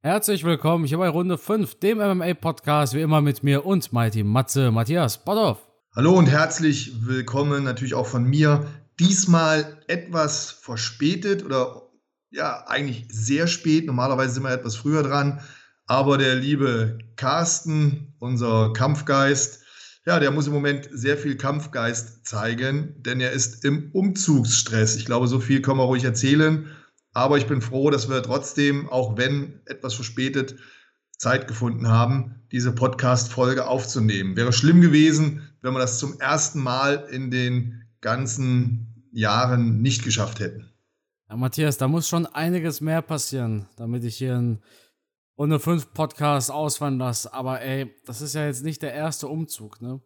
Herzlich 0.00 0.44
willkommen 0.44 0.84
hier 0.84 0.98
bei 0.98 1.08
Runde 1.08 1.36
5, 1.36 1.80
dem 1.80 1.98
MMA-Podcast, 1.98 2.94
wie 2.94 3.00
immer 3.00 3.20
mit 3.20 3.42
mir 3.42 3.66
und 3.66 3.92
Mighty 3.92 4.22
Matze 4.22 4.70
Matthias 4.70 5.24
Botthoff. 5.24 5.58
Hallo 5.96 6.16
und 6.16 6.26
herzlich 6.26 7.04
willkommen 7.04 7.64
natürlich 7.64 7.94
auch 7.94 8.06
von 8.06 8.22
mir. 8.22 8.64
Diesmal 9.00 9.82
etwas 9.88 10.52
verspätet 10.52 11.44
oder 11.44 11.90
ja, 12.30 12.64
eigentlich 12.68 13.06
sehr 13.10 13.48
spät. 13.48 13.86
Normalerweise 13.86 14.34
sind 14.34 14.44
wir 14.44 14.52
etwas 14.52 14.76
früher 14.76 15.02
dran. 15.02 15.40
Aber 15.86 16.16
der 16.16 16.36
liebe 16.36 16.98
Carsten, 17.16 18.14
unser 18.20 18.72
Kampfgeist, 18.74 19.64
ja, 20.06 20.20
der 20.20 20.30
muss 20.30 20.46
im 20.46 20.52
Moment 20.52 20.88
sehr 20.92 21.18
viel 21.18 21.36
Kampfgeist 21.36 22.24
zeigen, 22.24 22.94
denn 23.02 23.20
er 23.20 23.32
ist 23.32 23.64
im 23.64 23.90
Umzugsstress. 23.92 24.94
Ich 24.94 25.06
glaube, 25.06 25.26
so 25.26 25.40
viel 25.40 25.60
können 25.60 25.78
wir 25.78 25.84
ruhig 25.86 26.04
erzählen. 26.04 26.70
Aber 27.18 27.36
ich 27.36 27.48
bin 27.48 27.60
froh, 27.60 27.90
dass 27.90 28.08
wir 28.08 28.22
trotzdem, 28.22 28.88
auch 28.88 29.16
wenn 29.16 29.60
etwas 29.66 29.94
verspätet, 29.94 30.54
Zeit 31.16 31.48
gefunden 31.48 31.88
haben, 31.88 32.36
diese 32.52 32.70
Podcast-Folge 32.70 33.66
aufzunehmen. 33.66 34.36
Wäre 34.36 34.52
schlimm 34.52 34.80
gewesen, 34.80 35.42
wenn 35.60 35.72
wir 35.72 35.80
das 35.80 35.98
zum 35.98 36.20
ersten 36.20 36.60
Mal 36.60 37.08
in 37.10 37.32
den 37.32 37.82
ganzen 38.00 39.08
Jahren 39.10 39.82
nicht 39.82 40.04
geschafft 40.04 40.38
hätten. 40.38 40.70
Ja, 41.28 41.36
Matthias, 41.36 41.76
da 41.76 41.88
muss 41.88 42.08
schon 42.08 42.24
einiges 42.24 42.80
mehr 42.80 43.02
passieren, 43.02 43.66
damit 43.74 44.04
ich 44.04 44.16
hier 44.16 44.36
einen 44.36 44.62
Runde 45.36 45.58
5 45.58 45.92
Podcast 45.92 46.52
ausfallen 46.52 46.98
lasse. 46.98 47.34
Aber 47.34 47.60
ey, 47.60 47.92
das 48.06 48.22
ist 48.22 48.36
ja 48.36 48.46
jetzt 48.46 48.62
nicht 48.62 48.80
der 48.80 48.94
erste 48.94 49.26
Umzug, 49.26 49.82
ne? 49.82 50.00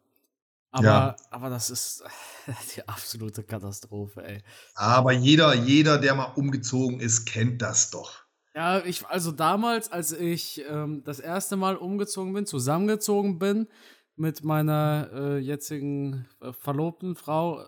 Aber, 0.73 0.85
ja. 0.85 1.17
aber 1.31 1.51
das 1.51 1.69
ist 1.69 2.03
die 2.77 2.89
absolute 2.89 3.45
Katastrophe, 3.45 4.25
ey. 4.25 4.43
Aber 4.75 5.13
jeder, 5.13 5.55
jeder, 5.55 5.99
der 5.99 6.15
mal 6.15 6.33
umgezogen 6.35 6.99
ist, 6.99 7.27
kennt 7.27 7.61
das 7.61 7.91
doch. 7.91 8.23
Ja, 8.55 8.85
ich, 8.85 9.07
also 9.07 9.33
damals, 9.33 9.93
als 9.93 10.13
ich 10.13 10.63
ähm, 10.69 11.03
das 11.05 11.21
erste 11.21 11.57
Mal 11.57 11.77
umgezogen 11.77 12.33
bin, 12.33 12.47
zusammengezogen 12.47 13.39
bin 13.39 13.69
mit 14.17 14.45
meiner 14.45 15.11
äh, 15.13 15.39
jetzigen 15.39 16.27
äh, 16.41 16.53
verlobten 16.53 17.17
Frau, 17.17 17.65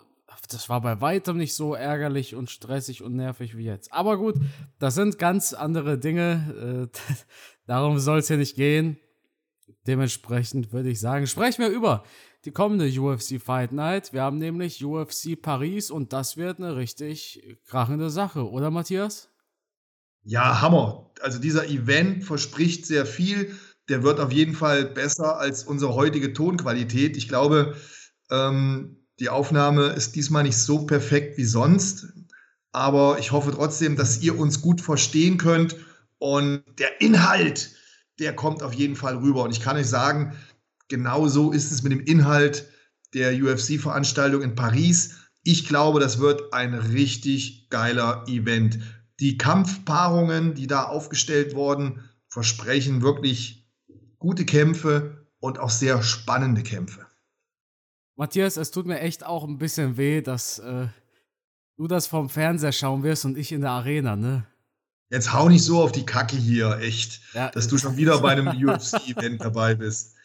das 0.50 0.68
war 0.68 0.80
bei 0.80 1.00
weitem 1.00 1.36
nicht 1.36 1.54
so 1.54 1.74
ärgerlich 1.74 2.34
und 2.34 2.50
stressig 2.50 3.02
und 3.02 3.14
nervig 3.14 3.56
wie 3.56 3.64
jetzt. 3.64 3.92
Aber 3.92 4.18
gut, 4.18 4.36
das 4.78 4.94
sind 4.94 5.18
ganz 5.18 5.52
andere 5.52 5.98
Dinge. 5.98 6.90
Äh, 6.92 6.98
darum 7.66 7.98
soll 7.98 8.18
es 8.18 8.28
ja 8.28 8.36
nicht 8.36 8.56
gehen. 8.56 8.98
Dementsprechend 9.86 10.72
würde 10.72 10.90
ich 10.90 11.00
sagen, 11.00 11.26
sprechen 11.26 11.62
wir 11.62 11.68
über 11.68 12.04
die 12.44 12.52
kommende 12.52 12.88
UFC 12.88 13.40
Fight 13.40 13.72
Night. 13.72 14.12
Wir 14.12 14.22
haben 14.22 14.38
nämlich 14.38 14.84
UFC 14.84 15.40
Paris 15.40 15.90
und 15.90 16.12
das 16.12 16.36
wird 16.36 16.58
eine 16.58 16.76
richtig 16.76 17.58
krachende 17.66 18.10
Sache, 18.10 18.48
oder 18.48 18.70
Matthias? 18.70 19.28
Ja, 20.24 20.62
Hammer. 20.62 21.10
Also 21.20 21.38
dieser 21.38 21.68
Event 21.68 22.24
verspricht 22.24 22.86
sehr 22.86 23.04
viel. 23.04 23.54
Der 23.90 24.02
wird 24.02 24.20
auf 24.20 24.32
jeden 24.32 24.54
Fall 24.54 24.86
besser 24.86 25.38
als 25.38 25.64
unsere 25.64 25.94
heutige 25.94 26.32
Tonqualität. 26.32 27.16
Ich 27.18 27.28
glaube, 27.28 27.76
ähm, 28.30 29.04
die 29.20 29.28
Aufnahme 29.28 29.88
ist 29.88 30.16
diesmal 30.16 30.42
nicht 30.42 30.56
so 30.56 30.86
perfekt 30.86 31.36
wie 31.36 31.44
sonst. 31.44 32.08
Aber 32.72 33.18
ich 33.18 33.32
hoffe 33.32 33.52
trotzdem, 33.52 33.96
dass 33.96 34.22
ihr 34.22 34.38
uns 34.38 34.62
gut 34.62 34.80
verstehen 34.80 35.36
könnt. 35.36 35.76
Und 36.18 36.64
der 36.78 37.00
Inhalt, 37.02 37.70
der 38.18 38.34
kommt 38.34 38.62
auf 38.62 38.72
jeden 38.72 38.96
Fall 38.96 39.16
rüber. 39.16 39.42
Und 39.42 39.50
ich 39.50 39.60
kann 39.60 39.76
euch 39.76 39.88
sagen, 39.88 40.34
genau 40.88 41.28
so 41.28 41.52
ist 41.52 41.72
es 41.72 41.82
mit 41.82 41.92
dem 41.92 42.00
Inhalt 42.00 42.68
der 43.12 43.32
UFC-Veranstaltung 43.32 44.42
in 44.42 44.54
Paris. 44.54 45.16
Ich 45.42 45.66
glaube, 45.66 46.00
das 46.00 46.18
wird 46.18 46.52
ein 46.52 46.74
richtig 46.74 47.68
geiler 47.70 48.24
Event 48.28 48.78
die 49.20 49.38
Kampfpaarungen, 49.38 50.54
die 50.54 50.66
da 50.66 50.84
aufgestellt 50.84 51.54
wurden, 51.54 52.00
versprechen 52.28 53.02
wirklich 53.02 53.68
gute 54.18 54.44
Kämpfe 54.44 55.28
und 55.38 55.58
auch 55.58 55.70
sehr 55.70 56.02
spannende 56.02 56.62
Kämpfe. 56.62 57.06
Matthias, 58.16 58.56
es 58.56 58.70
tut 58.70 58.86
mir 58.86 59.00
echt 59.00 59.24
auch 59.24 59.44
ein 59.44 59.58
bisschen 59.58 59.96
weh, 59.96 60.20
dass 60.20 60.58
äh, 60.58 60.88
du 61.76 61.86
das 61.86 62.06
vom 62.06 62.28
Fernseher 62.28 62.72
schauen 62.72 63.02
wirst 63.02 63.24
und 63.24 63.36
ich 63.36 63.52
in 63.52 63.60
der 63.60 63.70
Arena, 63.70 64.16
ne? 64.16 64.46
Jetzt 65.14 65.32
hau 65.32 65.48
nicht 65.48 65.62
so 65.62 65.80
auf 65.80 65.92
die 65.92 66.04
Kacke 66.04 66.34
hier, 66.34 66.76
echt, 66.80 67.20
ja, 67.34 67.48
dass 67.48 67.68
du 67.68 67.78
schon 67.78 67.96
wieder 67.96 68.18
bei 68.18 68.32
einem 68.32 68.48
UFC-Event 68.68 69.40
dabei 69.40 69.76
bist. 69.76 70.16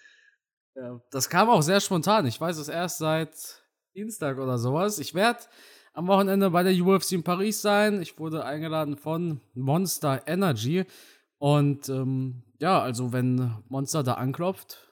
Ja, 0.75 0.99
das 1.11 1.29
kam 1.29 1.47
auch 1.47 1.61
sehr 1.61 1.79
spontan. 1.79 2.25
Ich 2.25 2.41
weiß 2.41 2.57
es 2.57 2.69
erst 2.69 2.97
seit 2.97 3.29
Dienstag 3.93 4.39
oder 4.39 4.57
sowas. 4.57 4.97
Ich 4.97 5.13
werde 5.13 5.41
am 5.93 6.07
Wochenende 6.07 6.49
bei 6.49 6.63
der 6.63 6.73
UFC 6.73 7.11
in 7.11 7.23
Paris 7.23 7.61
sein. 7.61 8.01
Ich 8.01 8.17
wurde 8.17 8.43
eingeladen 8.43 8.97
von 8.97 9.41
Monster 9.53 10.23
Energy. 10.25 10.85
Und 11.37 11.87
ähm, 11.89 12.41
ja, 12.59 12.81
also 12.81 13.13
wenn 13.13 13.57
Monster 13.67 14.01
da 14.01 14.15
anklopft, 14.15 14.89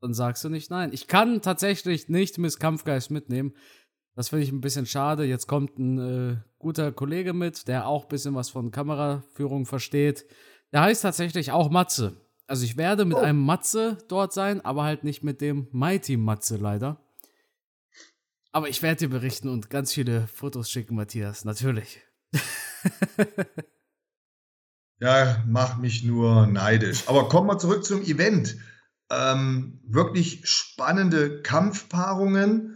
dann 0.00 0.12
sagst 0.12 0.42
du 0.42 0.48
nicht 0.48 0.72
nein. 0.72 0.90
Ich 0.92 1.06
kann 1.06 1.40
tatsächlich 1.40 2.08
nicht 2.08 2.38
Miss 2.38 2.58
Kampfgeist 2.58 3.12
mitnehmen. 3.12 3.54
Das 4.16 4.30
finde 4.30 4.44
ich 4.44 4.50
ein 4.50 4.62
bisschen 4.62 4.86
schade. 4.86 5.24
Jetzt 5.24 5.46
kommt 5.46 5.78
ein 5.78 5.98
äh, 5.98 6.36
guter 6.58 6.90
Kollege 6.90 7.34
mit, 7.34 7.68
der 7.68 7.86
auch 7.86 8.04
ein 8.04 8.08
bisschen 8.08 8.34
was 8.34 8.48
von 8.48 8.70
Kameraführung 8.70 9.66
versteht. 9.66 10.24
Der 10.72 10.80
heißt 10.80 11.02
tatsächlich 11.02 11.52
auch 11.52 11.70
Matze. 11.70 12.16
Also 12.46 12.64
ich 12.64 12.78
werde 12.78 13.04
mit 13.04 13.18
oh. 13.18 13.20
einem 13.20 13.44
Matze 13.44 13.98
dort 14.08 14.32
sein, 14.32 14.64
aber 14.64 14.84
halt 14.84 15.04
nicht 15.04 15.22
mit 15.22 15.42
dem 15.42 15.68
Mighty 15.70 16.16
Matze 16.16 16.56
leider. 16.56 16.98
Aber 18.52 18.70
ich 18.70 18.82
werde 18.82 19.00
dir 19.00 19.10
berichten 19.10 19.50
und 19.50 19.68
ganz 19.68 19.92
viele 19.92 20.26
Fotos 20.28 20.70
schicken, 20.70 20.94
Matthias, 20.94 21.44
natürlich. 21.44 22.00
ja, 24.98 25.44
mach 25.46 25.76
mich 25.76 26.04
nur 26.04 26.46
neidisch. 26.46 27.06
Aber 27.06 27.28
kommen 27.28 27.48
wir 27.48 27.58
zurück 27.58 27.84
zum 27.84 28.00
Event. 28.00 28.56
Ähm, 29.10 29.82
wirklich 29.84 30.48
spannende 30.48 31.42
Kampfpaarungen 31.42 32.75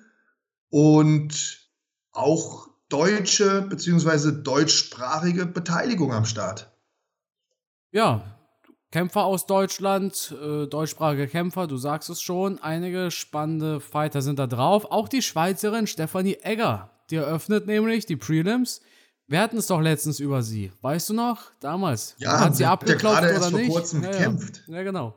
und 0.70 1.68
auch 2.12 2.68
deutsche 2.88 3.62
bzw. 3.62 4.42
deutschsprachige 4.42 5.46
Beteiligung 5.46 6.12
am 6.12 6.24
Start. 6.24 6.72
Ja, 7.92 8.22
Kämpfer 8.90 9.24
aus 9.24 9.46
Deutschland, 9.46 10.34
äh, 10.42 10.66
deutschsprachige 10.66 11.28
Kämpfer, 11.28 11.68
du 11.68 11.76
sagst 11.76 12.10
es 12.10 12.20
schon, 12.20 12.60
einige 12.60 13.12
spannende 13.12 13.80
Fighter 13.80 14.20
sind 14.20 14.38
da 14.38 14.48
drauf. 14.48 14.90
Auch 14.90 15.08
die 15.08 15.22
Schweizerin 15.22 15.86
Stefanie 15.86 16.38
Egger, 16.42 16.90
die 17.10 17.16
eröffnet 17.16 17.66
nämlich 17.66 18.06
die 18.06 18.16
Prelims. 18.16 18.80
Wir 19.28 19.40
hatten 19.40 19.58
es 19.58 19.68
doch 19.68 19.80
letztens 19.80 20.18
über 20.18 20.42
sie. 20.42 20.72
Weißt 20.82 21.10
du 21.10 21.14
noch? 21.14 21.52
Damals. 21.60 22.16
Ja, 22.18 22.40
hat 22.40 22.56
sie 22.56 22.66
abgeklopft 22.66 23.20
oder 23.20 23.30
erst 23.30 23.52
nicht? 23.52 23.66
vor 23.66 23.76
kurzem 23.76 24.02
ja, 24.02 24.10
gekämpft. 24.10 24.62
Ja. 24.66 24.78
ja, 24.78 24.82
genau. 24.82 25.14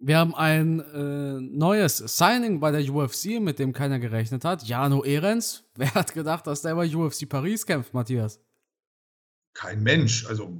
Wir 0.00 0.18
haben 0.18 0.34
ein 0.34 0.80
äh, 0.80 1.40
neues 1.40 1.98
Signing 1.98 2.60
bei 2.60 2.70
der 2.70 2.88
UFC, 2.88 3.40
mit 3.40 3.58
dem 3.58 3.72
keiner 3.72 3.98
gerechnet 3.98 4.44
hat. 4.44 4.62
Jano 4.62 5.04
Ehrens. 5.04 5.64
Wer 5.74 5.92
hat 5.94 6.14
gedacht, 6.14 6.46
dass 6.46 6.62
der 6.62 6.76
bei 6.76 6.94
UFC 6.94 7.28
Paris 7.28 7.66
kämpft, 7.66 7.94
Matthias? 7.94 8.40
Kein 9.54 9.82
Mensch. 9.82 10.24
Also 10.26 10.56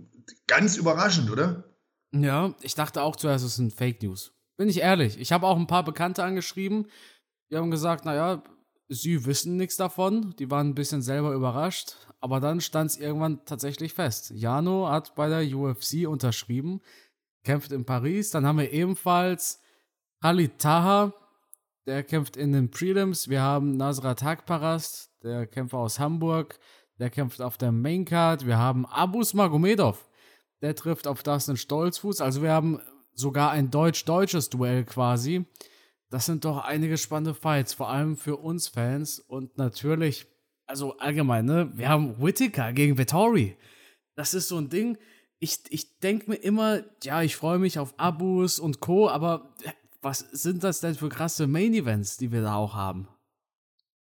ganz 0.48 0.77
überraschend, 0.77 1.31
oder? 1.31 1.65
Ja, 2.12 2.54
ich 2.62 2.75
dachte 2.75 3.03
auch 3.03 3.15
zuerst, 3.15 3.44
es 3.44 3.56
sind 3.56 3.72
Fake 3.72 4.03
News. 4.03 4.32
Bin 4.56 4.69
ich 4.69 4.81
ehrlich. 4.81 5.21
Ich 5.21 5.31
habe 5.31 5.47
auch 5.47 5.56
ein 5.56 5.69
paar 5.69 5.84
Bekannte 5.84 6.25
angeschrieben. 6.25 6.88
Die 7.50 7.56
haben 7.56 7.71
gesagt, 7.71 8.04
naja, 8.04 8.43
sie 8.88 9.25
wissen 9.25 9.56
nichts 9.56 9.77
davon. 9.77 10.34
Die 10.38 10.50
waren 10.50 10.71
ein 10.71 10.75
bisschen 10.75 11.00
selber 11.03 11.32
überrascht. 11.32 11.97
Aber 12.21 12.41
dann 12.41 12.60
stand 12.60 12.91
es 12.91 12.97
irgendwann 12.97 13.44
tatsächlich 13.44 13.94
fest. 13.94 14.32
Jano 14.34 14.88
hat 14.88 15.15
bei 15.15 15.28
der 15.28 15.56
UFC 15.56 16.09
unterschrieben, 16.09 16.81
kämpft 17.44 17.72
in 17.72 17.84
Paris. 17.84 18.31
Dann 18.31 18.47
haben 18.47 18.59
wir 18.59 18.72
ebenfalls 18.72 19.60
Khalid 20.21 20.59
Taha, 20.59 21.12
der 21.87 22.03
kämpft 22.03 22.37
in 22.37 22.53
den 22.53 22.71
Prelims. 22.71 23.28
Wir 23.28 23.43
haben 23.43 23.76
Nasrat 23.76 24.22
Hakparast, 24.22 25.10
der 25.22 25.47
Kämpfer 25.47 25.78
aus 25.78 25.98
Hamburg, 25.98 26.59
der 26.98 27.10
kämpft 27.10 27.41
auf 27.41 27.56
der 27.56 27.72
Maincard. 27.72 28.47
Wir 28.47 28.59
haben 28.59 28.84
Abus 28.87 29.34
Magomedov, 29.34 30.09
der 30.60 30.75
trifft 30.75 31.06
auf 31.06 31.22
Dustin 31.22 31.56
Stolzfuß. 31.56 32.21
Also 32.21 32.42
wir 32.42 32.53
haben 32.53 32.80
sogar 33.15 33.51
ein 33.51 33.71
deutsch-deutsches 33.71 34.51
Duell 34.51 34.84
quasi. 34.84 35.47
Das 36.10 36.27
sind 36.27 36.45
doch 36.45 36.65
einige 36.65 36.97
spannende 36.97 37.34
Fights, 37.34 37.74
vor 37.74 37.91
allem 37.91 38.16
für 38.16 38.36
uns 38.36 38.68
Fans. 38.68 39.18
Und 39.18 39.59
natürlich, 39.59 40.27
also 40.66 40.97
allgemein, 40.98 41.45
ne? 41.45 41.71
Wir 41.74 41.89
haben 41.89 42.21
Whittaker 42.22 42.72
gegen 42.72 42.97
Vittori. 42.97 43.57
Das 44.15 44.34
ist 44.34 44.48
so 44.48 44.57
ein 44.57 44.68
Ding. 44.68 44.98
Ich, 45.40 45.60
ich 45.70 45.98
denke 46.00 46.30
mir 46.30 46.36
immer, 46.36 46.82
ja, 47.02 47.22
ich 47.22 47.36
freue 47.36 47.58
mich 47.58 47.78
auf 47.78 47.98
Abus 47.98 48.58
und 48.58 48.80
Co., 48.80 49.08
aber 49.08 49.54
was 50.00 50.20
sind 50.32 50.64
das 50.64 50.80
denn 50.80 50.94
für 50.94 51.08
krasse 51.08 51.46
Main-Events, 51.46 52.16
die 52.16 52.32
wir 52.32 52.42
da 52.42 52.54
auch 52.54 52.74
haben? 52.74 53.08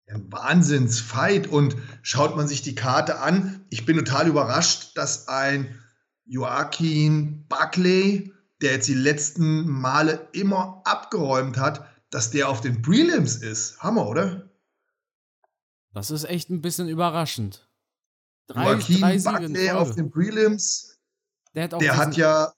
Wahnsinnsfight. 0.07 1.47
Und 1.47 1.75
schaut 2.01 2.35
man 2.35 2.47
sich 2.47 2.61
die 2.61 2.75
Karte 2.75 3.19
an, 3.19 3.65
ich 3.69 3.85
bin 3.85 3.97
total 3.97 4.27
überrascht, 4.27 4.95
dass 4.95 5.27
ein 5.27 5.81
Joaquin 6.25 7.45
Buckley, 7.47 8.33
der 8.61 8.73
jetzt 8.73 8.87
die 8.87 8.93
letzten 8.93 9.67
Male 9.67 10.27
immer 10.31 10.81
abgeräumt 10.85 11.57
hat, 11.57 11.85
dass 12.09 12.31
der 12.31 12.49
auf 12.49 12.61
den 12.61 12.81
Prelims 12.81 13.35
ist. 13.35 13.79
Hammer, 13.79 14.07
oder? 14.07 14.49
Das 15.93 16.11
ist 16.11 16.25
echt 16.25 16.49
ein 16.49 16.61
bisschen 16.61 16.89
überraschend. 16.89 17.69
Drei, 18.47 18.73
Joaquin 18.73 19.01
drei 19.01 19.17
Buckley 19.19 19.71
auf 19.71 19.95
den 19.95 20.11
Prelims. 20.11 20.94
Der 21.55 21.63
hat, 21.63 21.81
der 21.81 21.97
hat 21.97 22.17
ja, 22.17 22.53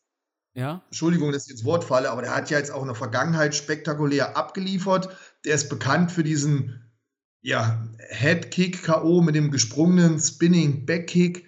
ja, 0.55 0.81
Entschuldigung, 0.87 1.31
dass 1.31 1.45
ich 1.45 1.51
ins 1.51 1.65
Wort 1.65 1.83
falle, 1.83 2.09
aber 2.09 2.23
der 2.23 2.35
hat 2.35 2.49
ja 2.49 2.57
jetzt 2.57 2.71
auch 2.71 2.81
in 2.81 2.87
der 2.87 2.95
Vergangenheit 2.95 3.53
spektakulär 3.53 4.35
abgeliefert. 4.35 5.15
Der 5.45 5.53
ist 5.53 5.69
bekannt 5.69 6.11
für 6.11 6.23
diesen 6.23 6.83
ja, 7.41 7.87
Headkick 8.09 8.83
K.O. 8.83 9.21
mit 9.21 9.35
dem 9.35 9.51
gesprungenen 9.51 10.19
Spinning 10.19 10.85
Backkick. 10.85 11.45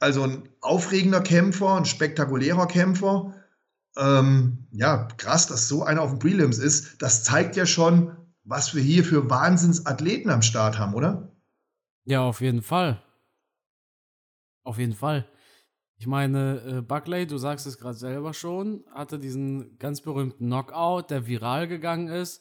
Also 0.00 0.24
ein 0.24 0.48
aufregender 0.60 1.20
Kämpfer, 1.20 1.76
ein 1.76 1.84
spektakulärer 1.84 2.66
Kämpfer. 2.66 3.34
Ähm, 3.96 4.66
ja, 4.72 5.08
krass, 5.16 5.46
dass 5.46 5.68
so 5.68 5.84
einer 5.84 6.02
auf 6.02 6.10
dem 6.10 6.18
Prelims 6.18 6.58
ist. 6.58 7.00
Das 7.00 7.22
zeigt 7.24 7.56
ja 7.56 7.64
schon, 7.64 8.16
was 8.42 8.74
wir 8.74 8.82
hier 8.82 9.04
für 9.04 9.30
Wahnsinnsathleten 9.30 10.30
am 10.30 10.42
Start 10.42 10.78
haben, 10.78 10.94
oder? 10.94 11.32
Ja, 12.04 12.22
auf 12.22 12.40
jeden 12.40 12.62
Fall. 12.62 13.02
Auf 14.64 14.78
jeden 14.78 14.94
Fall. 14.94 15.28
Ich 16.00 16.06
meine, 16.06 16.62
äh, 16.78 16.80
Buckley, 16.80 17.26
du 17.26 17.38
sagst 17.38 17.66
es 17.66 17.76
gerade 17.76 17.96
selber 17.96 18.32
schon, 18.32 18.84
hatte 18.92 19.18
diesen 19.18 19.78
ganz 19.78 20.00
berühmten 20.00 20.46
Knockout, 20.46 21.10
der 21.10 21.26
viral 21.26 21.66
gegangen 21.66 22.06
ist. 22.06 22.40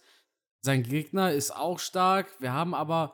Sein 0.61 0.83
Gegner 0.83 1.31
ist 1.31 1.55
auch 1.55 1.79
stark. 1.79 2.27
Wir 2.39 2.53
haben 2.53 2.75
aber, 2.75 3.13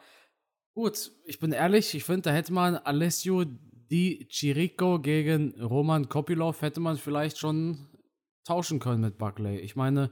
gut, 0.74 1.12
ich 1.26 1.40
bin 1.40 1.54
ehrlich, 1.54 1.96
ich 1.96 2.04
finde, 2.04 2.24
da 2.24 2.32
hätte 2.32 2.52
man 2.52 2.76
Alessio 2.76 3.46
Di 3.46 4.28
Chirico 4.30 5.00
gegen 5.00 5.60
Roman 5.62 6.10
Kopilov, 6.10 6.62
hätte 6.62 6.82
man 6.82 6.98
vielleicht 6.98 7.38
schon 7.38 7.88
tauschen 8.44 8.80
können 8.80 9.02
mit 9.02 9.18
Buckley. 9.18 9.60
Ich 9.60 9.78
meine, 9.78 10.10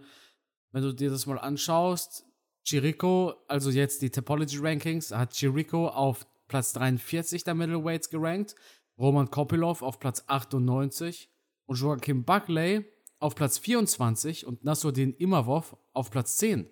wenn 0.72 0.84
du 0.84 0.94
dir 0.94 1.10
das 1.10 1.26
mal 1.26 1.40
anschaust, 1.40 2.26
Chirico, 2.64 3.34
also 3.50 3.70
jetzt 3.70 4.02
die 4.02 4.12
Topology 4.12 4.60
Rankings, 4.60 5.12
hat 5.12 5.34
Chirico 5.34 5.90
auf 5.90 6.26
Platz 6.48 6.72
43 6.74 7.44
der 7.44 7.56
Middleweights 7.56 8.10
gerankt, 8.10 8.56
Roman 8.98 9.30
Kopilov 9.30 9.82
auf 9.82 10.00
Platz 10.00 10.24
98 10.28 11.30
und 11.66 11.80
Joachim 11.80 12.24
Buckley 12.24 12.86
auf 13.20 13.36
Platz 13.36 13.58
24 13.58 14.46
und 14.46 14.64
Nasruddin 14.64 15.14
Imavov 15.14 15.78
auf 15.94 16.10
Platz 16.10 16.38
10. 16.38 16.70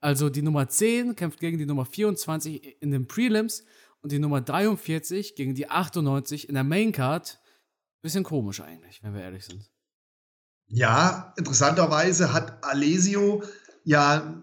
Also 0.00 0.30
die 0.30 0.42
Nummer 0.42 0.68
10 0.68 1.14
kämpft 1.14 1.40
gegen 1.40 1.58
die 1.58 1.66
Nummer 1.66 1.84
24 1.84 2.82
in 2.82 2.90
den 2.90 3.06
Prelims 3.06 3.64
und 4.00 4.10
die 4.10 4.18
Nummer 4.18 4.40
43 4.40 5.36
gegen 5.36 5.54
die 5.54 5.70
98 5.70 6.48
in 6.48 6.54
der 6.54 6.64
Maincard. 6.64 7.40
Bisschen 8.02 8.24
komisch 8.24 8.60
eigentlich, 8.60 9.02
wenn 9.02 9.14
wir 9.14 9.22
ehrlich 9.22 9.44
sind. 9.44 9.70
Ja, 10.66 11.32
interessanterweise 11.36 12.32
hat 12.32 12.64
Alesio 12.64 13.44
ja 13.84 14.42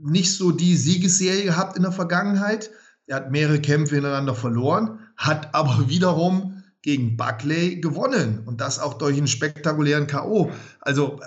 nicht 0.00 0.34
so 0.34 0.50
die 0.50 0.76
Siegesserie 0.76 1.44
gehabt 1.44 1.76
in 1.76 1.82
der 1.82 1.92
Vergangenheit. 1.92 2.70
Er 3.06 3.16
hat 3.16 3.30
mehrere 3.30 3.60
Kämpfe 3.60 3.94
hintereinander 3.94 4.34
verloren, 4.34 4.98
hat 5.16 5.54
aber 5.54 5.88
wiederum 5.88 6.55
gegen 6.86 7.16
Buckley 7.16 7.80
gewonnen 7.80 8.44
und 8.46 8.60
das 8.60 8.78
auch 8.78 8.94
durch 8.94 9.16
einen 9.16 9.26
spektakulären 9.26 10.06
K.O. 10.06 10.52
Also 10.80 11.20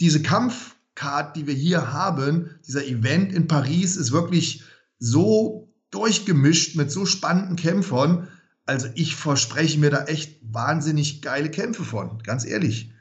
diese 0.00 0.20
Kampf 0.20 0.76
Card, 0.94 1.34
die 1.34 1.46
wir 1.46 1.54
hier 1.54 1.94
haben, 1.94 2.60
dieser 2.66 2.84
Event 2.84 3.32
in 3.32 3.48
Paris, 3.48 3.96
ist 3.96 4.12
wirklich 4.12 4.64
so 4.98 5.72
durchgemischt 5.90 6.76
mit 6.76 6.90
so 6.90 7.06
spannenden 7.06 7.56
Kämpfern. 7.56 8.28
Also 8.66 8.88
ich 8.94 9.16
verspreche 9.16 9.78
mir 9.78 9.88
da 9.88 10.04
echt 10.04 10.38
wahnsinnig 10.42 11.22
geile 11.22 11.50
Kämpfe 11.50 11.84
von, 11.84 12.18
ganz 12.22 12.44
ehrlich. 12.44 12.92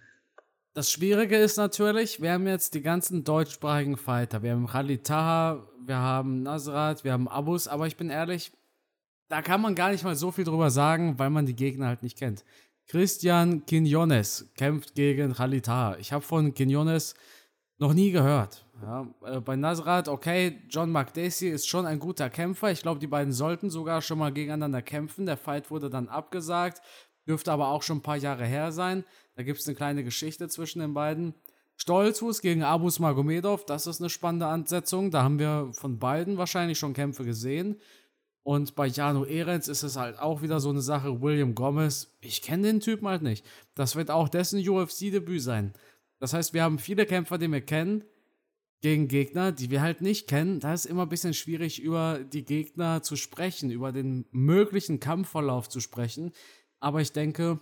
Das 0.73 0.89
Schwierige 0.89 1.35
ist 1.35 1.57
natürlich, 1.57 2.21
wir 2.21 2.31
haben 2.31 2.47
jetzt 2.47 2.73
die 2.73 2.81
ganzen 2.81 3.25
deutschsprachigen 3.25 3.97
Fighter. 3.97 4.43
Wir 4.43 4.51
haben 4.51 4.67
Khalid 4.67 5.05
Taha, 5.05 5.67
wir 5.85 5.97
haben 5.97 6.43
Nasrat, 6.43 7.03
wir 7.03 7.11
haben 7.11 7.27
Abus, 7.27 7.67
aber 7.67 7.85
ich 7.85 7.97
bin 7.97 8.09
ehrlich, 8.09 8.53
da 9.31 9.41
kann 9.41 9.61
man 9.61 9.75
gar 9.75 9.91
nicht 9.91 10.03
mal 10.03 10.15
so 10.15 10.29
viel 10.31 10.43
drüber 10.43 10.69
sagen, 10.69 11.17
weil 11.17 11.29
man 11.29 11.45
die 11.45 11.55
Gegner 11.55 11.87
halt 11.87 12.03
nicht 12.03 12.17
kennt. 12.17 12.43
Christian 12.87 13.65
Quinones 13.65 14.51
kämpft 14.57 14.93
gegen 14.93 15.33
Khalid 15.33 15.65
Taha. 15.65 15.95
Ich 15.97 16.11
habe 16.11 16.23
von 16.23 16.53
Quinones 16.53 17.15
noch 17.77 17.93
nie 17.93 18.11
gehört. 18.11 18.65
Ja, 18.81 19.07
äh, 19.25 19.39
bei 19.39 19.55
Nasrat, 19.55 20.09
okay, 20.09 20.61
John 20.69 20.91
McDacy 20.91 21.47
ist 21.47 21.69
schon 21.69 21.85
ein 21.85 21.99
guter 21.99 22.29
Kämpfer. 22.29 22.71
Ich 22.71 22.81
glaube, 22.81 22.99
die 22.99 23.07
beiden 23.07 23.31
sollten 23.31 23.69
sogar 23.69 24.01
schon 24.01 24.19
mal 24.19 24.33
gegeneinander 24.33 24.81
kämpfen. 24.81 25.25
Der 25.25 25.37
Fight 25.37 25.71
wurde 25.71 25.89
dann 25.89 26.09
abgesagt, 26.09 26.81
dürfte 27.25 27.53
aber 27.53 27.69
auch 27.69 27.83
schon 27.83 27.99
ein 27.99 28.03
paar 28.03 28.17
Jahre 28.17 28.45
her 28.45 28.73
sein. 28.73 29.05
Da 29.35 29.43
gibt 29.43 29.61
es 29.61 29.67
eine 29.67 29.75
kleine 29.75 30.03
Geschichte 30.03 30.49
zwischen 30.49 30.79
den 30.79 30.93
beiden. 30.93 31.35
Stolzfuß 31.77 32.41
gegen 32.41 32.63
Abus 32.63 32.99
Magomedov, 32.99 33.65
das 33.65 33.87
ist 33.87 34.01
eine 34.01 34.09
spannende 34.09 34.47
Ansetzung. 34.47 35.09
Da 35.09 35.23
haben 35.23 35.39
wir 35.39 35.71
von 35.73 35.97
beiden 35.99 36.37
wahrscheinlich 36.37 36.77
schon 36.77 36.93
Kämpfe 36.93 37.23
gesehen. 37.23 37.79
Und 38.43 38.75
bei 38.75 38.87
Jano 38.87 39.23
Ehrens 39.23 39.67
ist 39.67 39.83
es 39.83 39.97
halt 39.97 40.17
auch 40.19 40.41
wieder 40.41 40.59
so 40.59 40.69
eine 40.69 40.81
Sache. 40.81 41.21
William 41.21 41.53
Gomez, 41.53 42.07
ich 42.21 42.41
kenne 42.41 42.63
den 42.63 42.79
Typen 42.79 43.07
halt 43.07 43.21
nicht. 43.21 43.45
Das 43.75 43.95
wird 43.95 44.09
auch 44.09 44.29
dessen 44.29 44.67
UFC-Debüt 44.67 45.41
sein. 45.41 45.73
Das 46.19 46.33
heißt, 46.33 46.53
wir 46.53 46.63
haben 46.63 46.79
viele 46.79 47.05
Kämpfer, 47.05 47.37
die 47.37 47.51
wir 47.51 47.61
kennen, 47.61 48.03
gegen 48.81 49.07
Gegner, 49.07 49.51
die 49.51 49.69
wir 49.69 49.81
halt 49.81 50.01
nicht 50.01 50.27
kennen. 50.27 50.59
Da 50.59 50.73
ist 50.73 50.85
immer 50.85 51.03
ein 51.03 51.09
bisschen 51.09 51.35
schwierig, 51.35 51.81
über 51.81 52.19
die 52.19 52.43
Gegner 52.43 53.03
zu 53.03 53.15
sprechen, 53.15 53.69
über 53.69 53.91
den 53.91 54.25
möglichen 54.31 54.99
Kampfverlauf 54.99 55.69
zu 55.69 55.79
sprechen. 55.79 56.31
Aber 56.79 56.99
ich 56.99 57.13
denke, 57.13 57.59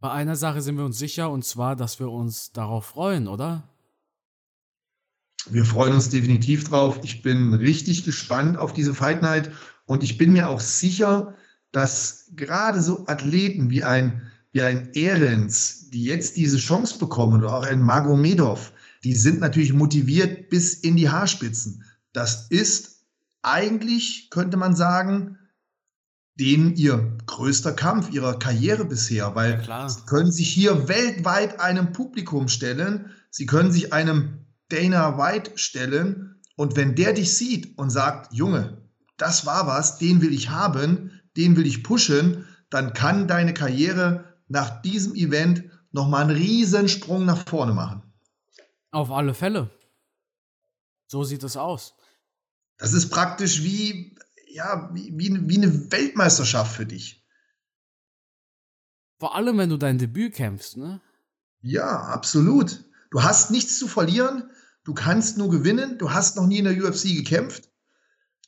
bei 0.00 0.10
einer 0.10 0.36
Sache 0.36 0.62
sind 0.62 0.76
wir 0.76 0.84
uns 0.84 0.98
sicher, 0.98 1.30
und 1.30 1.44
zwar, 1.44 1.76
dass 1.76 2.00
wir 2.00 2.10
uns 2.10 2.52
darauf 2.52 2.86
freuen, 2.86 3.28
oder? 3.28 3.68
Wir 5.48 5.64
freuen 5.64 5.94
uns 5.94 6.08
definitiv 6.08 6.68
drauf. 6.68 6.98
Ich 7.04 7.22
bin 7.22 7.54
richtig 7.54 8.04
gespannt 8.04 8.58
auf 8.58 8.72
diese 8.72 8.94
Fight 8.94 9.22
Night 9.22 9.52
und 9.86 10.02
ich 10.02 10.18
bin 10.18 10.32
mir 10.32 10.48
auch 10.48 10.60
sicher, 10.60 11.34
dass 11.72 12.30
gerade 12.36 12.80
so 12.80 13.06
Athleten 13.06 13.70
wie 13.70 13.84
ein 13.84 14.30
wie 14.52 14.62
ein 14.62 14.88
Ehrens, 14.94 15.90
die 15.90 16.04
jetzt 16.04 16.38
diese 16.38 16.56
Chance 16.56 16.98
bekommen, 16.98 17.42
oder 17.44 17.52
auch 17.52 17.66
ein 17.66 17.82
Magomedov, 17.82 18.72
die 19.04 19.14
sind 19.14 19.40
natürlich 19.40 19.74
motiviert 19.74 20.48
bis 20.48 20.72
in 20.72 20.96
die 20.96 21.10
Haarspitzen. 21.10 21.84
Das 22.14 22.46
ist 22.48 23.04
eigentlich, 23.42 24.30
könnte 24.30 24.56
man 24.56 24.74
sagen, 24.74 25.36
denen 26.40 26.74
ihr 26.74 27.18
größter 27.26 27.74
Kampf 27.74 28.10
ihrer 28.10 28.38
Karriere 28.38 28.86
bisher, 28.86 29.34
weil 29.34 29.62
ja, 29.66 29.88
sie 29.90 30.06
können 30.06 30.32
sich 30.32 30.48
hier 30.48 30.88
weltweit 30.88 31.60
einem 31.60 31.92
Publikum 31.92 32.48
stellen, 32.48 33.10
sie 33.28 33.44
können 33.44 33.72
sich 33.72 33.92
einem 33.92 34.46
Dana 34.70 35.18
White 35.18 35.52
stellen 35.56 36.40
und 36.56 36.76
wenn 36.76 36.94
der 36.94 37.12
dich 37.12 37.36
sieht 37.36 37.76
und 37.76 37.90
sagt, 37.90 38.32
Junge, 38.32 38.78
das 39.16 39.46
war 39.46 39.66
was, 39.66 39.98
den 39.98 40.20
will 40.20 40.32
ich 40.32 40.50
haben, 40.50 41.20
den 41.36 41.56
will 41.56 41.66
ich 41.66 41.82
pushen, 41.82 42.46
dann 42.70 42.92
kann 42.92 43.28
deine 43.28 43.54
Karriere 43.54 44.36
nach 44.48 44.82
diesem 44.82 45.14
Event 45.14 45.64
nochmal 45.92 46.24
einen 46.24 46.36
Riesensprung 46.36 47.24
nach 47.24 47.48
vorne 47.48 47.72
machen. 47.72 48.02
Auf 48.90 49.10
alle 49.10 49.34
Fälle. 49.34 49.70
So 51.08 51.24
sieht 51.24 51.42
es 51.42 51.56
aus. 51.56 51.94
Das 52.78 52.92
ist 52.92 53.10
praktisch 53.10 53.62
wie, 53.62 54.16
ja, 54.48 54.90
wie, 54.92 55.12
wie, 55.16 55.48
wie 55.48 55.56
eine 55.56 55.90
Weltmeisterschaft 55.90 56.76
für 56.76 56.86
dich. 56.86 57.24
Vor 59.18 59.34
allem, 59.34 59.56
wenn 59.58 59.70
du 59.70 59.78
dein 59.78 59.98
Debüt 59.98 60.34
kämpfst, 60.34 60.76
ne? 60.76 61.00
Ja, 61.62 62.00
absolut. 62.08 62.84
Du 63.10 63.22
hast 63.22 63.50
nichts 63.50 63.78
zu 63.78 63.88
verlieren, 63.88 64.50
du 64.84 64.92
kannst 64.92 65.38
nur 65.38 65.50
gewinnen, 65.50 65.98
du 65.98 66.12
hast 66.12 66.36
noch 66.36 66.46
nie 66.46 66.58
in 66.58 66.64
der 66.64 66.76
UFC 66.76 67.04
gekämpft. 67.04 67.70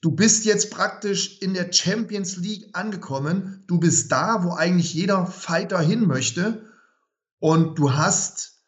Du 0.00 0.12
bist 0.12 0.44
jetzt 0.44 0.70
praktisch 0.70 1.40
in 1.42 1.54
der 1.54 1.72
Champions 1.72 2.36
League 2.36 2.68
angekommen. 2.72 3.64
Du 3.66 3.78
bist 3.78 4.12
da, 4.12 4.44
wo 4.44 4.52
eigentlich 4.52 4.94
jeder 4.94 5.26
Fighter 5.26 5.80
hin 5.80 6.06
möchte. 6.06 6.70
Und 7.40 7.78
du 7.78 7.94
hast 7.94 8.62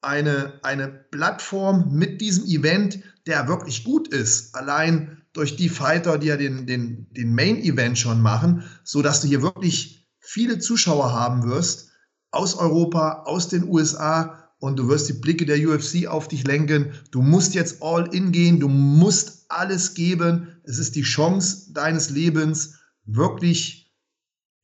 eine, 0.00 0.60
eine 0.62 0.88
Plattform 0.88 1.92
mit 1.92 2.20
diesem 2.20 2.44
Event, 2.44 3.00
der 3.26 3.48
wirklich 3.48 3.82
gut 3.82 4.08
ist. 4.08 4.54
Allein 4.54 5.22
durch 5.32 5.56
die 5.56 5.68
Fighter, 5.68 6.18
die 6.18 6.28
ja 6.28 6.36
den, 6.36 6.66
den, 6.66 7.12
den 7.12 7.34
Main 7.34 7.58
Event 7.58 7.98
schon 7.98 8.22
machen, 8.22 8.62
sodass 8.84 9.20
du 9.20 9.28
hier 9.28 9.42
wirklich 9.42 10.08
viele 10.20 10.58
Zuschauer 10.58 11.12
haben 11.12 11.44
wirst 11.44 11.90
aus 12.30 12.54
Europa, 12.54 13.24
aus 13.24 13.48
den 13.48 13.68
USA 13.68 14.45
und 14.58 14.78
du 14.78 14.88
wirst 14.88 15.08
die 15.08 15.14
Blicke 15.14 15.46
der 15.46 15.58
UFC 15.58 16.06
auf 16.06 16.28
dich 16.28 16.44
lenken. 16.44 16.92
Du 17.10 17.22
musst 17.22 17.54
jetzt 17.54 17.82
all 17.82 18.14
in 18.14 18.32
gehen, 18.32 18.60
du 18.60 18.68
musst 18.68 19.46
alles 19.48 19.94
geben. 19.94 20.60
Es 20.64 20.78
ist 20.78 20.96
die 20.96 21.02
Chance 21.02 21.72
deines 21.72 22.10
Lebens, 22.10 22.78
wirklich 23.04 23.92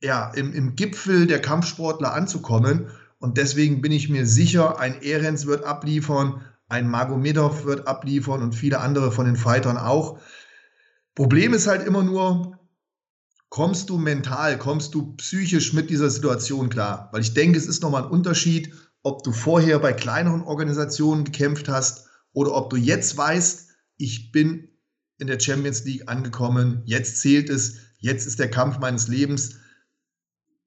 ja, 0.01 0.31
im, 0.33 0.53
im 0.53 0.75
Gipfel 0.75 1.27
der 1.27 1.41
Kampfsportler 1.41 2.13
anzukommen. 2.13 2.87
Und 3.19 3.37
deswegen 3.37 3.81
bin 3.81 3.91
ich 3.91 4.09
mir 4.09 4.27
sicher, 4.27 4.79
ein 4.79 5.01
Ehrens 5.01 5.45
wird 5.45 5.63
abliefern, 5.63 6.41
ein 6.67 6.89
Magomedov 6.89 7.65
wird 7.65 7.87
abliefern 7.87 8.41
und 8.41 8.53
viele 8.53 8.81
andere 8.81 9.11
von 9.11 9.25
den 9.25 9.37
Fightern 9.37 9.77
auch. 9.77 10.19
Problem 11.15 11.53
ist 11.53 11.67
halt 11.67 11.87
immer 11.87 12.03
nur, 12.03 12.59
kommst 13.49 13.89
du 13.89 13.97
mental, 13.97 14.57
kommst 14.57 14.93
du 14.93 15.15
psychisch 15.15 15.71
mit 15.71 15.89
dieser 15.89 16.09
Situation 16.09 16.69
klar? 16.69 17.09
Weil 17.13 17.21
ich 17.21 17.33
denke, 17.33 17.57
es 17.57 17.67
ist 17.67 17.81
nochmal 17.83 18.03
ein 18.03 18.09
Unterschied, 18.09 18.73
ob 19.03 19.23
du 19.23 19.31
vorher 19.31 19.79
bei 19.79 19.93
kleineren 19.93 20.41
Organisationen 20.41 21.25
gekämpft 21.25 21.67
hast 21.67 22.07
oder 22.31 22.55
ob 22.55 22.69
du 22.69 22.77
jetzt 22.77 23.15
weißt, 23.17 23.69
ich 23.97 24.31
bin 24.31 24.69
in 25.19 25.27
der 25.27 25.39
Champions 25.39 25.83
League 25.83 26.09
angekommen, 26.09 26.81
jetzt 26.85 27.17
zählt 27.17 27.49
es, 27.49 27.77
jetzt 27.99 28.25
ist 28.25 28.39
der 28.39 28.49
Kampf 28.49 28.79
meines 28.79 29.07
Lebens. 29.07 29.57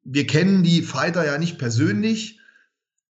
Wir 0.05 0.27
kennen 0.27 0.63
die 0.63 0.83
Fighter 0.83 1.25
ja 1.25 1.39
nicht 1.39 1.59
persönlich, 1.59 2.39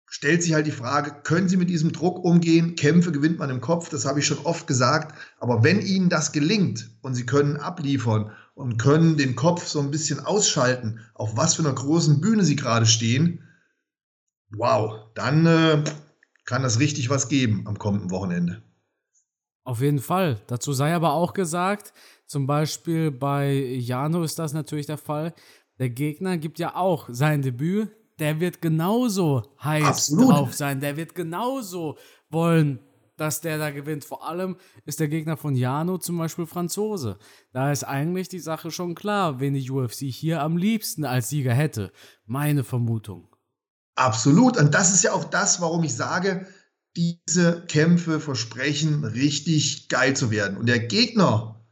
stellt 0.06 0.42
sich 0.42 0.54
halt 0.54 0.66
die 0.66 0.72
Frage, 0.72 1.22
können 1.24 1.48
Sie 1.48 1.56
mit 1.56 1.68
diesem 1.68 1.90
Druck 1.90 2.22
umgehen? 2.22 2.76
Kämpfe 2.76 3.10
gewinnt 3.10 3.38
man 3.38 3.50
im 3.50 3.60
Kopf, 3.60 3.88
das 3.88 4.06
habe 4.06 4.20
ich 4.20 4.26
schon 4.26 4.38
oft 4.44 4.66
gesagt. 4.66 5.18
Aber 5.40 5.64
wenn 5.64 5.80
Ihnen 5.80 6.08
das 6.08 6.32
gelingt 6.32 6.90
und 7.02 7.14
Sie 7.14 7.26
können 7.26 7.56
abliefern 7.56 8.30
und 8.54 8.76
können 8.76 9.16
den 9.16 9.34
Kopf 9.34 9.66
so 9.66 9.80
ein 9.80 9.90
bisschen 9.90 10.20
ausschalten, 10.20 11.00
auf 11.14 11.36
was 11.36 11.54
für 11.54 11.62
einer 11.62 11.74
großen 11.74 12.20
Bühne 12.20 12.44
Sie 12.44 12.56
gerade 12.56 12.86
stehen, 12.86 13.43
wow, 14.56 15.10
dann 15.14 15.46
äh, 15.46 15.84
kann 16.44 16.62
das 16.62 16.78
richtig 16.80 17.10
was 17.10 17.28
geben 17.28 17.64
am 17.66 17.78
kommenden 17.78 18.10
Wochenende. 18.10 18.62
Auf 19.64 19.80
jeden 19.80 20.00
Fall. 20.00 20.40
Dazu 20.46 20.72
sei 20.72 20.94
aber 20.94 21.14
auch 21.14 21.32
gesagt, 21.32 21.92
zum 22.26 22.46
Beispiel 22.46 23.10
bei 23.10 23.52
Jano 23.52 24.22
ist 24.22 24.38
das 24.38 24.52
natürlich 24.52 24.86
der 24.86 24.98
Fall. 24.98 25.34
Der 25.78 25.90
Gegner 25.90 26.36
gibt 26.36 26.58
ja 26.58 26.76
auch 26.76 27.08
sein 27.10 27.42
Debüt. 27.42 27.90
Der 28.18 28.38
wird 28.38 28.62
genauso 28.62 29.42
heiß 29.62 29.84
Absolut. 29.84 30.30
drauf 30.30 30.54
sein. 30.54 30.80
Der 30.80 30.96
wird 30.96 31.14
genauso 31.14 31.96
wollen, 32.30 32.78
dass 33.16 33.40
der 33.40 33.58
da 33.58 33.70
gewinnt. 33.70 34.04
Vor 34.04 34.28
allem 34.28 34.56
ist 34.84 35.00
der 35.00 35.08
Gegner 35.08 35.36
von 35.36 35.56
Jano 35.56 35.98
zum 35.98 36.18
Beispiel 36.18 36.46
Franzose. 36.46 37.18
Da 37.52 37.72
ist 37.72 37.84
eigentlich 37.84 38.28
die 38.28 38.38
Sache 38.38 38.70
schon 38.70 38.94
klar, 38.94 39.40
wen 39.40 39.54
die 39.54 39.68
UFC 39.68 40.02
hier 40.02 40.42
am 40.42 40.56
liebsten 40.56 41.04
als 41.04 41.28
Sieger 41.28 41.54
hätte. 41.54 41.90
Meine 42.26 42.62
Vermutung. 42.64 43.33
Absolut. 43.96 44.56
Und 44.56 44.74
das 44.74 44.92
ist 44.92 45.04
ja 45.04 45.12
auch 45.12 45.24
das, 45.24 45.60
warum 45.60 45.84
ich 45.84 45.94
sage, 45.94 46.46
diese 46.96 47.64
Kämpfe 47.66 48.20
versprechen 48.20 49.04
richtig 49.04 49.88
geil 49.88 50.14
zu 50.14 50.30
werden. 50.30 50.56
Und 50.56 50.66
der 50.66 50.80
Gegner 50.80 51.64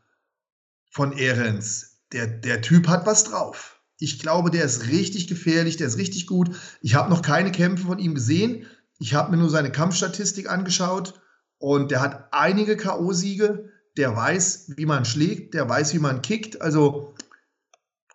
von 0.91 1.13
Ehrens, 1.13 2.01
der, 2.13 2.27
der 2.27 2.61
Typ 2.61 2.89
hat 2.89 3.07
was 3.07 3.25
drauf. 3.25 3.81
Ich 3.99 4.19
glaube, 4.19 4.51
der 4.51 4.65
ist 4.65 4.89
richtig 4.89 5.29
gefährlich, 5.29 5.77
der 5.77 5.87
ist 5.87 5.97
richtig 5.97 6.27
gut. 6.27 6.57
Ich 6.81 6.95
habe 6.95 7.11
noch 7.11 7.23
keine 7.23 7.53
Kämpfe 7.53 7.87
von 7.87 7.99
ihm 7.99 8.15
gesehen. 8.15 8.67
Ich 8.99 9.15
habe 9.15 9.31
mir 9.31 9.37
nur 9.37 9.51
seine 9.51 9.71
Kampfstatistik 9.71 10.51
angeschaut 10.51 11.21
und 11.59 11.91
der 11.91 12.01
hat 12.01 12.29
einige 12.33 12.77
K.O.-Siege. 12.77 13.69
Der 13.97 14.17
weiß, 14.17 14.73
wie 14.77 14.87
man 14.87 15.05
schlägt, 15.05 15.55
der 15.55 15.69
weiß, 15.69 15.95
wie 15.95 15.99
man 15.99 16.23
kickt. 16.23 16.63
Also, 16.63 17.15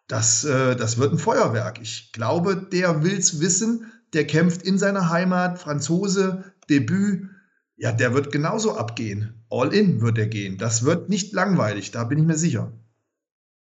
das, 0.08 0.44
äh, 0.44 0.76
das 0.76 0.98
wird 0.98 1.14
ein 1.14 1.20
Feuerwerk. 1.20 1.80
Ich 1.82 2.12
glaube, 2.14 2.58
der 2.58 3.04
will 3.04 3.18
es 3.18 3.40
wissen 3.40 3.92
der 4.18 4.26
kämpft 4.26 4.64
in 4.64 4.80
seiner 4.80 5.10
Heimat, 5.10 5.60
Franzose, 5.60 6.44
Debüt. 6.70 7.30
Ja, 7.76 7.92
der 7.92 8.16
wird 8.16 8.32
genauso 8.32 8.76
abgehen. 8.76 9.46
All 9.52 9.72
in 9.74 10.02
wird 10.02 10.18
er 10.18 10.26
gehen. 10.26 10.58
Das 10.58 10.84
wird 10.84 11.08
nicht 11.08 11.34
langweilig, 11.34 11.92
da 11.92 12.04
bin 12.04 12.18
ich 12.18 12.26
mir 12.26 12.36
sicher. 12.36 12.74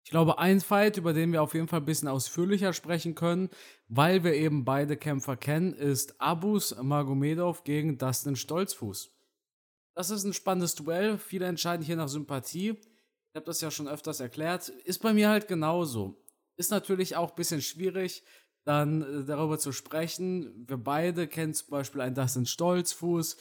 Ich 0.05 0.11
glaube, 0.11 0.39
ein 0.39 0.61
Fight, 0.61 0.99
über 0.99 1.15
den 1.15 1.33
wir 1.33 1.43
auf 1.43 1.55
jeden 1.55 1.69
Fall 1.69 1.81
ein 1.81 1.87
bisschen 1.87 2.09
ausführlicher 2.09 2.75
sprechen 2.75 3.15
können, 3.15 3.49
weil 3.89 4.25
wir 4.25 4.35
eben 4.35 4.67
beide 4.67 4.99
Kämpfer 4.99 5.37
kennen, 5.37 5.73
ist 5.73 6.21
Abus 6.21 6.77
Magomedov 6.83 7.65
gegen 7.65 7.97
Dustin 7.97 8.37
Stolzfuß. 8.37 9.11
Das 9.95 10.11
ist 10.11 10.25
ein 10.25 10.35
spannendes 10.35 10.75
Duell. 10.75 11.17
Viele 11.17 11.47
entscheiden 11.47 11.85
hier 11.85 11.97
nach 11.97 12.09
Sympathie. 12.09 12.71
Ich 12.71 13.37
habe 13.37 13.47
das 13.47 13.63
ja 13.63 13.71
schon 13.71 13.89
öfters 13.89 14.21
erklärt. 14.21 14.69
Ist 14.69 15.01
bei 15.01 15.15
mir 15.15 15.31
halt 15.31 15.49
genauso. 15.49 16.23
Ist 16.57 16.71
natürlich 16.71 17.17
auch 17.17 17.31
ein 17.31 17.37
bisschen 17.37 17.63
schwierig, 17.63 18.23
dann 18.65 19.03
äh, 19.03 19.25
darüber 19.25 19.59
zu 19.59 19.73
sprechen. 19.73 20.67
Wir 20.67 20.77
beide 20.77 21.27
kennen 21.27 21.55
zum 21.55 21.71
Beispiel 21.71 22.01
einen 22.01 22.15
Dustin 22.15 22.47
Stolzfuß. 22.47 23.37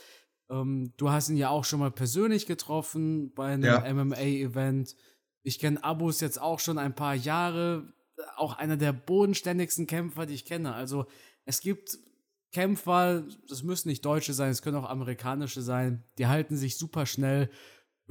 Ähm, 0.49 0.93
du 0.97 1.09
hast 1.09 1.29
ihn 1.29 1.37
ja 1.37 1.49
auch 1.49 1.65
schon 1.65 1.79
mal 1.79 1.91
persönlich 1.91 2.45
getroffen 2.45 3.33
bei 3.33 3.53
einem 3.53 3.63
ja. 3.63 3.93
MMA-Event. 3.93 4.95
Ich 5.43 5.59
kenne 5.59 5.83
Abus 5.83 6.21
jetzt 6.21 6.41
auch 6.41 6.59
schon 6.59 6.77
ein 6.77 6.95
paar 6.95 7.15
Jahre. 7.15 7.93
Auch 8.35 8.57
einer 8.57 8.77
der 8.77 8.93
bodenständigsten 8.93 9.87
Kämpfer, 9.87 10.25
die 10.25 10.35
ich 10.35 10.45
kenne. 10.45 10.73
Also 10.73 11.05
es 11.45 11.61
gibt 11.61 11.97
Kämpfer, 12.51 13.23
das 13.47 13.63
müssen 13.63 13.87
nicht 13.87 14.05
Deutsche 14.05 14.33
sein, 14.33 14.51
es 14.51 14.61
können 14.61 14.77
auch 14.77 14.89
amerikanische 14.89 15.61
sein, 15.61 16.03
die 16.17 16.27
halten 16.27 16.57
sich 16.57 16.77
super 16.77 17.05
schnell 17.05 17.49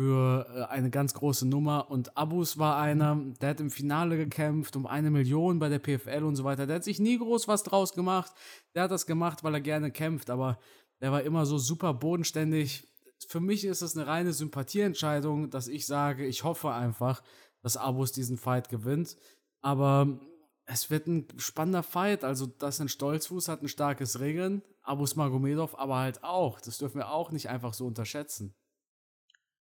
für 0.01 0.47
äh, 0.55 0.63
eine 0.73 0.89
ganz 0.89 1.13
große 1.13 1.47
Nummer. 1.47 1.91
Und 1.91 2.17
Abus 2.17 2.57
war 2.57 2.79
einer, 2.79 3.21
der 3.43 3.51
hat 3.51 3.61
im 3.61 3.71
Finale 3.71 4.17
gekämpft 4.17 4.75
um 4.75 4.87
eine 4.87 5.11
Million 5.11 5.59
bei 5.59 5.69
der 5.69 5.79
PFL 5.79 6.25
und 6.25 6.37
so 6.37 6.45
weiter. 6.45 6.67
Der 6.67 6.77
hat 6.77 6.85
sich 6.85 7.01
nie 7.01 7.19
groß 7.19 7.49
was 7.49 7.65
draus 7.65 7.93
gemacht. 7.93 8.33
Der 8.75 8.85
hat 8.85 8.91
das 8.93 9.05
gemacht, 9.05 9.45
weil 9.45 9.53
er 9.53 9.61
gerne 9.61 9.91
kämpft, 9.91 10.31
aber 10.31 10.59
der 11.03 11.13
war 11.13 11.21
immer 11.23 11.45
so 11.45 11.59
super 11.59 11.93
bodenständig. 11.93 12.89
Für 13.29 13.41
mich 13.41 13.67
ist 13.67 13.83
es 13.83 13.95
eine 13.95 14.07
reine 14.07 14.33
Sympathieentscheidung, 14.33 15.51
dass 15.51 15.69
ich 15.69 15.85
sage, 15.85 16.25
ich 16.25 16.45
hoffe 16.45 16.73
einfach, 16.73 17.23
dass 17.61 17.77
Abus 17.77 18.11
diesen 18.11 18.39
Fight 18.39 18.71
gewinnt. 18.71 19.19
Aber 19.61 20.19
es 20.65 20.89
wird 20.89 21.09
ein 21.09 21.29
spannender 21.37 21.83
Fight. 21.83 22.25
Also, 22.25 22.47
das 22.47 22.81
ein 22.81 22.89
Stolzfuß 22.89 23.49
hat 23.49 23.61
ein 23.61 23.69
starkes 23.69 24.19
Regeln. 24.19 24.63
Abus 24.81 25.15
Magomedov 25.15 25.79
aber 25.79 25.99
halt 25.99 26.25
auch. 26.25 26.59
Das 26.59 26.79
dürfen 26.79 26.97
wir 26.97 27.11
auch 27.11 27.33
nicht 27.33 27.51
einfach 27.51 27.75
so 27.75 27.87
unterschätzen. 27.87 28.55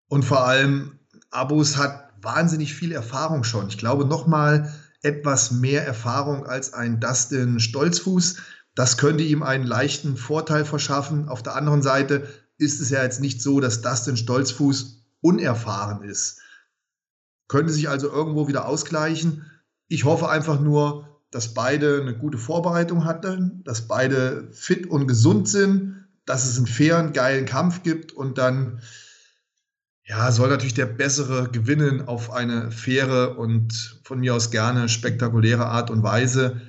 Und 0.10 0.26
vor 0.26 0.46
allem, 0.46 1.00
Abus 1.32 1.78
hat 1.78 2.10
wahnsinnig 2.22 2.74
viel 2.74 2.92
Erfahrung 2.92 3.44
schon. 3.44 3.70
Ich 3.70 3.78
glaube, 3.78 4.06
noch 4.06 4.28
mal 4.28 4.74
etwas 5.02 5.52
mehr 5.52 5.86
Erfahrung 5.86 6.46
als 6.46 6.74
ein 6.74 7.00
Dustin 7.00 7.60
Stolzfuß. 7.60 8.38
Das 8.76 8.98
könnte 8.98 9.24
ihm 9.24 9.44
einen 9.44 9.66
leichten 9.66 10.18
Vorteil 10.18 10.66
verschaffen. 10.66 11.30
Auf 11.30 11.44
der 11.44 11.56
anderen 11.56 11.82
Seite 11.82 12.28
ist 12.58 12.82
es 12.82 12.90
ja 12.90 13.04
jetzt 13.04 13.22
nicht 13.22 13.42
so, 13.42 13.60
dass 13.60 13.82
Dustin 13.82 14.18
Stolzfuß 14.18 15.06
unerfahren 15.22 16.04
ist. 16.04 16.42
Könnte 17.48 17.72
sich 17.72 17.88
also 17.88 18.10
irgendwo 18.10 18.48
wieder 18.48 18.68
ausgleichen. 18.68 19.46
Ich 19.88 20.04
hoffe 20.04 20.30
einfach 20.30 20.60
nur, 20.60 21.22
dass 21.32 21.54
beide 21.54 22.02
eine 22.02 22.18
gute 22.18 22.38
Vorbereitung 22.38 23.06
hatten, 23.06 23.64
dass 23.64 23.88
beide 23.88 24.50
fit 24.52 24.88
und 24.88 25.08
gesund 25.08 25.48
sind, 25.48 26.08
dass 26.26 26.46
es 26.46 26.58
einen 26.58 26.68
fairen, 26.68 27.14
geilen 27.14 27.46
Kampf 27.46 27.84
gibt 27.84 28.12
und 28.12 28.38
dann 28.38 28.82
ja, 30.10 30.32
soll 30.32 30.50
natürlich 30.50 30.74
der 30.74 30.88
Bessere 30.88 31.52
gewinnen 31.52 32.08
auf 32.08 32.32
eine 32.32 32.72
faire 32.72 33.38
und 33.38 34.02
von 34.04 34.20
mir 34.20 34.34
aus 34.34 34.50
gerne 34.50 34.90
spektakuläre 34.90 35.68
Art 35.68 35.92
und 35.92 36.02
Weise. 36.02 36.62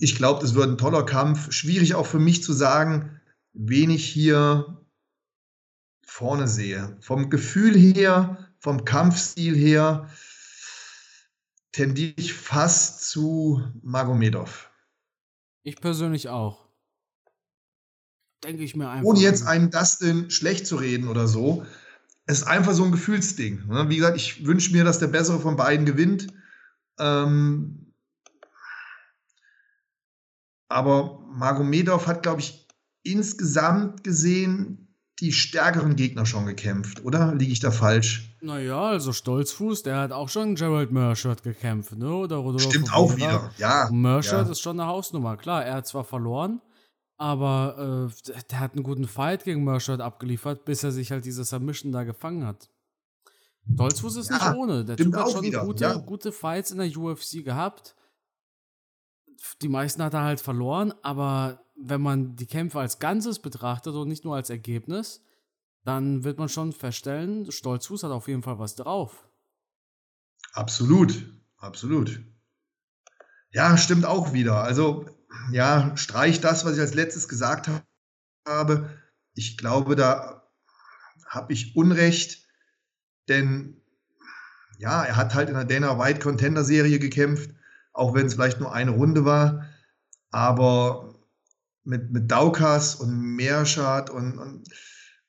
Ich 0.00 0.16
glaube, 0.16 0.40
das 0.40 0.56
wird 0.56 0.68
ein 0.68 0.78
toller 0.78 1.06
Kampf. 1.06 1.52
Schwierig 1.52 1.94
auch 1.94 2.06
für 2.06 2.18
mich 2.18 2.42
zu 2.42 2.52
sagen, 2.52 3.20
wen 3.52 3.90
ich 3.90 4.04
hier 4.04 4.84
vorne 6.04 6.48
sehe. 6.48 6.96
Vom 7.00 7.30
Gefühl 7.30 7.76
her, 7.76 8.48
vom 8.58 8.84
Kampfstil 8.84 9.54
her, 9.54 10.10
tendiere 11.70 12.14
ich 12.16 12.34
fast 12.34 13.08
zu 13.08 13.62
Magomedov. 13.82 14.70
Ich 15.62 15.80
persönlich 15.80 16.28
auch. 16.28 16.66
Denke 18.42 18.64
ich 18.64 18.74
mir 18.74 18.90
einfach. 18.90 19.04
Ohne 19.04 19.20
jetzt 19.20 19.46
einen 19.46 19.70
Dustin 19.70 20.30
schlecht 20.30 20.66
zu 20.66 20.74
reden 20.74 21.06
oder 21.06 21.28
so 21.28 21.64
es 22.26 22.38
ist 22.38 22.46
einfach 22.46 22.72
so 22.72 22.84
ein 22.84 22.92
Gefühlsding. 22.92 23.66
Ne? 23.66 23.88
Wie 23.88 23.96
gesagt, 23.96 24.16
ich 24.16 24.46
wünsche 24.46 24.72
mir, 24.72 24.84
dass 24.84 24.98
der 24.98 25.08
Bessere 25.08 25.40
von 25.40 25.56
beiden 25.56 25.86
gewinnt. 25.86 26.28
Ähm, 26.98 27.92
aber 30.68 31.20
Magomedov 31.32 32.06
hat, 32.06 32.22
glaube 32.22 32.40
ich, 32.40 32.68
insgesamt 33.02 34.04
gesehen 34.04 34.82
die 35.20 35.32
stärkeren 35.32 35.94
Gegner 35.94 36.26
schon 36.26 36.46
gekämpft, 36.46 37.04
oder? 37.04 37.34
Liege 37.34 37.52
ich 37.52 37.60
da 37.60 37.70
falsch? 37.70 38.36
Naja, 38.40 38.80
also 38.80 39.12
Stolzfuß, 39.12 39.84
der 39.84 39.98
hat 39.98 40.12
auch 40.12 40.28
schon 40.28 40.56
Gerald 40.56 40.90
Merschert 40.90 41.42
gekämpft, 41.44 41.96
ne? 41.96 42.12
Oder 42.12 42.36
Rodolfo 42.36 42.70
Stimmt 42.70 42.92
auch 42.92 43.16
wieder, 43.16 43.52
ja. 43.58 43.88
Merschert 43.92 44.46
ja. 44.46 44.52
ist 44.52 44.60
schon 44.60 44.80
eine 44.80 44.88
Hausnummer. 44.88 45.36
Klar, 45.36 45.64
er 45.64 45.74
hat 45.74 45.86
zwar 45.86 46.02
verloren, 46.02 46.60
aber 47.22 48.10
äh, 48.10 48.32
der 48.50 48.58
hat 48.58 48.72
einen 48.74 48.82
guten 48.82 49.06
Fight 49.06 49.44
gegen 49.44 49.62
Mershot 49.62 50.00
abgeliefert, 50.00 50.64
bis 50.64 50.82
er 50.82 50.90
sich 50.90 51.12
halt 51.12 51.24
diese 51.24 51.44
Submission 51.44 51.92
da 51.92 52.02
gefangen 52.02 52.44
hat. 52.44 52.68
Dolzfuß 53.64 54.16
ist 54.16 54.28
ja, 54.28 54.38
nicht 54.38 54.58
ohne. 54.58 54.84
Der 54.84 54.96
Typ 54.96 55.14
hat 55.14 55.30
schon 55.30 55.48
gute, 55.52 55.84
ja. 55.84 55.94
gute 55.98 56.32
Fights 56.32 56.72
in 56.72 56.78
der 56.78 56.96
UFC 56.96 57.44
gehabt. 57.44 57.94
Die 59.60 59.68
meisten 59.68 60.02
hat 60.02 60.14
er 60.14 60.24
halt 60.24 60.40
verloren, 60.40 60.92
aber 61.02 61.64
wenn 61.76 62.00
man 62.00 62.34
die 62.34 62.46
Kämpfe 62.46 62.80
als 62.80 62.98
Ganzes 62.98 63.38
betrachtet 63.38 63.94
und 63.94 64.08
nicht 64.08 64.24
nur 64.24 64.34
als 64.34 64.50
Ergebnis, 64.50 65.22
dann 65.84 66.24
wird 66.24 66.38
man 66.38 66.48
schon 66.48 66.72
feststellen, 66.72 67.52
Stolzfuß 67.52 68.02
hat 68.02 68.10
auf 68.10 68.26
jeden 68.26 68.42
Fall 68.42 68.58
was 68.58 68.74
drauf. 68.74 69.28
Absolut, 70.54 71.32
absolut. 71.56 72.20
Ja, 73.52 73.76
stimmt 73.76 74.06
auch 74.06 74.32
wieder. 74.32 74.64
Also 74.64 75.06
ja, 75.50 75.96
streich 75.96 76.40
das, 76.40 76.64
was 76.64 76.74
ich 76.74 76.80
als 76.80 76.94
letztes 76.94 77.28
gesagt 77.28 77.68
habe. 78.46 78.90
Ich 79.34 79.56
glaube, 79.56 79.96
da 79.96 80.42
habe 81.26 81.52
ich 81.52 81.76
Unrecht, 81.76 82.46
denn 83.28 83.80
ja, 84.78 85.04
er 85.04 85.16
hat 85.16 85.34
halt 85.34 85.48
in 85.48 85.54
der 85.54 85.64
Dana 85.64 85.98
White 85.98 86.20
Contender 86.20 86.64
Serie 86.64 86.98
gekämpft, 86.98 87.50
auch 87.92 88.14
wenn 88.14 88.26
es 88.26 88.34
vielleicht 88.34 88.60
nur 88.60 88.72
eine 88.72 88.90
Runde 88.90 89.24
war. 89.24 89.66
Aber 90.30 91.14
mit, 91.84 92.10
mit 92.10 92.30
Daukas 92.30 92.96
und 92.96 93.36
Meerschat 93.36 94.10
und, 94.10 94.38
und 94.38 94.68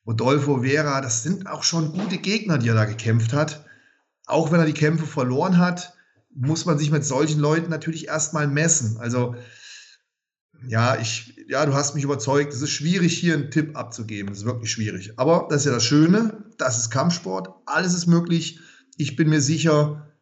Rodolfo 0.06 0.64
Vera, 0.64 1.02
das 1.02 1.24
sind 1.24 1.48
auch 1.48 1.64
schon 1.64 1.94
gute 1.94 2.18
Gegner, 2.18 2.58
die 2.58 2.70
er 2.70 2.76
da 2.76 2.86
gekämpft 2.86 3.34
hat. 3.34 3.66
Auch 4.26 4.52
wenn 4.52 4.60
er 4.60 4.66
die 4.66 4.74
Kämpfe 4.74 5.06
verloren 5.06 5.58
hat, 5.58 5.94
muss 6.34 6.66
man 6.66 6.78
sich 6.78 6.92
mit 6.92 7.06
solchen 7.06 7.40
Leuten 7.40 7.70
natürlich 7.70 8.08
erstmal 8.08 8.48
messen. 8.48 8.98
Also 8.98 9.36
ja, 10.68 11.00
ich, 11.00 11.36
ja, 11.48 11.66
du 11.66 11.74
hast 11.74 11.96
mich 11.96 12.04
überzeugt. 12.04 12.54
Es 12.54 12.62
ist 12.62 12.72
schwierig, 12.72 13.18
hier 13.18 13.34
einen 13.34 13.52
Tipp 13.52 13.76
abzugeben. 13.78 14.32
Es 14.32 14.40
ist 14.40 14.46
wirklich 14.46 14.72
schwierig. 14.72 15.14
Aber 15.18 15.48
das 15.50 15.62
ist 15.62 15.66
ja 15.66 15.72
das 15.74 15.86
Schöne. 15.86 16.44
Das 16.58 16.78
ist 16.78 16.90
Kampfsport. 16.90 17.50
Alles 17.66 17.94
ist 17.94 18.08
möglich. 18.08 18.60
Ich 18.98 19.16
bin 19.16 19.30
mir 19.30 19.42
sicher, 19.42 20.14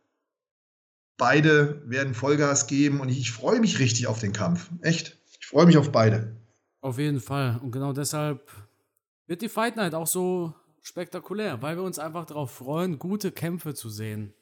beide 1.18 1.82
werden 1.86 2.14
Vollgas 2.14 2.68
geben 2.68 3.00
und 3.00 3.10
ich, 3.10 3.20
ich 3.20 3.32
freue 3.32 3.60
mich 3.60 3.80
richtig 3.80 4.08
auf 4.08 4.20
den 4.20 4.34
Kampf. 4.34 4.70
Echt. 4.82 5.18
Ich 5.40 5.48
freue 5.48 5.66
mich 5.66 5.78
auf 5.78 5.92
beide. 5.92 6.36
Auf 6.82 6.98
jeden 6.98 7.20
Fall. 7.20 7.60
Und 7.62 7.72
genau 7.72 7.94
deshalb 7.94 8.50
wird 9.28 9.42
die 9.42 9.50
Fight 9.50 9.76
Night 9.76 9.94
auch 9.94 10.08
so 10.08 10.56
spektakulär, 10.82 11.62
weil 11.62 11.78
wir 11.78 11.84
uns 11.84 12.00
einfach 12.00 12.26
darauf 12.26 12.52
freuen, 12.52 12.98
gute 12.98 13.32
Kämpfe 13.32 13.74
zu 13.74 13.90
sehen. 13.90 14.34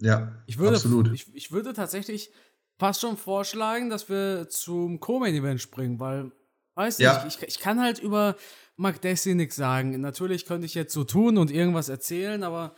Ja, 0.00 0.32
ich 0.46 0.58
würde, 0.58 0.76
absolut. 0.76 1.12
Ich, 1.12 1.34
ich 1.34 1.50
würde 1.50 1.72
tatsächlich 1.72 2.30
fast 2.78 3.00
schon 3.00 3.16
vorschlagen, 3.16 3.90
dass 3.90 4.08
wir 4.08 4.48
zum 4.48 5.00
Co-Main-Event 5.00 5.60
springen, 5.60 5.98
weil, 6.00 6.32
weiß 6.74 6.98
ja. 6.98 7.24
nicht, 7.24 7.42
ich, 7.42 7.48
ich 7.48 7.58
kann 7.60 7.80
halt 7.80 7.98
über 7.98 8.36
Mark 8.76 9.02
Desi 9.02 9.34
nichts 9.34 9.56
sagen. 9.56 10.00
Natürlich 10.00 10.46
könnte 10.46 10.66
ich 10.66 10.74
jetzt 10.74 10.92
so 10.92 11.04
tun 11.04 11.36
und 11.38 11.50
irgendwas 11.50 11.88
erzählen, 11.88 12.42
aber 12.42 12.74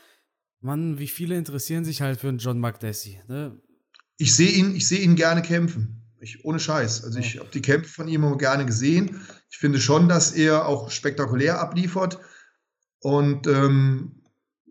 Mann, 0.60 0.98
wie 0.98 1.08
viele 1.08 1.36
interessieren 1.36 1.84
sich 1.84 2.02
halt 2.02 2.20
für 2.20 2.28
einen 2.28 2.38
John 2.38 2.58
Magdessi, 2.58 3.20
ne? 3.28 3.60
Ich 4.18 4.34
sehe 4.34 4.50
ihn, 4.50 4.76
ich 4.76 4.86
sehe 4.86 5.00
ihn 5.00 5.16
gerne 5.16 5.40
kämpfen. 5.40 6.02
Ich, 6.20 6.44
ohne 6.44 6.60
Scheiß. 6.60 7.04
Also 7.04 7.18
ich 7.18 7.38
habe 7.38 7.48
die 7.52 7.62
Kämpfe 7.62 7.90
von 7.90 8.08
ihm 8.08 8.22
immer 8.22 8.36
gerne 8.36 8.66
gesehen. 8.66 9.26
Ich 9.50 9.56
finde 9.56 9.80
schon, 9.80 10.10
dass 10.10 10.32
er 10.32 10.66
auch 10.66 10.90
spektakulär 10.90 11.58
abliefert 11.58 12.18
und 12.98 13.46
ähm, 13.46 14.19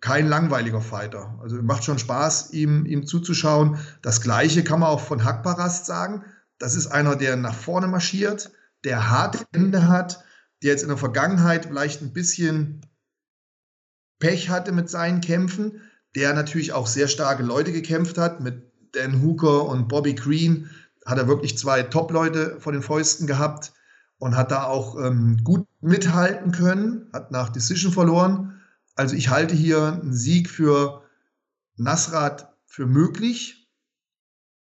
kein 0.02 0.28
langweiliger 0.28 0.82
Fighter. 0.82 1.38
Also 1.42 1.62
macht 1.62 1.84
schon 1.84 2.00
Spaß, 2.00 2.52
ihm, 2.52 2.86
ihm 2.86 3.06
zuzuschauen. 3.06 3.78
Das 4.02 4.22
Gleiche 4.22 4.64
kann 4.64 4.80
man 4.80 4.90
auch 4.90 5.02
von 5.02 5.24
Hakparast 5.24 5.86
sagen. 5.86 6.24
Das 6.58 6.76
ist 6.76 6.88
einer, 6.88 7.16
der 7.16 7.36
nach 7.36 7.56
vorne 7.56 7.88
marschiert, 7.88 8.52
der 8.84 9.10
harte 9.10 9.46
Hände 9.54 9.88
hat, 9.88 10.24
der 10.62 10.72
jetzt 10.72 10.84
in 10.84 10.90
der 10.90 10.98
Vergangenheit 10.98 11.66
vielleicht 11.66 12.02
ein 12.02 12.14
bisschen 12.14 12.82
Pech 14.20 14.50
hatte 14.50 14.72
mit 14.72 14.90
seinen 14.90 15.22
Kämpfen, 15.22 15.82
der 16.16 16.34
natürlich 16.34 16.74
auch 16.74 16.88
sehr 16.88 17.08
starke 17.08 17.44
Leute 17.44 17.72
gekämpft 17.72 18.18
hat, 18.18 18.42
mit 18.42 18.72
Dan 18.94 19.22
Hooker 19.22 19.66
und 19.66 19.88
Bobby 19.88 20.14
Green, 20.14 20.70
hat 21.06 21.18
er 21.18 21.28
wirklich 21.28 21.58
zwei 21.58 21.84
Top-Leute 21.84 22.58
vor 22.60 22.74
den 22.74 22.82
Fäusten 22.82 23.28
gehabt 23.28 23.74
und 24.18 24.36
hat 24.36 24.52
da 24.52 24.64
auch 24.64 24.98
ähm, 25.00 25.38
gut 25.44 25.66
mithalten 25.82 26.52
können, 26.52 27.10
hat 27.14 27.32
nach 27.32 27.50
Decision 27.50 27.94
verloren. 27.94 28.59
Also 29.00 29.16
ich 29.16 29.30
halte 29.30 29.56
hier 29.56 29.94
einen 29.94 30.12
Sieg 30.12 30.50
für 30.50 31.04
Nasrat 31.78 32.54
für 32.66 32.86
möglich, 32.86 33.70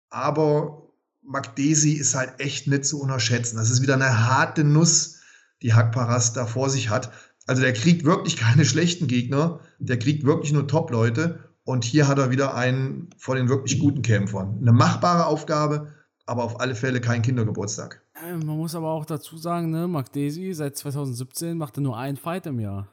aber 0.09 0.89
Magdesi 1.21 1.93
ist 1.93 2.15
halt 2.15 2.41
echt 2.41 2.67
nicht 2.67 2.87
zu 2.87 2.99
unterschätzen. 2.99 3.59
Das 3.59 3.69
ist 3.69 3.83
wieder 3.83 3.93
eine 3.93 4.27
harte 4.27 4.65
Nuss, 4.65 5.21
die 5.61 5.75
Hakparas 5.75 6.33
da 6.33 6.47
vor 6.47 6.71
sich 6.71 6.89
hat. 6.89 7.13
Also 7.47 7.61
der 7.61 7.75
kriegt 7.75 8.07
wirklich 8.07 8.37
keine 8.39 8.65
schlechten 8.65 9.07
Gegner, 9.07 9.61
der 9.79 9.99
kriegt 9.99 10.25
wirklich 10.25 10.55
nur 10.55 10.67
Top-Leute. 10.67 11.51
Und 11.65 11.85
hier 11.85 12.09
hat 12.09 12.19
er 12.19 12.31
wieder 12.31 12.55
einen 12.55 13.11
von 13.19 13.37
den 13.37 13.51
wirklich 13.51 13.81
guten 13.81 14.01
Kämpfern. 14.01 14.57
Eine 14.63 14.73
machbare 14.73 15.27
Aufgabe, 15.27 15.93
aber 16.25 16.45
auf 16.45 16.59
alle 16.59 16.75
Fälle 16.75 17.03
kein 17.03 17.21
Kindergeburtstag. 17.21 18.01
Man 18.15 18.47
muss 18.47 18.75
aber 18.75 18.93
auch 18.93 19.05
dazu 19.05 19.37
sagen, 19.37 19.69
ne, 19.69 19.87
Mark 19.89 20.11
Desi 20.11 20.55
seit 20.55 20.79
2017 20.79 21.59
macht 21.59 21.77
er 21.77 21.83
nur 21.83 21.99
einen 21.99 22.17
Fight 22.17 22.47
im 22.47 22.61
Jahr. 22.61 22.89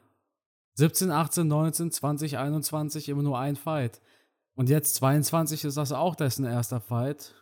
17, 0.80 1.10
18, 1.10 1.46
19, 1.46 1.92
20, 1.92 2.38
21 2.38 3.08
immer 3.08 3.22
nur 3.22 3.38
ein 3.38 3.56
Fight. 3.56 4.00
Und 4.54 4.68
jetzt 4.68 4.96
22 4.96 5.64
ist 5.64 5.76
das 5.76 5.92
auch 5.92 6.14
dessen 6.16 6.44
erster 6.44 6.80
Fight. 6.80 7.34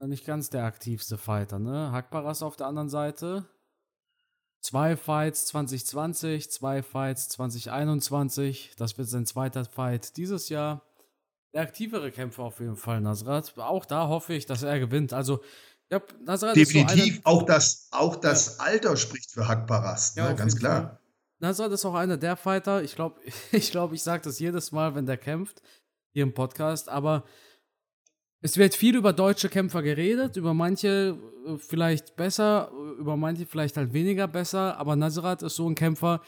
Nicht 0.00 0.26
ganz 0.26 0.50
der 0.50 0.64
aktivste 0.64 1.16
Fighter, 1.16 1.58
ne? 1.58 1.92
Hakparas 1.92 2.42
auf 2.42 2.56
der 2.56 2.66
anderen 2.66 2.88
Seite 2.88 3.46
Zwei 4.62 4.96
Fights 4.96 5.46
2020, 5.46 6.48
zwei 6.48 6.84
Fights 6.84 7.28
2021. 7.30 8.74
Das 8.76 8.96
wird 8.96 9.08
sein 9.08 9.26
zweiter 9.26 9.64
Fight 9.64 10.16
dieses 10.16 10.48
Jahr. 10.48 10.82
Der 11.52 11.62
aktivere 11.62 12.12
Kämpfer 12.12 12.44
auf 12.44 12.60
jeden 12.60 12.76
Fall, 12.76 13.00
Nasrat. 13.00 13.54
Auch 13.58 13.84
da 13.84 14.06
hoffe 14.06 14.34
ich, 14.34 14.46
dass 14.46 14.62
er 14.62 14.78
gewinnt. 14.78 15.12
Also, 15.12 15.42
ja, 15.90 16.00
Nasrat 16.24 16.54
Definitiv, 16.54 17.16
so 17.16 17.20
auch, 17.24 17.42
das, 17.42 17.88
auch 17.90 18.14
das 18.16 18.58
ja. 18.58 18.64
Alter 18.64 18.96
spricht 18.96 19.32
für 19.32 19.48
Hakparast, 19.48 20.16
ja, 20.16 20.28
ne? 20.28 20.36
ganz 20.36 20.56
klar. 20.56 21.00
Nasrat 21.42 21.72
ist 21.72 21.84
auch 21.84 21.94
einer 21.94 22.16
der 22.16 22.36
Fighter. 22.36 22.82
Ich 22.84 22.94
glaube, 22.94 23.20
ich, 23.52 23.70
glaub, 23.70 23.92
ich 23.92 24.02
sage 24.02 24.22
das 24.22 24.38
jedes 24.38 24.72
Mal, 24.72 24.94
wenn 24.94 25.06
der 25.06 25.16
kämpft, 25.16 25.60
hier 26.12 26.22
im 26.22 26.32
Podcast. 26.32 26.88
Aber 26.88 27.24
es 28.40 28.56
wird 28.56 28.74
viel 28.74 28.96
über 28.96 29.12
deutsche 29.12 29.48
Kämpfer 29.48 29.82
geredet, 29.82 30.36
über 30.36 30.54
manche 30.54 31.18
äh, 31.46 31.56
vielleicht 31.58 32.16
besser, 32.16 32.70
über 32.98 33.16
manche 33.16 33.46
vielleicht 33.46 33.76
halt 33.76 33.92
weniger 33.92 34.28
besser, 34.28 34.78
aber 34.78 34.96
Nasrat 34.96 35.42
ist 35.42 35.56
so 35.56 35.68
ein 35.68 35.74
Kämpfer, 35.74 36.22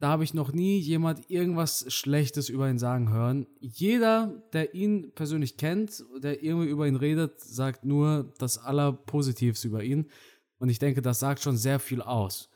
da 0.00 0.08
habe 0.08 0.24
ich 0.24 0.34
noch 0.34 0.52
nie 0.52 0.78
jemand 0.78 1.30
irgendwas 1.30 1.86
Schlechtes 1.88 2.48
über 2.48 2.68
ihn 2.68 2.78
sagen 2.78 3.10
hören. 3.10 3.46
Jeder, 3.60 4.42
der 4.52 4.74
ihn 4.74 5.12
persönlich 5.14 5.56
kennt, 5.56 6.04
der 6.18 6.42
irgendwie 6.42 6.68
über 6.68 6.86
ihn 6.86 6.96
redet, 6.96 7.40
sagt 7.40 7.84
nur 7.84 8.34
das 8.38 8.58
Allerpositivste 8.58 9.68
über 9.68 9.82
ihn. 9.82 10.10
Und 10.58 10.68
ich 10.68 10.78
denke, 10.78 11.00
das 11.00 11.20
sagt 11.20 11.42
schon 11.42 11.56
sehr 11.56 11.78
viel 11.78 12.02
aus. 12.02 12.50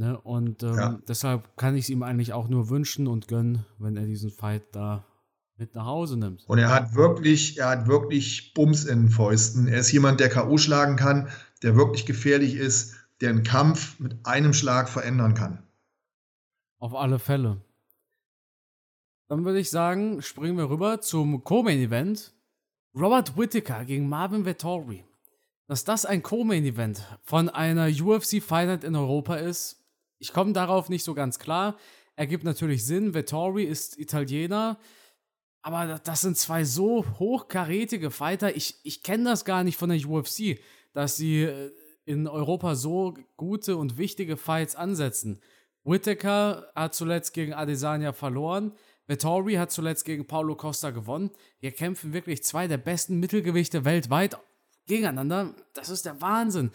Ne? 0.00 0.18
Und 0.18 0.62
ähm, 0.62 0.74
ja. 0.76 0.98
deshalb 1.06 1.58
kann 1.58 1.76
ich 1.76 1.84
es 1.84 1.90
ihm 1.90 2.02
eigentlich 2.02 2.32
auch 2.32 2.48
nur 2.48 2.70
wünschen 2.70 3.06
und 3.06 3.28
gönnen, 3.28 3.66
wenn 3.78 3.98
er 3.98 4.06
diesen 4.06 4.30
Fight 4.30 4.62
da 4.72 5.04
mit 5.58 5.74
nach 5.74 5.84
Hause 5.84 6.18
nimmt. 6.18 6.42
Und 6.48 6.56
er 6.56 6.70
hat 6.70 6.94
wirklich, 6.94 7.58
er 7.58 7.68
hat 7.68 7.86
wirklich 7.86 8.54
Bums 8.54 8.86
in 8.86 9.02
den 9.02 9.10
Fäusten. 9.10 9.68
Er 9.68 9.80
ist 9.80 9.92
jemand, 9.92 10.18
der 10.18 10.30
K.O. 10.30 10.56
schlagen 10.56 10.96
kann, 10.96 11.28
der 11.62 11.76
wirklich 11.76 12.06
gefährlich 12.06 12.54
ist, 12.54 12.94
der 13.20 13.28
einen 13.28 13.42
Kampf 13.42 14.00
mit 14.00 14.16
einem 14.24 14.54
Schlag 14.54 14.88
verändern 14.88 15.34
kann. 15.34 15.62
Auf 16.78 16.94
alle 16.94 17.18
Fälle. 17.18 17.60
Dann 19.28 19.44
würde 19.44 19.60
ich 19.60 19.68
sagen, 19.68 20.22
springen 20.22 20.56
wir 20.56 20.70
rüber 20.70 21.02
zum 21.02 21.44
Co-Main-Event. 21.44 22.32
Robert 22.94 23.36
Whittaker 23.36 23.84
gegen 23.84 24.08
Marvin 24.08 24.46
Vettori. 24.46 25.04
Dass 25.66 25.84
das 25.84 26.06
ein 26.06 26.22
Co-Main-Event 26.22 27.02
von 27.22 27.50
einer 27.50 27.88
UFC 27.88 28.42
Fight 28.42 28.82
in 28.82 28.96
Europa 28.96 29.36
ist, 29.36 29.79
ich 30.20 30.32
komme 30.32 30.52
darauf 30.52 30.88
nicht 30.88 31.02
so 31.02 31.14
ganz 31.14 31.38
klar. 31.38 31.76
Ergibt 32.14 32.44
natürlich 32.44 32.86
Sinn. 32.86 33.14
Vettori 33.14 33.64
ist 33.64 33.98
Italiener, 33.98 34.78
aber 35.62 35.98
das 36.04 36.20
sind 36.20 36.36
zwei 36.36 36.64
so 36.64 37.04
hochkarätige 37.18 38.10
Fighter. 38.10 38.54
Ich, 38.54 38.76
ich 38.84 39.02
kenne 39.02 39.24
das 39.24 39.44
gar 39.44 39.64
nicht 39.64 39.76
von 39.76 39.90
der 39.90 40.06
UFC, 40.06 40.60
dass 40.92 41.16
sie 41.16 41.42
äh, 41.42 41.72
in 42.04 42.28
Europa 42.28 42.74
so 42.74 43.14
gute 43.36 43.76
und 43.76 43.98
wichtige 43.98 44.36
Fights 44.36 44.76
ansetzen. 44.76 45.40
Whittaker 45.84 46.70
hat 46.74 46.94
zuletzt 46.94 47.32
gegen 47.32 47.54
Adesanya 47.54 48.12
verloren. 48.12 48.72
Vettori 49.06 49.54
hat 49.54 49.72
zuletzt 49.72 50.04
gegen 50.04 50.26
Paulo 50.26 50.54
Costa 50.54 50.90
gewonnen. 50.90 51.30
Hier 51.58 51.72
kämpfen 51.72 52.12
wirklich 52.12 52.44
zwei 52.44 52.68
der 52.68 52.78
besten 52.78 53.18
Mittelgewichte 53.18 53.84
weltweit 53.84 54.38
gegeneinander. 54.86 55.54
Das 55.72 55.88
ist 55.88 56.04
der 56.04 56.20
Wahnsinn. 56.20 56.70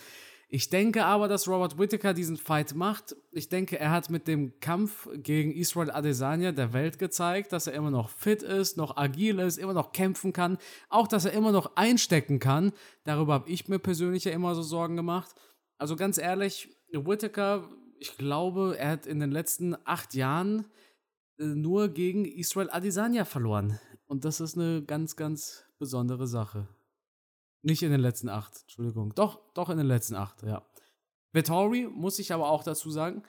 Ich 0.47 0.69
denke 0.69 1.05
aber, 1.05 1.27
dass 1.27 1.47
Robert 1.47 1.77
Whittaker 1.79 2.13
diesen 2.13 2.37
Fight 2.37 2.75
macht. 2.75 3.15
Ich 3.31 3.49
denke, 3.49 3.79
er 3.79 3.91
hat 3.91 4.09
mit 4.09 4.27
dem 4.27 4.59
Kampf 4.59 5.09
gegen 5.15 5.51
Israel 5.51 5.89
Adesanya 5.89 6.51
der 6.51 6.71
Welt 6.71 6.99
gezeigt, 6.99 7.51
dass 7.51 7.67
er 7.67 7.73
immer 7.73 7.91
noch 7.91 8.09
fit 8.09 8.43
ist, 8.43 8.77
noch 8.77 8.95
agil 8.95 9.39
ist, 9.39 9.57
immer 9.57 9.73
noch 9.73 9.91
kämpfen 9.91 10.33
kann, 10.33 10.57
auch 10.89 11.07
dass 11.07 11.25
er 11.25 11.33
immer 11.33 11.51
noch 11.51 11.75
einstecken 11.75 12.39
kann. 12.39 12.73
Darüber 13.03 13.33
habe 13.33 13.49
ich 13.49 13.67
mir 13.67 13.79
persönlich 13.79 14.25
ja 14.25 14.31
immer 14.31 14.53
so 14.53 14.61
Sorgen 14.61 14.95
gemacht. 14.95 15.33
Also 15.77 15.95
ganz 15.95 16.17
ehrlich, 16.17 16.69
Whittaker, 16.91 17.67
ich 17.99 18.17
glaube, 18.17 18.75
er 18.77 18.91
hat 18.91 19.07
in 19.07 19.19
den 19.19 19.31
letzten 19.31 19.75
acht 19.83 20.13
Jahren 20.13 20.65
äh, 21.39 21.43
nur 21.43 21.89
gegen 21.89 22.25
Israel 22.25 22.69
Adesanya 22.71 23.25
verloren. 23.25 23.79
Und 24.07 24.25
das 24.25 24.39
ist 24.39 24.57
eine 24.57 24.83
ganz, 24.83 25.15
ganz 25.15 25.65
besondere 25.79 26.27
Sache. 26.27 26.67
Nicht 27.65 27.81
in 27.81 27.89
den 27.89 27.99
letzten 27.99 28.29
acht, 28.29 28.61
Entschuldigung. 28.61 29.15
Doch, 29.15 29.39
doch 29.55 29.71
in 29.71 29.77
den 29.77 29.87
letzten 29.87 30.13
acht, 30.13 30.43
ja. 30.43 30.63
Vettori, 31.33 31.87
muss 31.91 32.19
ich 32.19 32.31
aber 32.31 32.47
auch 32.49 32.63
dazu 32.63 32.91
sagen, 32.91 33.23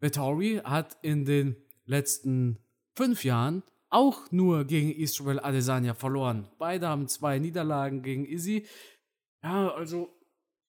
Vettori 0.00 0.62
hat 0.64 0.96
in 1.02 1.26
den 1.26 1.56
letzten 1.84 2.58
fünf 2.96 3.22
Jahren 3.22 3.62
auch 3.90 4.30
nur 4.30 4.64
gegen 4.64 4.90
Israel 4.90 5.40
Adesanya 5.40 5.92
verloren. 5.92 6.48
Beide 6.58 6.88
haben 6.88 7.06
zwei 7.06 7.38
Niederlagen 7.38 8.00
gegen 8.00 8.24
Izzy. 8.24 8.66
Ja, 9.42 9.68
also, 9.74 10.08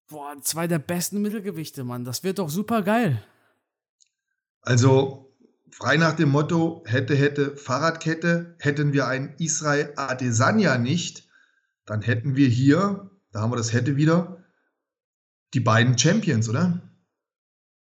boah, 0.09 0.35
zwei 0.41 0.67
der 0.67 0.79
besten 0.79 1.21
Mittelgewichte, 1.21 1.85
Mann. 1.85 2.03
Das 2.03 2.25
wird 2.25 2.39
doch 2.39 2.49
super 2.49 2.81
geil. 2.81 3.23
Also, 4.59 5.33
frei 5.71 5.95
nach 5.95 6.17
dem 6.17 6.29
Motto, 6.29 6.83
hätte, 6.87 7.15
hätte, 7.15 7.55
Fahrradkette, 7.55 8.57
hätten 8.59 8.91
wir 8.91 9.07
einen 9.07 9.33
Israel 9.37 9.93
Adesanya 9.95 10.77
nicht, 10.77 11.29
dann 11.85 12.01
hätten 12.01 12.35
wir 12.35 12.49
hier 12.49 13.09
da 13.33 13.41
haben 13.41 13.51
wir 13.51 13.57
das 13.57 13.73
hätte 13.73 13.97
wieder. 13.97 14.37
Die 15.53 15.59
beiden 15.59 15.97
Champions, 15.97 16.47
oder? 16.47 16.81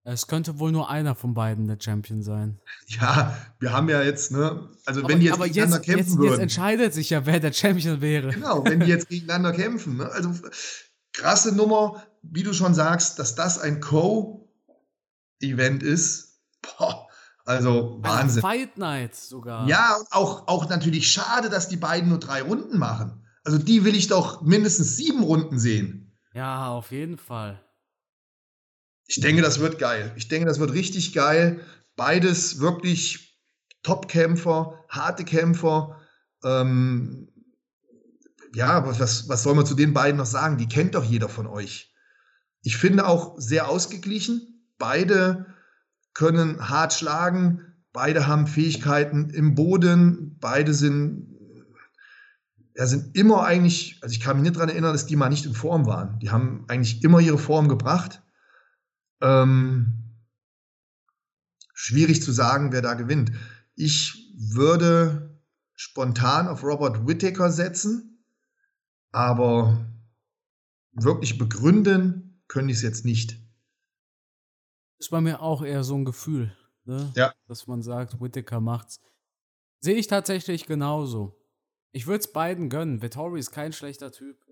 Es 0.06 0.28
könnte 0.28 0.60
wohl 0.60 0.74
nur 0.74 0.90
einer 0.90 1.16
von 1.16 1.34
beiden 1.34 1.66
der 1.68 1.78
Champion 1.80 2.24
sein. 2.24 2.60
Ja, 2.88 3.38
wir 3.60 3.72
haben 3.72 3.88
ja 3.88 4.04
jetzt, 4.04 4.34
ne, 4.34 4.70
also 4.86 5.00
aber, 5.00 5.10
wenn 5.10 5.22
die 5.22 5.28
jetzt 5.28 5.42
gegeneinander 5.42 5.78
jetzt, 5.78 5.86
kämpfen 5.86 5.98
jetzt, 5.98 6.18
würden. 6.18 6.32
Jetzt 6.32 6.42
entscheidet 6.42 6.94
sich 6.94 7.10
ja, 7.10 7.26
wer 7.26 7.40
der 7.40 7.54
Champion 7.54 8.02
wäre. 8.02 8.32
Genau, 8.32 8.66
wenn 8.66 8.82
die 8.82 8.88
jetzt 8.88 9.08
gegeneinander 9.08 9.54
kämpfen. 9.54 9.96
Ne? 9.98 10.12
Also 10.12 10.34
krasse 11.14 11.56
Nummer, 11.56 12.04
wie 12.22 12.44
du 12.44 12.54
schon 12.54 12.74
sagst, 12.74 13.18
dass 13.20 13.36
das 13.36 13.60
ein 13.60 13.80
Co-Event 13.80 15.84
ist. 15.84 16.42
Boah, 16.62 17.08
also 17.46 18.00
Wahnsinn. 18.02 18.42
Fight 18.42 18.78
Night 18.78 19.16
sogar. 19.16 19.70
Ja, 19.70 19.96
und 19.96 20.12
auch, 20.12 20.50
auch 20.50 20.68
natürlich 20.68 21.10
schade, 21.10 21.50
dass 21.50 21.70
die 21.70 21.78
beiden 21.78 22.10
nur 22.10 22.20
drei 22.20 22.42
Runden 22.42 22.78
machen. 22.78 23.23
Also 23.44 23.58
die 23.58 23.84
will 23.84 23.96
ich 23.96 24.08
doch 24.08 24.42
mindestens 24.42 24.96
sieben 24.96 25.24
Runden 25.24 25.60
sehen. 25.60 26.18
Ja, 26.34 26.70
auf 26.70 26.92
jeden 26.92 27.18
Fall. 27.18 27.64
Ich 29.06 29.20
denke, 29.20 29.42
das 29.42 29.60
wird 29.60 29.80
geil. 29.80 30.14
Ich 30.16 30.28
denke, 30.28 30.48
das 30.48 30.60
wird 30.60 30.74
richtig 30.74 31.14
geil. 31.14 31.60
Beides 31.96 32.60
wirklich 32.60 33.40
Top-Kämpfer, 33.84 34.86
harte 34.88 35.26
Kämpfer. 35.26 36.00
Ähm, 36.44 37.30
ja, 38.56 38.86
was, 38.88 39.28
was 39.28 39.44
soll 39.44 39.56
man 39.56 39.66
zu 39.66 39.76
den 39.76 39.94
beiden 39.94 40.18
noch 40.18 40.26
sagen? 40.26 40.58
Die 40.58 40.68
kennt 40.68 40.96
doch 40.96 41.04
jeder 41.04 41.28
von 41.28 41.48
euch. 41.48 41.94
Ich 42.62 42.78
finde 42.78 43.08
auch 43.08 43.36
sehr 43.38 43.70
ausgeglichen. 43.70 44.66
Beide 44.78 45.48
können 46.14 46.70
hart 46.70 46.94
schlagen. 46.94 47.62
Beide 47.92 48.26
haben 48.26 48.48
Fähigkeiten 48.48 49.30
im 49.30 49.54
Boden. 49.54 50.38
Beide 50.40 50.74
sind, 50.74 51.33
ja, 52.76 52.88
sind 52.88 53.16
immer 53.16 53.44
eigentlich, 53.44 54.00
also 54.02 54.14
ich 54.14 54.20
kann 54.20 54.38
mich 54.38 54.44
nicht 54.44 54.56
daran 54.56 54.70
erinnern, 54.70 54.94
dass 54.94 55.06
die 55.06 55.16
mal 55.16 55.30
nicht 55.30 55.46
in 55.46 55.54
Form 55.54 55.86
waren. 55.86 56.20
Die 56.20 56.32
haben 56.32 56.66
eigentlich 56.68 57.04
immer 57.04 57.20
ihre 57.20 57.38
Form 57.38 57.68
gebracht. 57.68 58.22
Ähm, 59.22 60.04
schwierig 61.74 62.24
zu 62.24 62.32
sagen, 62.32 62.72
wer 62.72 62.82
da 62.82 62.96
gewinnt. 62.96 63.32
Ich 63.76 64.34
würde 64.36 65.40
spontan 65.76 66.48
auf 66.48 66.64
Robert 66.64 67.08
Whittaker 67.08 67.52
setzen, 67.52 68.26
aber 69.12 69.86
wirklich 70.94 71.38
begründen 71.38 72.42
können 72.48 72.68
die 72.68 72.74
es 72.74 72.82
jetzt 72.82 73.06
nicht. 73.06 73.40
Ist 75.00 75.10
bei 75.10 75.22
mir 75.22 75.42
auch 75.42 75.64
eher 75.64 75.84
so 75.84 75.96
ein 75.96 76.06
Gefühl, 76.06 76.56
ne? 76.86 77.12
Ja. 77.16 77.34
dass 77.48 77.68
man 77.68 77.82
sagt, 77.82 78.20
Whittaker 78.20 78.62
macht's. 78.62 79.00
Sehe 79.80 79.96
ich 79.96 80.08
tatsächlich 80.08 80.66
genauso. 80.66 81.43
Ich 81.94 82.08
würde 82.08 82.20
es 82.20 82.34
beiden 82.34 82.70
gönnen. 82.70 83.04
Vettori 83.04 83.40
ist 83.40 83.52
kein 83.52 83.72
schlechter 83.72 84.12
Typ. 84.12 84.44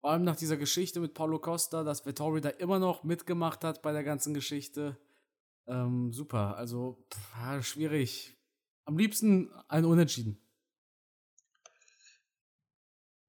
Vor 0.00 0.12
allem 0.12 0.22
nach 0.22 0.36
dieser 0.36 0.56
Geschichte 0.56 1.00
mit 1.00 1.14
Paulo 1.14 1.40
Costa, 1.40 1.82
dass 1.82 2.06
Vettori 2.06 2.40
da 2.40 2.48
immer 2.48 2.78
noch 2.78 3.02
mitgemacht 3.02 3.64
hat 3.64 3.82
bei 3.82 3.92
der 3.92 4.04
ganzen 4.04 4.34
Geschichte. 4.34 4.96
Ähm, 5.66 6.12
super. 6.12 6.56
Also, 6.56 7.04
pff, 7.12 7.64
schwierig. 7.66 8.36
Am 8.84 8.96
liebsten 8.96 9.52
ein 9.68 9.84
Unentschieden. 9.84 10.38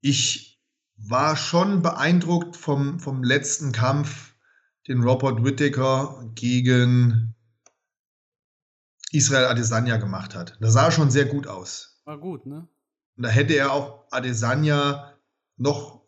Ich 0.02 0.64
war 0.96 1.36
schon 1.36 1.82
beeindruckt 1.82 2.56
vom, 2.56 3.00
vom 3.00 3.24
letzten 3.24 3.72
Kampf, 3.72 4.36
den 4.88 5.02
Robert 5.02 5.44
Whittaker 5.44 6.32
gegen 6.36 7.36
Israel 9.12 9.46
Adesanya 9.46 9.98
gemacht 9.98 10.36
hat. 10.36 10.58
Das 10.62 10.74
sah 10.74 10.92
schon 10.92 11.10
sehr 11.10 11.26
gut 11.26 11.48
aus. 11.48 12.02
War 12.06 12.20
gut, 12.20 12.46
ne? 12.46 12.68
Und 13.18 13.24
da 13.24 13.30
hätte 13.30 13.54
er 13.54 13.74
auch 13.74 14.06
Adesanya 14.12 15.14
noch 15.58 16.02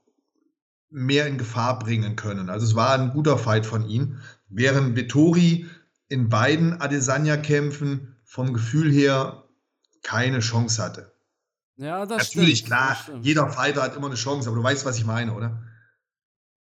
mehr 0.89 1.27
in 1.27 1.37
Gefahr 1.37 1.79
bringen 1.79 2.15
können. 2.15 2.49
Also 2.49 2.65
es 2.65 2.75
war 2.75 2.93
ein 2.93 3.11
guter 3.11 3.37
Fight 3.37 3.65
von 3.65 3.87
ihm. 3.87 4.19
Während 4.47 4.95
Vettori 4.95 5.67
in 6.07 6.29
beiden 6.29 6.79
Adesanya-Kämpfen 6.79 8.15
vom 8.23 8.53
Gefühl 8.53 8.91
her 8.91 9.43
keine 10.03 10.39
Chance 10.39 10.83
hatte. 10.83 11.13
Ja, 11.75 12.05
das 12.05 12.35
Natürlich, 12.35 12.59
stimmt, 12.59 12.67
klar, 12.67 12.97
das 13.07 13.25
jeder 13.25 13.49
Fighter 13.49 13.81
hat 13.81 13.95
immer 13.95 14.07
eine 14.07 14.15
Chance, 14.15 14.47
aber 14.47 14.57
du 14.57 14.63
weißt, 14.63 14.85
was 14.85 14.97
ich 14.97 15.05
meine, 15.05 15.33
oder? 15.33 15.63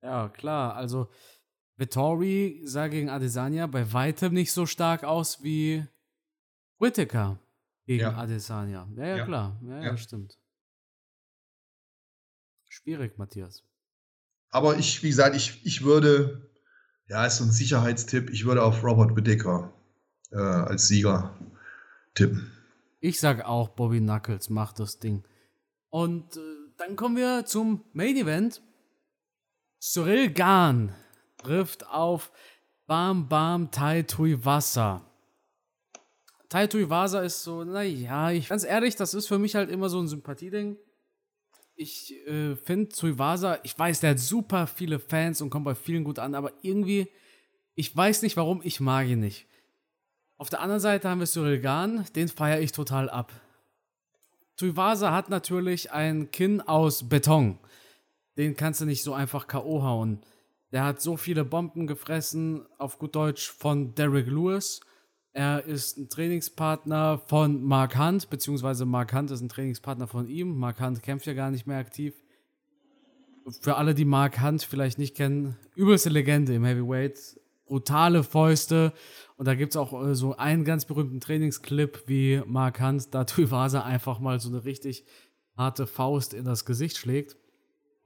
Ja, 0.02 0.28
klar. 0.30 0.76
Also, 0.76 1.10
Vittori 1.78 2.62
sah 2.66 2.88
gegen 2.88 3.10
Adesanya 3.10 3.68
bei 3.68 3.94
weitem 3.94 4.34
nicht 4.34 4.52
so 4.52 4.66
stark 4.66 5.04
aus 5.04 5.44
wie 5.44 5.86
Whittaker 6.80 7.40
gegen 7.88 8.02
Ja. 8.02 8.16
Adesanya. 8.16 8.88
Ja, 8.96 9.06
ja, 9.06 9.18
Ja. 9.18 9.26
klar. 9.26 9.60
Ja, 9.64 9.82
ja, 9.82 9.98
stimmt. 9.98 10.38
Schwierig, 12.70 13.18
Matthias. 13.18 13.64
Aber 14.50 14.78
ich, 14.78 15.02
wie 15.04 15.10
gesagt, 15.10 15.36
ich, 15.36 15.66
ich 15.66 15.84
würde, 15.84 16.50
ja, 17.08 17.26
ist 17.26 17.38
so 17.38 17.46
ein 17.46 17.52
Sicherheitstipp, 17.52 18.30
ich 18.30 18.46
würde 18.46 18.62
auf 18.64 18.84
Robert 18.84 19.16
Whittaker 19.16 19.74
äh, 20.32 20.38
als 20.38 20.88
Sieger 20.88 21.36
tippen. 22.14 22.52
Ich 23.00 23.20
sag 23.20 23.46
auch, 23.46 23.70
Bobby 23.70 24.00
Knuckles 24.00 24.50
macht 24.50 24.80
das 24.80 25.00
Ding. 25.00 25.24
Und 25.90 26.36
äh, 26.38 26.40
dann 26.78 26.96
kommen 26.96 27.16
wir 27.16 27.46
zum 27.46 27.84
Main 27.94 28.18
Event. 28.18 28.62
Cyril 29.80 30.32
Gahn 30.34 30.94
trifft 31.38 31.88
auf 31.88 32.32
Bam 32.86 33.30
Bam 33.30 33.72
Tai 33.72 34.04
Tuivasa. 34.04 35.06
Tai 36.50 36.68
Tuivasa 36.68 37.22
ist 37.22 37.44
so, 37.44 37.64
naja, 37.64 38.32
ich 38.32 38.48
ganz 38.48 38.64
ehrlich, 38.64 38.96
das 38.96 39.14
ist 39.14 39.28
für 39.28 39.38
mich 39.38 39.56
halt 39.56 39.70
immer 39.70 39.90
so 39.90 40.00
ein 40.00 40.08
Sympathieding. 40.08 40.78
Ich 41.76 42.14
äh, 42.26 42.56
finde 42.56 42.90
Tuivasa, 42.90 43.60
ich 43.64 43.78
weiß, 43.78 44.00
der 44.00 44.12
hat 44.12 44.20
super 44.20 44.66
viele 44.66 45.00
Fans 45.00 45.42
und 45.42 45.50
kommt 45.50 45.66
bei 45.66 45.76
vielen 45.76 46.04
gut 46.04 46.20
an, 46.20 46.36
aber 46.36 46.54
irgendwie, 46.62 47.08
ich 47.76 47.96
weiß 47.96 48.22
nicht 48.22 48.38
warum, 48.38 48.62
ich 48.64 48.80
mag 48.80 49.08
ihn 49.08 49.20
nicht. 49.20 49.46
Auf 50.38 50.50
der 50.50 50.62
anderen 50.62 50.80
Seite 50.80 51.10
haben 51.10 51.20
wir 51.20 51.28
Cyril 51.28 51.60
Gahn, 51.60 52.06
den 52.16 52.30
feiere 52.30 52.62
ich 52.62 52.72
total 52.72 53.10
ab. 53.10 53.32
Tuivasa 54.56 55.12
hat 55.12 55.30
natürlich 55.30 55.92
ein 55.92 56.32
Kinn 56.32 56.62
aus 56.62 57.10
Beton. 57.10 57.60
Den 58.38 58.56
kannst 58.56 58.82
du 58.82 58.86
nicht 58.86 59.04
so 59.04 59.14
einfach 59.14 59.48
K.O. 59.48 59.84
hauen. 59.84 60.22
Der 60.72 60.84
hat 60.84 61.02
so 61.02 61.18
viele 61.18 61.46
Bomben 61.46 61.88
gefressen, 61.88 62.66
auf 62.78 63.00
gut 63.00 63.16
Deutsch, 63.16 63.52
von 63.52 63.94
Derek 63.96 64.28
Lewis. 64.28 64.82
Er 65.38 65.64
ist 65.66 66.00
ein 66.00 66.10
Trainingspartner 66.10 67.20
von 67.28 67.64
Mark 67.64 67.96
Hunt, 67.96 68.28
beziehungsweise 68.32 68.88
Mark 68.88 69.14
Hunt 69.14 69.30
ist 69.30 69.42
ein 69.42 69.50
Trainingspartner 69.50 70.08
von 70.08 70.28
ihm. 70.28 70.58
Mark 70.58 70.82
Hunt 70.82 71.04
kämpft 71.04 71.28
ja 71.28 71.36
gar 71.36 71.52
nicht 71.52 71.68
mehr 71.68 71.78
aktiv. 71.78 72.16
Für 73.62 73.76
alle, 73.76 73.94
die 73.94 74.04
Mark 74.04 74.42
Hunt 74.42 74.64
vielleicht 74.64 74.98
nicht 74.98 75.16
kennen, 75.16 75.56
übelste 75.76 76.10
Legende 76.10 76.56
im 76.56 76.66
Heavyweight. 76.66 77.40
Brutale 77.68 78.24
Fäuste. 78.24 78.94
Und 79.36 79.48
da 79.48 79.54
gibt 79.54 79.74
es 79.74 79.78
auch 79.78 80.08
äh, 80.08 80.16
so 80.16 80.36
einen 80.36 80.64
ganz 80.64 80.86
berühmten 80.86 81.20
Trainingsclip, 81.20 82.06
wie 82.08 82.42
Mark 82.48 82.82
Hunt 82.82 83.14
da 83.14 83.24
Tuivasa 83.24 83.84
einfach 83.84 84.18
mal 84.20 84.40
so 84.40 84.50
eine 84.50 84.66
richtig 84.66 85.06
harte 85.56 85.86
Faust 85.86 86.34
in 86.34 86.46
das 86.46 86.66
Gesicht 86.66 86.98
schlägt. 86.98 87.38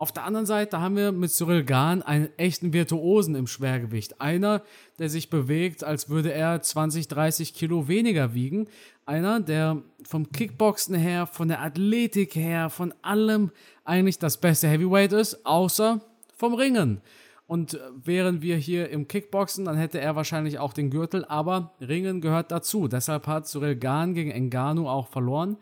Auf 0.01 0.11
der 0.11 0.23
anderen 0.23 0.47
Seite 0.47 0.81
haben 0.81 0.95
wir 0.95 1.11
mit 1.11 1.29
Cyril 1.29 1.63
Gahn 1.63 2.01
einen 2.01 2.29
echten 2.35 2.73
Virtuosen 2.73 3.35
im 3.35 3.45
Schwergewicht. 3.45 4.19
Einer, 4.19 4.63
der 4.97 5.09
sich 5.09 5.29
bewegt, 5.29 5.83
als 5.83 6.09
würde 6.09 6.33
er 6.33 6.59
20, 6.59 7.07
30 7.07 7.53
Kilo 7.53 7.87
weniger 7.87 8.33
wiegen. 8.33 8.67
Einer, 9.05 9.41
der 9.41 9.83
vom 10.03 10.31
Kickboxen 10.31 10.95
her, 10.95 11.27
von 11.27 11.49
der 11.49 11.61
Athletik 11.61 12.33
her, 12.33 12.71
von 12.71 12.95
allem 13.03 13.51
eigentlich 13.85 14.17
das 14.17 14.37
beste 14.41 14.67
Heavyweight 14.67 15.13
ist, 15.13 15.45
außer 15.45 16.01
vom 16.35 16.55
Ringen. 16.55 17.01
Und 17.45 17.79
wären 17.93 18.41
wir 18.41 18.57
hier 18.57 18.89
im 18.89 19.07
Kickboxen, 19.07 19.65
dann 19.65 19.77
hätte 19.77 20.01
er 20.01 20.15
wahrscheinlich 20.15 20.57
auch 20.57 20.73
den 20.73 20.89
Gürtel, 20.89 21.25
aber 21.25 21.75
Ringen 21.79 22.21
gehört 22.21 22.49
dazu. 22.49 22.87
Deshalb 22.87 23.27
hat 23.27 23.47
Cyril 23.47 23.75
Gahn 23.75 24.15
gegen 24.15 24.31
Engano 24.31 24.89
auch 24.89 25.09
verloren. 25.09 25.57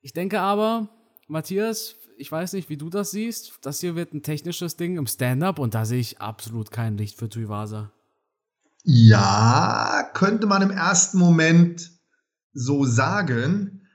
Ich 0.00 0.14
denke 0.14 0.40
aber, 0.40 0.88
Matthias, 1.30 1.94
ich 2.20 2.30
weiß 2.30 2.52
nicht, 2.52 2.68
wie 2.68 2.76
du 2.76 2.90
das 2.90 3.10
siehst. 3.10 3.54
Das 3.62 3.80
hier 3.80 3.96
wird 3.96 4.12
ein 4.12 4.22
technisches 4.22 4.76
Ding 4.76 4.98
im 4.98 5.06
Stand-up 5.06 5.58
und 5.58 5.74
da 5.74 5.84
sehe 5.84 6.00
ich 6.00 6.20
absolut 6.20 6.70
kein 6.70 6.96
Licht 6.96 7.18
für 7.18 7.28
Tuivasa. 7.28 7.90
Ja, 8.84 10.10
könnte 10.14 10.46
man 10.46 10.62
im 10.62 10.70
ersten 10.70 11.18
Moment 11.18 11.90
so 12.52 12.84
sagen. 12.84 13.86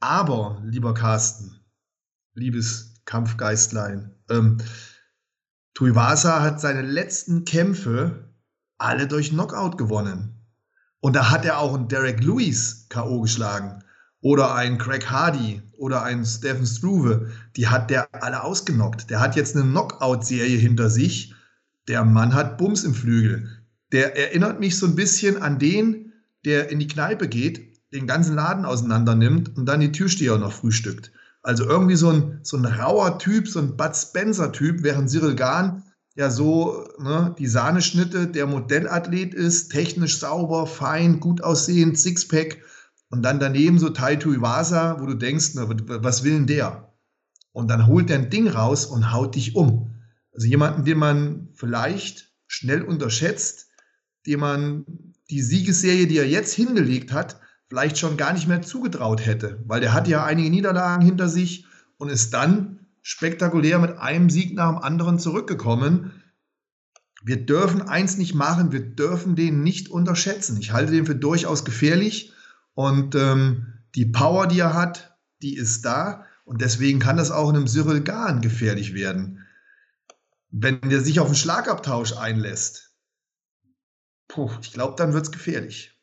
Aber, 0.00 0.62
lieber 0.64 0.94
Carsten, 0.94 1.60
liebes 2.34 3.02
Kampfgeistlein, 3.04 4.14
ähm, 4.30 4.58
Tuivasa 5.74 6.42
hat 6.42 6.60
seine 6.60 6.82
letzten 6.82 7.44
Kämpfe 7.44 8.34
alle 8.78 9.06
durch 9.06 9.30
Knockout 9.30 9.76
gewonnen. 9.76 10.46
Und 11.00 11.14
da 11.14 11.30
hat 11.30 11.44
er 11.44 11.58
auch 11.58 11.74
einen 11.74 11.88
Derek 11.88 12.22
Lewis 12.22 12.86
K.O. 12.88 13.20
geschlagen. 13.20 13.82
Oder 14.26 14.56
einen 14.56 14.76
Craig 14.76 15.08
Hardy 15.08 15.62
oder 15.78 16.02
einen 16.02 16.26
Stephen 16.26 16.66
Struve. 16.66 17.30
Die 17.54 17.68
hat 17.68 17.90
der 17.90 18.08
alle 18.24 18.42
ausgenockt. 18.42 19.08
Der 19.08 19.20
hat 19.20 19.36
jetzt 19.36 19.54
eine 19.54 19.64
Knockout-Serie 19.66 20.58
hinter 20.58 20.90
sich. 20.90 21.32
Der 21.86 22.04
Mann 22.04 22.34
hat 22.34 22.58
Bums 22.58 22.82
im 22.82 22.92
Flügel. 22.92 23.48
Der 23.92 24.18
erinnert 24.18 24.58
mich 24.58 24.76
so 24.76 24.86
ein 24.86 24.96
bisschen 24.96 25.40
an 25.40 25.60
den, 25.60 26.12
der 26.44 26.70
in 26.70 26.80
die 26.80 26.88
Kneipe 26.88 27.28
geht, 27.28 27.78
den 27.92 28.08
ganzen 28.08 28.34
Laden 28.34 28.64
auseinander 28.64 29.14
nimmt 29.14 29.56
und 29.56 29.64
dann 29.66 29.78
die 29.78 29.92
Türsteher 29.92 30.38
noch 30.38 30.52
frühstückt. 30.52 31.12
Also 31.44 31.64
irgendwie 31.64 31.94
so 31.94 32.10
ein, 32.10 32.40
so 32.42 32.56
ein 32.56 32.64
rauer 32.64 33.20
Typ, 33.20 33.46
so 33.46 33.60
ein 33.60 33.76
Bud 33.76 33.94
Spencer-Typ, 33.94 34.82
während 34.82 35.08
Cyril 35.08 35.36
Gahn 35.36 35.84
ja 36.16 36.30
so 36.30 36.84
ne, 36.98 37.32
die 37.38 37.46
Sahneschnitte 37.46 38.26
der 38.26 38.48
Modellathlet 38.48 39.34
ist, 39.34 39.68
technisch 39.68 40.18
sauber, 40.18 40.66
fein, 40.66 41.20
gut 41.20 41.44
aussehend, 41.44 41.96
Sixpack 41.96 42.58
und 43.10 43.22
dann 43.22 43.38
daneben 43.38 43.78
so 43.78 43.90
Tai 43.90 44.16
Tuivasa, 44.16 45.00
wo 45.00 45.06
du 45.06 45.14
denkst, 45.14 45.52
na, 45.54 45.68
was 45.68 46.24
will 46.24 46.32
denn 46.32 46.46
der? 46.46 46.92
Und 47.52 47.68
dann 47.68 47.86
holt 47.86 48.10
er 48.10 48.18
ein 48.18 48.30
Ding 48.30 48.48
raus 48.48 48.86
und 48.86 49.12
haut 49.12 49.34
dich 49.34 49.54
um. 49.56 49.94
Also 50.32 50.46
jemanden, 50.46 50.84
den 50.84 50.98
man 50.98 51.48
vielleicht 51.54 52.32
schnell 52.46 52.82
unterschätzt, 52.82 53.68
dem 54.26 54.40
man 54.40 54.84
die 55.30 55.40
Siegesserie, 55.40 56.06
die 56.06 56.18
er 56.18 56.28
jetzt 56.28 56.52
hingelegt 56.54 57.12
hat, 57.12 57.40
vielleicht 57.68 57.98
schon 57.98 58.16
gar 58.16 58.32
nicht 58.32 58.46
mehr 58.46 58.62
zugetraut 58.62 59.24
hätte, 59.24 59.62
weil 59.66 59.80
der 59.80 59.92
hat 59.92 60.06
ja 60.08 60.24
einige 60.24 60.50
Niederlagen 60.50 61.04
hinter 61.04 61.28
sich 61.28 61.66
und 61.96 62.10
ist 62.10 62.34
dann 62.34 62.86
spektakulär 63.02 63.78
mit 63.78 63.98
einem 63.98 64.30
Sieg 64.30 64.54
nach 64.54 64.70
dem 64.70 64.78
anderen 64.78 65.18
zurückgekommen. 65.18 66.22
Wir 67.24 67.44
dürfen 67.44 67.82
eins 67.82 68.18
nicht 68.18 68.34
machen, 68.34 68.72
wir 68.72 68.80
dürfen 68.80 69.34
den 69.34 69.62
nicht 69.62 69.88
unterschätzen. 69.88 70.58
Ich 70.60 70.72
halte 70.72 70.92
den 70.92 71.06
für 71.06 71.16
durchaus 71.16 71.64
gefährlich 71.64 72.32
und 72.76 73.14
ähm, 73.14 73.72
die 73.94 74.04
Power, 74.04 74.46
die 74.46 74.60
er 74.60 74.74
hat, 74.74 75.16
die 75.40 75.56
ist 75.56 75.86
da 75.86 76.26
und 76.44 76.60
deswegen 76.60 76.98
kann 77.00 77.16
das 77.16 77.30
auch 77.30 77.48
in 77.48 77.56
einem 77.56 77.66
Cyril 77.66 78.02
Gahn 78.02 78.42
gefährlich 78.42 78.92
werden. 78.92 79.46
Wenn 80.50 80.80
der 80.82 81.00
sich 81.00 81.18
auf 81.18 81.26
einen 81.26 81.36
Schlagabtausch 81.36 82.12
einlässt, 82.12 82.94
puh, 84.28 84.50
ich 84.60 84.72
glaube, 84.72 84.94
dann 84.98 85.14
wird 85.14 85.24
es 85.24 85.32
gefährlich. 85.32 85.98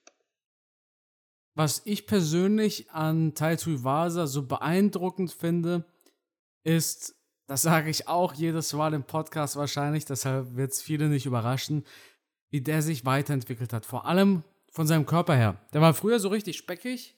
Was 1.54 1.84
ich 1.86 2.08
persönlich 2.08 2.90
an 2.90 3.36
Taito 3.36 3.70
Iwasa 3.70 4.26
so 4.26 4.48
beeindruckend 4.48 5.32
finde, 5.32 5.86
ist, 6.64 7.16
das 7.46 7.62
sage 7.62 7.92
ich 7.92 8.08
auch 8.08 8.34
jedes 8.34 8.74
Mal 8.74 8.96
im 8.96 9.04
Podcast 9.04 9.58
wahrscheinlich, 9.58 10.06
deshalb 10.06 10.56
wird 10.56 10.72
es 10.72 10.82
viele 10.82 11.08
nicht 11.08 11.28
überraschen, 11.28 11.86
wie 12.50 12.62
der 12.62 12.82
sich 12.82 13.06
weiterentwickelt 13.06 13.74
hat. 13.74 13.86
Vor 13.86 14.08
allem 14.08 14.44
von 14.74 14.88
seinem 14.88 15.06
Körper 15.06 15.36
her. 15.36 15.58
Der 15.72 15.82
war 15.82 15.94
früher 15.94 16.20
so 16.20 16.30
richtig 16.30 16.58
speckig, 16.58 17.16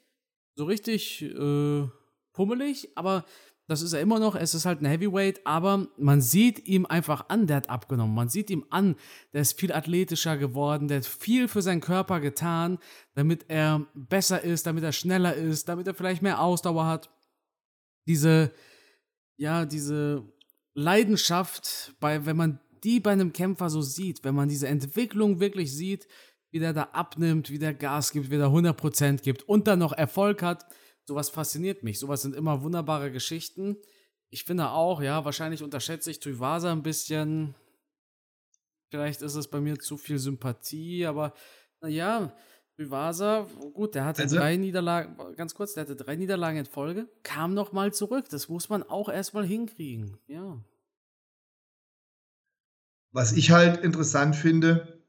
so 0.56 0.66
richtig 0.66 1.24
äh, 1.24 1.88
pummelig, 2.34 2.90
aber 2.96 3.26
das 3.68 3.82
ist 3.82 3.94
er 3.94 4.02
immer 4.02 4.20
noch. 4.20 4.36
Es 4.36 4.54
ist 4.54 4.66
halt 4.66 4.82
ein 4.82 4.86
Heavyweight, 4.86 5.46
aber 5.46 5.88
man 5.98 6.22
sieht 6.22 6.68
ihm 6.68 6.86
einfach 6.86 7.30
an, 7.30 7.48
der 7.48 7.58
hat 7.58 7.70
abgenommen. 7.70 8.14
Man 8.14 8.30
sieht 8.30 8.52
ihm 8.52 8.66
an, 8.70 8.96
der 9.34 9.42
ist 9.42 9.60
viel 9.60 9.72
athletischer 9.72 10.38
geworden, 10.38 10.88
der 10.88 10.98
hat 10.98 11.06
viel 11.06 11.48
für 11.48 11.64
seinen 11.64 11.82
Körper 11.82 12.20
getan, 12.20 12.78
damit 13.16 13.46
er 13.48 13.88
besser 13.96 14.44
ist, 14.44 14.68
damit 14.68 14.84
er 14.84 14.92
schneller 14.92 15.34
ist, 15.34 15.68
damit 15.68 15.88
er 15.88 15.96
vielleicht 15.96 16.22
mehr 16.22 16.42
Ausdauer 16.42 16.86
hat. 16.86 17.10
Diese, 18.06 18.52
ja, 19.38 19.66
diese 19.66 20.32
Leidenschaft, 20.76 21.96
bei, 22.00 22.26
wenn 22.28 22.38
man 22.38 22.60
die 22.84 23.00
bei 23.00 23.14
einem 23.14 23.34
Kämpfer 23.34 23.72
so 23.72 23.82
sieht, 23.82 24.24
wenn 24.24 24.36
man 24.36 24.48
diese 24.48 24.68
Entwicklung 24.68 25.40
wirklich 25.40 25.74
sieht, 25.76 26.08
wie 26.56 26.60
der 26.60 26.72
da 26.72 26.84
abnimmt, 26.94 27.50
wie 27.50 27.60
der 27.60 27.74
Gas 27.74 28.14
gibt, 28.14 28.32
wie 28.32 28.38
der 28.38 28.48
100% 28.48 29.22
gibt 29.22 29.44
und 29.44 29.68
dann 29.68 29.80
noch 29.80 29.92
Erfolg 29.92 30.42
hat, 30.42 30.66
sowas 31.04 31.30
fasziniert 31.30 31.84
mich. 31.84 32.00
Sowas 32.00 32.22
sind 32.22 32.34
immer 32.34 32.62
wunderbare 32.62 33.12
Geschichten. 33.12 33.76
Ich 34.30 34.46
finde 34.46 34.70
auch, 34.70 35.02
ja, 35.02 35.26
wahrscheinlich 35.26 35.64
unterschätze 35.64 36.12
ich 36.12 36.22
Tuivasa 36.22 36.72
ein 36.72 36.82
bisschen. 36.82 37.56
Vielleicht 38.90 39.22
ist 39.22 39.36
es 39.36 39.50
bei 39.50 39.60
mir 39.60 39.78
zu 39.80 39.98
viel 39.98 40.18
Sympathie, 40.18 41.06
aber 41.06 41.34
naja, 41.82 42.34
Tuivasa, 42.78 43.50
gut, 43.74 43.94
der 43.94 44.06
hatte 44.06 44.22
also, 44.22 44.38
drei 44.38 44.56
Niederlagen, 44.56 45.18
ganz 45.36 45.56
kurz, 45.56 45.74
der 45.74 45.84
hatte 45.84 45.98
drei 45.98 46.16
Niederlagen 46.16 46.60
in 46.60 46.66
Folge, 46.66 47.10
kam 47.24 47.54
nochmal 47.54 47.94
zurück. 47.94 48.30
Das 48.30 48.48
muss 48.48 48.70
man 48.70 48.82
auch 48.82 49.10
erstmal 49.10 49.46
hinkriegen, 49.46 50.20
ja. 50.28 50.64
Was 53.12 53.34
ich 53.34 53.52
halt 53.52 53.84
interessant 53.84 54.38
finde, 54.38 55.05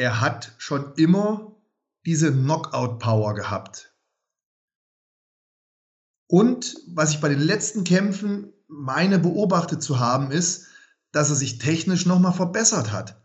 er 0.00 0.22
hat 0.22 0.54
schon 0.56 0.94
immer 0.94 1.56
diese 2.06 2.32
Knockout-Power 2.32 3.34
gehabt. 3.34 3.94
Und 6.26 6.74
was 6.94 7.10
ich 7.10 7.20
bei 7.20 7.28
den 7.28 7.40
letzten 7.40 7.84
Kämpfen 7.84 8.50
meine 8.66 9.18
beobachtet 9.18 9.82
zu 9.82 10.00
haben, 10.00 10.30
ist, 10.30 10.68
dass 11.12 11.28
er 11.28 11.36
sich 11.36 11.58
technisch 11.58 12.06
nochmal 12.06 12.32
verbessert 12.32 12.92
hat. 12.92 13.22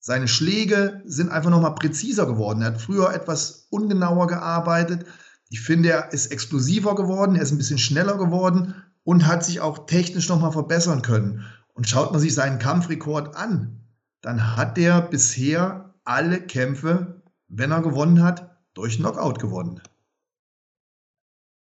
Seine 0.00 0.26
Schläge 0.26 1.02
sind 1.06 1.30
einfach 1.30 1.50
nochmal 1.50 1.76
präziser 1.76 2.26
geworden. 2.26 2.62
Er 2.62 2.72
hat 2.72 2.80
früher 2.80 3.14
etwas 3.14 3.68
ungenauer 3.70 4.26
gearbeitet. 4.26 5.06
Ich 5.50 5.60
finde, 5.60 5.90
er 5.90 6.12
ist 6.12 6.32
explosiver 6.32 6.96
geworden, 6.96 7.36
er 7.36 7.42
ist 7.42 7.52
ein 7.52 7.58
bisschen 7.58 7.78
schneller 7.78 8.18
geworden 8.18 8.74
und 9.04 9.28
hat 9.28 9.44
sich 9.44 9.60
auch 9.60 9.86
technisch 9.86 10.28
nochmal 10.28 10.50
verbessern 10.50 11.02
können. 11.02 11.44
Und 11.74 11.88
schaut 11.88 12.10
man 12.10 12.20
sich 12.20 12.34
seinen 12.34 12.58
Kampfrekord 12.58 13.36
an, 13.36 13.84
dann 14.20 14.56
hat 14.56 14.78
er 14.78 15.00
bisher 15.00 15.87
alle 16.08 16.40
Kämpfe, 16.40 17.22
wenn 17.48 17.70
er 17.70 17.82
gewonnen 17.82 18.22
hat, 18.22 18.56
durch 18.74 18.96
Knockout 18.96 19.38
gewonnen. 19.38 19.82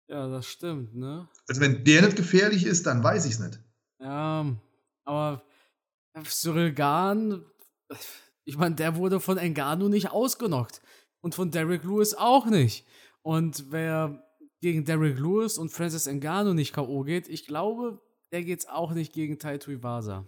Ja, 0.07 0.27
das 0.27 0.47
stimmt, 0.47 0.95
ne? 0.95 1.27
Also 1.47 1.61
wenn 1.61 1.83
der 1.83 2.03
nicht 2.03 2.15
gefährlich 2.15 2.65
ist, 2.65 2.85
dann 2.85 3.03
weiß 3.03 3.25
ich 3.25 3.33
es 3.33 3.39
nicht. 3.39 3.59
Ja, 3.99 4.55
aber 5.05 5.43
Cyril 6.25 6.73
Gahn, 6.73 7.43
ich 8.45 8.57
meine, 8.57 8.75
der 8.75 8.95
wurde 8.95 9.19
von 9.19 9.37
Engano 9.37 9.89
nicht 9.89 10.11
ausgenockt. 10.11 10.81
Und 11.21 11.35
von 11.35 11.51
Derek 11.51 11.83
Lewis 11.83 12.13
auch 12.13 12.45
nicht. 12.45 12.87
Und 13.23 13.71
wer 13.71 14.23
gegen 14.61 14.85
Derek 14.85 15.17
Lewis 15.17 15.57
und 15.57 15.69
Francis 15.69 16.07
Engano 16.07 16.53
nicht 16.53 16.73
K.O. 16.73 17.03
geht, 17.03 17.27
ich 17.27 17.45
glaube, 17.45 17.99
der 18.31 18.43
geht's 18.43 18.67
auch 18.67 18.93
nicht 18.93 19.11
gegen 19.11 19.37
Taito 19.37 19.69
Iwasa. 19.69 20.25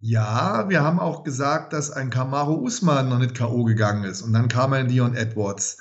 Ja, 0.00 0.70
wir 0.70 0.82
haben 0.82 0.98
auch 0.98 1.24
gesagt, 1.24 1.74
dass 1.74 1.90
ein 1.90 2.08
Kamaro 2.08 2.54
Usman 2.54 3.10
noch 3.10 3.18
nicht 3.18 3.34
K.O. 3.34 3.64
gegangen 3.64 4.04
ist. 4.04 4.22
Und 4.22 4.32
dann 4.32 4.48
kam 4.48 4.72
ein 4.72 4.88
Leon 4.88 5.14
Edwards. 5.14 5.78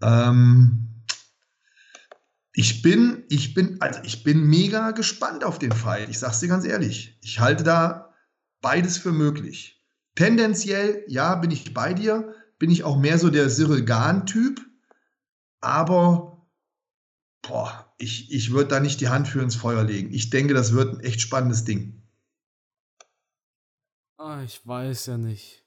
Ähm, 0.00 1.04
ich 2.54 2.82
bin, 2.82 3.24
ich 3.28 3.54
bin, 3.54 3.80
also 3.80 3.98
ich 4.04 4.22
bin 4.22 4.44
mega 4.44 4.92
gespannt 4.92 5.42
auf 5.42 5.58
den 5.58 5.72
Fight. 5.72 6.08
Ich 6.08 6.20
sag's 6.20 6.38
dir 6.38 6.48
ganz 6.48 6.64
ehrlich. 6.64 7.18
Ich 7.20 7.40
halte 7.40 7.64
da 7.64 8.14
beides 8.60 8.98
für 8.98 9.12
möglich. 9.12 9.84
Tendenziell, 10.14 11.02
ja, 11.08 11.34
bin 11.34 11.50
ich 11.50 11.74
bei 11.74 11.94
dir. 11.94 12.34
Bin 12.60 12.70
ich 12.70 12.84
auch 12.84 12.96
mehr 12.96 13.18
so 13.18 13.28
der 13.28 13.48
Cyril 13.48 13.84
Gahn-Typ. 13.84 14.60
Aber, 15.60 16.46
boah, 17.42 17.92
ich, 17.98 18.30
ich 18.30 18.52
würde 18.52 18.68
da 18.68 18.78
nicht 18.78 19.00
die 19.00 19.08
Hand 19.08 19.26
für 19.26 19.42
ins 19.42 19.56
Feuer 19.56 19.82
legen. 19.82 20.12
Ich 20.12 20.30
denke, 20.30 20.54
das 20.54 20.72
wird 20.74 20.94
ein 20.94 21.00
echt 21.00 21.20
spannendes 21.20 21.64
Ding. 21.64 22.01
Ah, 24.22 24.40
ich 24.44 24.64
weiß 24.64 25.06
ja 25.06 25.18
nicht. 25.18 25.64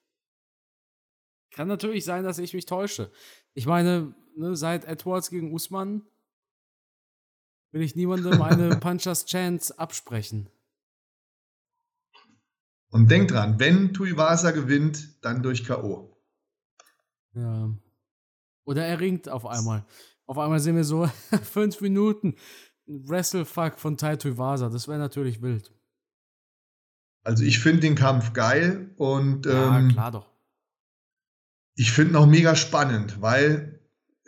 Kann 1.51 1.67
natürlich 1.67 2.05
sein, 2.05 2.23
dass 2.23 2.39
ich 2.39 2.53
mich 2.53 2.65
täusche. 2.65 3.11
Ich 3.53 3.65
meine, 3.65 4.15
ne, 4.37 4.55
seit 4.55 4.85
Edwards 4.85 5.29
gegen 5.29 5.53
Usman 5.53 6.03
will 7.71 7.81
ich 7.81 7.97
niemandem 7.97 8.41
eine 8.41 8.77
Punchers 8.77 9.25
Chance 9.25 9.77
absprechen. 9.77 10.49
Und 12.91 13.11
denk 13.11 13.27
dran, 13.27 13.59
wenn 13.59 13.93
Tuivasa 13.93 14.51
gewinnt, 14.51 15.21
dann 15.21 15.43
durch 15.43 15.65
K.O. 15.65 16.17
Ja. 17.33 17.77
Oder 18.63 18.85
er 18.85 19.01
ringt 19.01 19.27
auf 19.27 19.45
einmal. 19.45 19.85
Auf 20.27 20.37
einmal 20.37 20.61
sehen 20.61 20.77
wir 20.77 20.85
so 20.85 21.07
fünf 21.43 21.81
Minuten 21.81 22.35
Wrestlefuck 22.85 23.79
von 23.79 23.97
Tai 23.97 24.15
Tuivasa. 24.15 24.69
Das 24.69 24.87
wäre 24.87 24.97
natürlich 24.97 25.41
wild. 25.41 25.73
Also 27.25 27.43
ich 27.43 27.59
finde 27.59 27.81
den 27.81 27.95
Kampf 27.95 28.33
geil 28.33 28.91
und 28.97 29.45
ja, 29.45 29.79
ähm, 29.79 29.89
klar 29.89 30.11
doch. 30.11 30.29
Ich 31.75 31.91
finde 31.91 32.13
ihn 32.13 32.15
auch 32.15 32.27
mega 32.27 32.55
spannend, 32.55 33.21
weil 33.21 33.81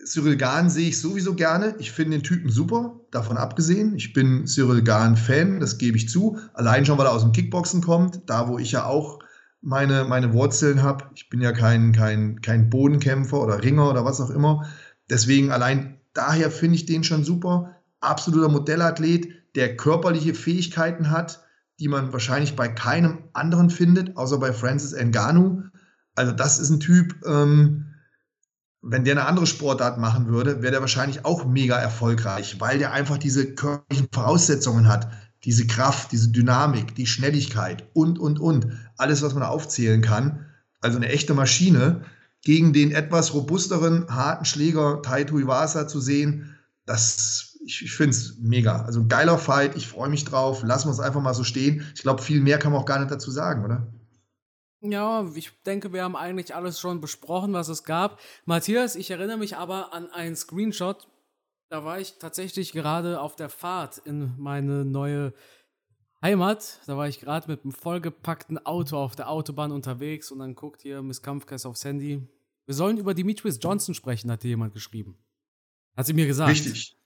Cyril 0.03 0.35
Gahn 0.35 0.69
sehe 0.69 0.89
ich 0.89 0.99
sowieso 0.99 1.35
gerne. 1.35 1.75
Ich 1.79 1.91
finde 1.91 2.17
den 2.17 2.23
Typen 2.23 2.49
super, 2.49 2.99
davon 3.11 3.37
abgesehen. 3.37 3.95
Ich 3.95 4.13
bin 4.13 4.47
Cyril 4.47 4.81
Gahn-Fan, 4.81 5.59
das 5.59 5.77
gebe 5.77 5.95
ich 5.95 6.09
zu. 6.09 6.39
Allein 6.53 6.85
schon, 6.85 6.97
weil 6.97 7.05
er 7.05 7.13
aus 7.13 7.21
dem 7.21 7.31
Kickboxen 7.33 7.81
kommt, 7.81 8.21
da 8.25 8.47
wo 8.47 8.57
ich 8.57 8.71
ja 8.71 8.85
auch 8.85 9.19
meine, 9.61 10.05
meine 10.05 10.33
Wurzeln 10.33 10.81
habe. 10.81 11.05
Ich 11.15 11.29
bin 11.29 11.39
ja 11.39 11.51
kein, 11.51 11.91
kein, 11.91 12.41
kein 12.41 12.69
Bodenkämpfer 12.69 13.39
oder 13.39 13.63
Ringer 13.63 13.89
oder 13.89 14.05
was 14.05 14.19
auch 14.19 14.31
immer. 14.31 14.67
Deswegen 15.09 15.51
allein 15.51 15.99
daher 16.13 16.49
finde 16.49 16.75
ich 16.75 16.85
den 16.85 17.03
schon 17.03 17.23
super. 17.23 17.75
Absoluter 17.99 18.49
Modellathlet, 18.49 19.27
der 19.55 19.77
körperliche 19.77 20.33
Fähigkeiten 20.33 21.11
hat, 21.11 21.46
die 21.79 21.87
man 21.87 22.11
wahrscheinlich 22.11 22.55
bei 22.55 22.67
keinem 22.67 23.19
anderen 23.33 23.69
findet, 23.69 24.17
außer 24.17 24.37
bei 24.39 24.51
Francis 24.51 24.93
Ngannou. 24.93 25.63
Also 26.15 26.31
das 26.31 26.59
ist 26.59 26.69
ein 26.69 26.79
Typ, 26.79 27.15
ähm, 27.25 27.93
wenn 28.81 29.03
der 29.03 29.13
eine 29.13 29.25
andere 29.25 29.47
Sportart 29.47 29.97
machen 29.97 30.27
würde, 30.27 30.61
wäre 30.61 30.71
der 30.71 30.81
wahrscheinlich 30.81 31.25
auch 31.25 31.45
mega 31.45 31.77
erfolgreich, 31.77 32.59
weil 32.59 32.79
der 32.79 32.93
einfach 32.93 33.17
diese 33.17 33.53
körperlichen 33.53 34.07
Voraussetzungen 34.11 34.87
hat. 34.87 35.09
Diese 35.43 35.67
Kraft, 35.67 36.11
diese 36.11 36.29
Dynamik, 36.29 36.95
die 36.95 37.05
Schnelligkeit 37.05 37.87
und, 37.93 38.17
und, 38.17 38.39
und. 38.39 38.67
Alles, 38.97 39.21
was 39.21 39.33
man 39.33 39.43
aufzählen 39.43 40.01
kann. 40.01 40.45
Also 40.81 40.97
eine 40.97 41.09
echte 41.09 41.33
Maschine. 41.33 42.01
Gegen 42.43 42.71
den 42.71 42.91
etwas 42.91 43.33
robusteren, 43.33 44.05
harten 44.09 44.45
Schläger 44.45 45.01
Taito 45.01 45.37
Iwasa 45.37 45.87
zu 45.87 45.99
sehen, 45.99 46.55
das, 46.85 47.46
ich, 47.67 47.83
ich 47.83 47.91
finde 47.91 48.11
es 48.11 48.37
mega. 48.39 48.83
Also 48.83 49.01
ein 49.01 49.09
geiler 49.09 49.37
Fight. 49.37 49.75
Ich 49.75 49.87
freue 49.87 50.09
mich 50.09 50.23
drauf. 50.23 50.63
Lassen 50.63 50.87
wir 50.87 50.93
es 50.93 50.99
einfach 50.99 51.21
mal 51.21 51.33
so 51.33 51.43
stehen. 51.43 51.85
Ich 51.95 52.01
glaube, 52.01 52.21
viel 52.21 52.41
mehr 52.41 52.57
kann 52.57 52.71
man 52.71 52.81
auch 52.81 52.85
gar 52.85 52.99
nicht 52.99 53.11
dazu 53.11 53.29
sagen, 53.29 53.65
oder? 53.65 53.91
Ja, 54.81 55.29
ich 55.35 55.51
denke, 55.63 55.91
wir 55.91 56.03
haben 56.03 56.15
eigentlich 56.15 56.55
alles 56.55 56.79
schon 56.79 57.01
besprochen, 57.01 57.53
was 57.53 57.67
es 57.67 57.83
gab. 57.83 58.19
Matthias, 58.45 58.95
ich 58.95 59.11
erinnere 59.11 59.37
mich 59.37 59.57
aber 59.57 59.93
an 59.93 60.09
einen 60.11 60.35
Screenshot. 60.35 61.07
Da 61.69 61.83
war 61.83 61.99
ich 61.99 62.17
tatsächlich 62.19 62.71
gerade 62.71 63.19
auf 63.19 63.35
der 63.35 63.49
Fahrt 63.49 63.97
in 63.97 64.33
meine 64.37 64.85
neue 64.85 65.33
Heimat, 66.21 66.79
da 66.87 66.97
war 66.97 67.07
ich 67.07 67.19
gerade 67.19 67.47
mit 67.47 67.63
einem 67.63 67.71
vollgepackten 67.71 68.65
Auto 68.65 68.97
auf 68.97 69.15
der 69.15 69.29
Autobahn 69.29 69.71
unterwegs 69.71 70.31
und 70.31 70.39
dann 70.39 70.55
guckt 70.55 70.81
hier 70.81 71.03
Miss 71.03 71.21
Kampfgeist 71.21 71.65
aufs 71.67 71.85
Handy. 71.85 72.27
Wir 72.65 72.73
sollen 72.73 72.97
über 72.97 73.13
Demetrius 73.13 73.59
Johnson 73.61 73.93
sprechen, 73.93 74.31
hat 74.31 74.41
dir 74.41 74.49
jemand 74.49 74.73
geschrieben. 74.73 75.15
Hat 75.95 76.07
sie 76.07 76.13
mir 76.13 76.25
gesagt. 76.25 76.49
Richtig. 76.49 76.96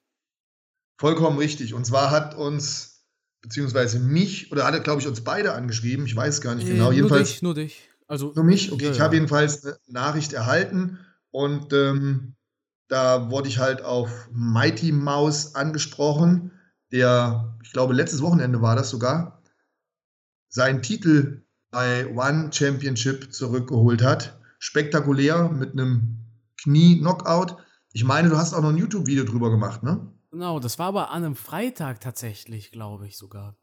Vollkommen 1.01 1.39
richtig. 1.39 1.73
Und 1.73 1.83
zwar 1.83 2.11
hat 2.11 2.35
uns, 2.35 3.07
beziehungsweise 3.41 3.99
mich, 3.99 4.51
oder 4.51 4.65
hat 4.67 4.75
er, 4.75 4.81
glaube 4.81 5.01
ich, 5.01 5.07
uns 5.07 5.21
beide 5.23 5.53
angeschrieben. 5.53 6.05
Ich 6.05 6.15
weiß 6.15 6.41
gar 6.41 6.53
nicht 6.53 6.67
Äh, 6.67 6.73
genau. 6.73 6.83
nur 6.85 6.93
jedenfalls. 6.93 7.29
dich, 7.29 7.41
nur 7.41 7.55
dich. 7.55 7.89
Also, 8.07 8.33
Nur 8.35 8.43
mich? 8.43 8.71
Okay, 8.71 8.85
Ja, 8.85 8.91
ich 8.91 8.97
ja. 8.97 9.03
habe 9.05 9.15
jedenfalls 9.15 9.65
eine 9.65 9.77
Nachricht 9.87 10.31
erhalten 10.33 10.99
und 11.31 11.73
ähm, 11.73 12.35
da 12.87 13.31
wurde 13.31 13.47
ich 13.49 13.57
halt 13.57 13.81
auf 13.81 14.11
Mighty 14.31 14.91
Mouse 14.91 15.55
angesprochen, 15.55 16.51
der, 16.91 17.57
ich 17.63 17.71
glaube, 17.71 17.95
letztes 17.95 18.21
Wochenende 18.21 18.61
war 18.61 18.75
das 18.75 18.91
sogar, 18.91 19.41
seinen 20.49 20.83
Titel 20.83 21.41
bei 21.71 22.05
One 22.15 22.51
Championship 22.53 23.33
zurückgeholt 23.33 24.03
hat. 24.03 24.37
Spektakulär 24.59 25.49
mit 25.49 25.71
einem 25.71 26.19
Knie-Knockout. 26.61 27.55
Ich 27.91 28.03
meine, 28.03 28.29
du 28.29 28.37
hast 28.37 28.53
auch 28.53 28.61
noch 28.61 28.69
ein 28.69 28.77
YouTube-Video 28.77 29.23
drüber 29.23 29.49
gemacht, 29.49 29.81
ne? 29.81 30.11
Genau, 30.31 30.59
das 30.59 30.79
war 30.79 30.87
aber 30.87 31.11
an 31.11 31.23
einem 31.23 31.35
Freitag 31.35 31.99
tatsächlich, 31.99 32.71
glaube 32.71 33.07
ich 33.07 33.17
sogar. 33.17 33.57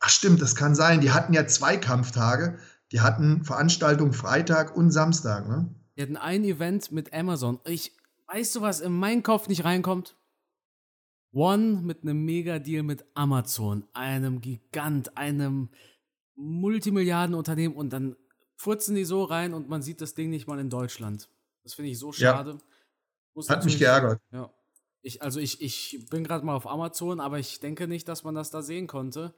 Ach 0.00 0.08
stimmt, 0.08 0.42
das 0.42 0.54
kann 0.54 0.74
sein. 0.74 1.00
Die 1.00 1.12
hatten 1.12 1.32
ja 1.32 1.46
zwei 1.46 1.76
Kampftage. 1.76 2.58
Die 2.92 3.00
hatten 3.00 3.44
Veranstaltung 3.44 4.12
Freitag 4.12 4.76
und 4.76 4.90
Samstag, 4.90 5.48
ne? 5.48 5.74
Wir 5.94 6.02
hatten 6.04 6.16
ein 6.16 6.44
Event 6.44 6.92
mit 6.92 7.12
Amazon. 7.12 7.60
Ich, 7.64 7.96
weißt 8.28 8.56
du, 8.56 8.60
was 8.60 8.80
in 8.80 8.92
meinen 8.92 9.22
Kopf 9.22 9.48
nicht 9.48 9.64
reinkommt? 9.64 10.16
One 11.32 11.82
mit 11.82 12.02
einem 12.02 12.24
Mega-Deal 12.24 12.82
mit 12.82 13.04
Amazon, 13.14 13.86
einem 13.92 14.40
Gigant, 14.40 15.16
einem 15.16 15.68
Multimilliardenunternehmen 16.36 17.76
und 17.76 17.92
dann 17.92 18.16
furzen 18.56 18.94
die 18.94 19.04
so 19.04 19.24
rein 19.24 19.52
und 19.52 19.68
man 19.68 19.82
sieht 19.82 20.00
das 20.00 20.14
Ding 20.14 20.30
nicht 20.30 20.46
mal 20.46 20.58
in 20.58 20.70
Deutschland. 20.70 21.28
Das 21.64 21.74
finde 21.74 21.90
ich 21.90 21.98
so 21.98 22.12
Ja. 22.12 22.34
schade. 22.34 22.58
Muss 23.34 23.50
Hat 23.50 23.64
mich 23.64 23.78
geärgert. 23.78 24.20
Ja. 24.32 24.50
Ich, 25.02 25.22
also 25.22 25.40
ich, 25.40 25.62
ich 25.62 26.06
bin 26.10 26.24
gerade 26.24 26.44
mal 26.44 26.54
auf 26.54 26.66
Amazon, 26.66 27.20
aber 27.20 27.38
ich 27.38 27.60
denke 27.60 27.86
nicht, 27.86 28.08
dass 28.08 28.24
man 28.24 28.34
das 28.34 28.50
da 28.50 28.62
sehen 28.62 28.86
konnte. 28.86 29.34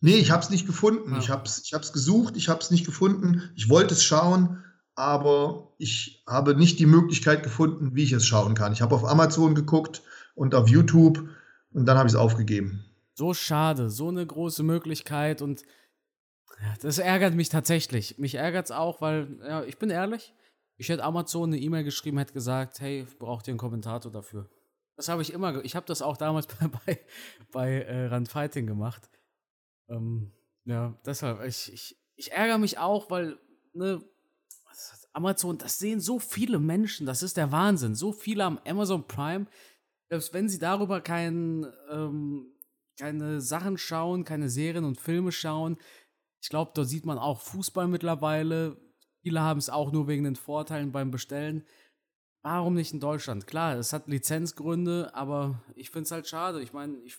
Nee, 0.00 0.16
ich 0.16 0.30
habe 0.30 0.42
es 0.42 0.50
nicht 0.50 0.66
gefunden. 0.66 1.12
Ja. 1.12 1.18
Ich 1.18 1.30
habe 1.30 1.44
es 1.44 1.62
ich 1.64 1.74
hab's 1.74 1.92
gesucht, 1.92 2.36
ich 2.36 2.48
habe 2.48 2.60
es 2.60 2.70
nicht 2.70 2.86
gefunden. 2.86 3.50
Ich 3.54 3.68
wollte 3.68 3.94
es 3.94 4.04
schauen, 4.04 4.62
aber 4.94 5.72
ich 5.78 6.22
habe 6.26 6.54
nicht 6.54 6.78
die 6.78 6.86
Möglichkeit 6.86 7.42
gefunden, 7.42 7.94
wie 7.94 8.04
ich 8.04 8.12
es 8.12 8.26
schauen 8.26 8.54
kann. 8.54 8.72
Ich 8.72 8.82
habe 8.82 8.94
auf 8.94 9.04
Amazon 9.04 9.54
geguckt 9.54 10.02
und 10.34 10.54
auf 10.54 10.68
YouTube 10.68 11.28
und 11.72 11.86
dann 11.86 11.98
habe 11.98 12.08
ich 12.08 12.14
es 12.14 12.18
aufgegeben. 12.18 12.84
So 13.14 13.34
schade, 13.34 13.90
so 13.90 14.08
eine 14.08 14.26
große 14.26 14.62
Möglichkeit 14.62 15.42
und 15.42 15.62
das 16.80 16.98
ärgert 16.98 17.34
mich 17.34 17.48
tatsächlich. 17.48 18.18
Mich 18.18 18.34
ärgert 18.34 18.66
es 18.66 18.70
auch, 18.70 19.00
weil, 19.00 19.38
ja, 19.42 19.64
ich 19.64 19.78
bin 19.78 19.90
ehrlich, 19.90 20.34
ich 20.76 20.88
hätte 20.88 21.04
Amazon 21.04 21.50
eine 21.50 21.58
E-Mail 21.58 21.84
geschrieben, 21.84 22.18
hätte 22.18 22.32
gesagt, 22.32 22.80
hey, 22.80 23.06
braucht 23.18 23.48
ihr 23.48 23.52
einen 23.52 23.58
Kommentator 23.58 24.10
dafür? 24.10 24.48
Das 25.00 25.08
habe 25.08 25.22
ich 25.22 25.32
immer, 25.32 25.64
ich 25.64 25.76
habe 25.76 25.86
das 25.86 26.02
auch 26.02 26.18
damals 26.18 26.46
bei, 26.46 26.68
bei, 26.84 27.00
bei 27.50 27.70
äh, 27.84 28.06
Rand 28.08 28.28
Fighting 28.28 28.66
gemacht. 28.66 29.08
Ähm, 29.88 30.30
ja, 30.66 30.94
deshalb, 31.06 31.42
ich, 31.42 31.72
ich, 31.72 31.96
ich 32.16 32.32
ärgere 32.32 32.58
mich 32.58 32.76
auch, 32.76 33.10
weil, 33.10 33.38
ne? 33.72 34.04
Amazon, 35.14 35.56
das 35.56 35.78
sehen 35.78 36.00
so 36.00 36.18
viele 36.18 36.58
Menschen, 36.58 37.06
das 37.06 37.22
ist 37.22 37.38
der 37.38 37.50
Wahnsinn. 37.50 37.94
So 37.94 38.12
viele 38.12 38.44
am 38.44 38.60
Amazon 38.66 39.08
Prime, 39.08 39.46
selbst 40.10 40.34
wenn 40.34 40.50
sie 40.50 40.58
darüber 40.58 41.00
kein, 41.00 41.66
ähm, 41.90 42.52
keine 42.98 43.40
Sachen 43.40 43.78
schauen, 43.78 44.24
keine 44.24 44.50
Serien 44.50 44.84
und 44.84 45.00
Filme 45.00 45.32
schauen. 45.32 45.78
Ich 46.42 46.50
glaube, 46.50 46.72
dort 46.74 46.88
sieht 46.88 47.06
man 47.06 47.16
auch 47.16 47.40
Fußball 47.40 47.88
mittlerweile. 47.88 48.76
Viele 49.22 49.40
haben 49.40 49.60
es 49.60 49.70
auch 49.70 49.92
nur 49.92 50.08
wegen 50.08 50.24
den 50.24 50.36
Vorteilen 50.36 50.92
beim 50.92 51.10
Bestellen. 51.10 51.64
Warum 52.42 52.74
nicht 52.74 52.92
in 52.92 53.00
Deutschland? 53.00 53.46
Klar, 53.46 53.76
es 53.76 53.92
hat 53.92 54.08
Lizenzgründe, 54.08 55.10
aber 55.14 55.60
ich 55.74 55.90
finde 55.90 56.04
es 56.04 56.10
halt 56.10 56.26
schade. 56.26 56.62
Ich 56.62 56.72
meine, 56.72 56.96
ich, 57.04 57.16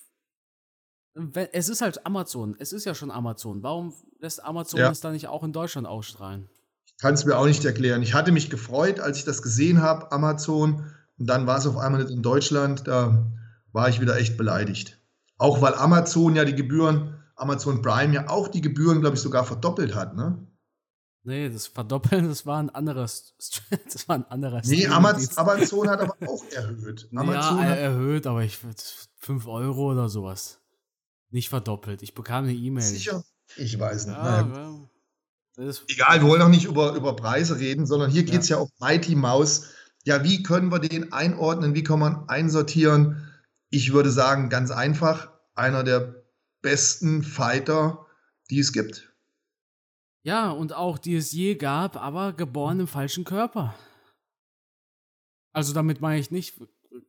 es 1.51 1.69
ist 1.69 1.81
halt 1.81 2.05
Amazon. 2.05 2.55
Es 2.57 2.73
ist 2.73 2.85
ja 2.85 2.95
schon 2.95 3.11
Amazon. 3.11 3.61
Warum 3.61 3.93
lässt 4.19 4.43
Amazon 4.43 4.79
Ja. 4.79 4.89
es 4.89 4.99
dann 4.99 5.13
nicht 5.13 5.27
auch 5.27 5.43
in 5.43 5.53
Deutschland 5.53 5.85
ausstrahlen? 5.87 6.49
Ich 6.85 6.97
kann 6.97 7.13
es 7.13 7.25
mir 7.25 7.37
auch 7.37 7.45
nicht 7.45 7.63
erklären. 7.65 8.01
Ich 8.01 8.13
hatte 8.13 8.31
mich 8.31 8.49
gefreut, 8.49 8.99
als 8.99 9.19
ich 9.19 9.23
das 9.25 9.41
gesehen 9.41 9.81
habe, 9.81 10.11
Amazon, 10.11 10.85
und 11.17 11.27
dann 11.27 11.45
war 11.45 11.57
es 11.59 11.67
auf 11.67 11.77
einmal 11.77 12.03
nicht 12.03 12.13
in 12.13 12.23
Deutschland. 12.23 12.87
Da 12.87 13.31
war 13.73 13.89
ich 13.89 14.01
wieder 14.01 14.17
echt 14.17 14.37
beleidigt. 14.37 14.99
Auch 15.37 15.61
weil 15.61 15.75
Amazon 15.75 16.35
ja 16.35 16.45
die 16.45 16.55
Gebühren, 16.55 17.23
Amazon 17.35 17.81
Prime 17.83 18.13
ja 18.13 18.27
auch 18.29 18.47
die 18.47 18.61
Gebühren, 18.61 19.01
glaube 19.01 19.15
ich, 19.15 19.21
sogar 19.21 19.43
verdoppelt 19.43 19.93
hat, 19.95 20.15
ne? 20.15 20.47
Nee, 21.23 21.49
das 21.49 21.67
Verdoppeln, 21.67 22.27
das 22.27 22.45
war 22.45 22.57
ein 22.57 22.71
anderes, 22.71 23.35
das 23.91 24.07
war 24.09 24.15
ein 24.15 24.25
anderer 24.25 24.61
Nee. 24.65 24.87
Amaz 24.87 25.37
Amazon 25.37 25.89
hat 25.89 25.99
aber 26.01 26.15
auch 26.27 26.43
erhöht. 26.51 27.07
Amazon 27.15 27.59
ja, 27.59 27.65
er 27.65 27.77
erhöht, 27.77 28.25
aber 28.25 28.43
ich 28.43 28.57
5 29.19 29.47
Euro 29.47 29.91
oder 29.91 30.09
sowas. 30.09 30.59
Nicht 31.29 31.49
verdoppelt. 31.49 32.01
Ich 32.01 32.13
bekam 32.13 32.45
eine 32.45 32.53
E-Mail. 32.53 32.83
sicher? 32.83 33.23
Ich 33.55 33.79
weiß 33.79 34.07
nicht. 34.07 34.17
Ja, 34.17 34.41
Naja. 34.41 34.55
ja. 34.55 34.89
Das 35.55 35.65
ist, 35.65 35.83
Egal, 35.89 36.21
wir 36.21 36.27
wollen 36.27 36.41
auch 36.41 36.49
nicht 36.49 36.65
über, 36.65 36.95
über 36.95 37.15
Preise 37.15 37.59
reden, 37.59 37.85
sondern 37.85 38.09
hier 38.09 38.23
geht 38.23 38.41
es 38.41 38.49
ja. 38.49 38.57
um 38.57 38.69
Mighty 38.79 39.15
Mouse. 39.15 39.69
Ja, 40.03 40.23
wie 40.23 40.43
können 40.43 40.71
wir 40.71 40.79
den 40.79 41.13
einordnen? 41.13 41.75
Wie 41.75 41.83
kann 41.83 41.99
man 41.99 42.27
einsortieren? 42.29 43.29
Ich 43.69 43.93
würde 43.93 44.11
sagen, 44.11 44.49
ganz 44.49 44.71
einfach, 44.71 45.29
einer 45.53 45.83
der 45.83 46.23
besten 46.61 47.21
Fighter, 47.23 48.05
die 48.49 48.59
es 48.59 48.73
gibt. 48.73 49.10
Ja, 50.23 50.51
und 50.51 50.73
auch 50.73 50.97
die 50.97 51.15
es 51.15 51.31
je 51.31 51.55
gab, 51.55 51.95
aber 51.95 52.33
geboren 52.33 52.81
im 52.81 52.87
falschen 52.87 53.23
Körper. 53.23 53.75
Also 55.51 55.73
damit 55.73 55.99
meine 56.01 56.19
ich 56.19 56.31
nicht 56.31 56.55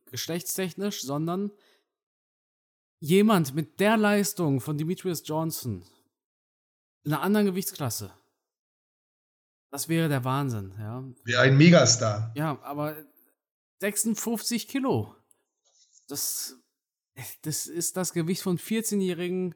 geschlechtstechnisch, 0.07 1.01
sondern 1.01 1.51
jemand 2.99 3.53
mit 3.53 3.79
der 3.79 3.97
Leistung 3.97 4.61
von 4.61 4.77
Demetrius 4.77 5.23
Johnson 5.25 5.85
in 7.03 7.13
einer 7.13 7.21
anderen 7.21 7.45
Gewichtsklasse. 7.47 8.11
Das 9.71 9.89
wäre 9.89 10.07
der 10.07 10.23
Wahnsinn, 10.23 10.73
ja. 10.79 11.03
Wie 11.23 11.35
ein 11.35 11.57
Megastar. 11.57 12.31
Ja, 12.35 12.61
aber 12.61 12.95
56 13.81 14.67
Kilo. 14.67 15.15
Das, 16.07 16.57
das 17.41 17.65
ist 17.65 17.97
das 17.97 18.13
Gewicht 18.13 18.43
von 18.43 18.57
14-Jährigen 18.57 19.55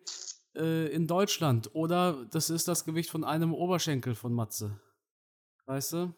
äh, 0.58 0.88
in 0.88 1.08
Deutschland. 1.08 1.70
Oder 1.74 2.26
das 2.32 2.50
ist 2.50 2.68
das 2.68 2.86
Gewicht 2.86 3.10
von 3.10 3.24
einem 3.24 3.54
Oberschenkel 3.54 4.16
von 4.16 4.34
Matze. 4.34 4.80
Weißt 5.66 5.94
du? 5.94 6.14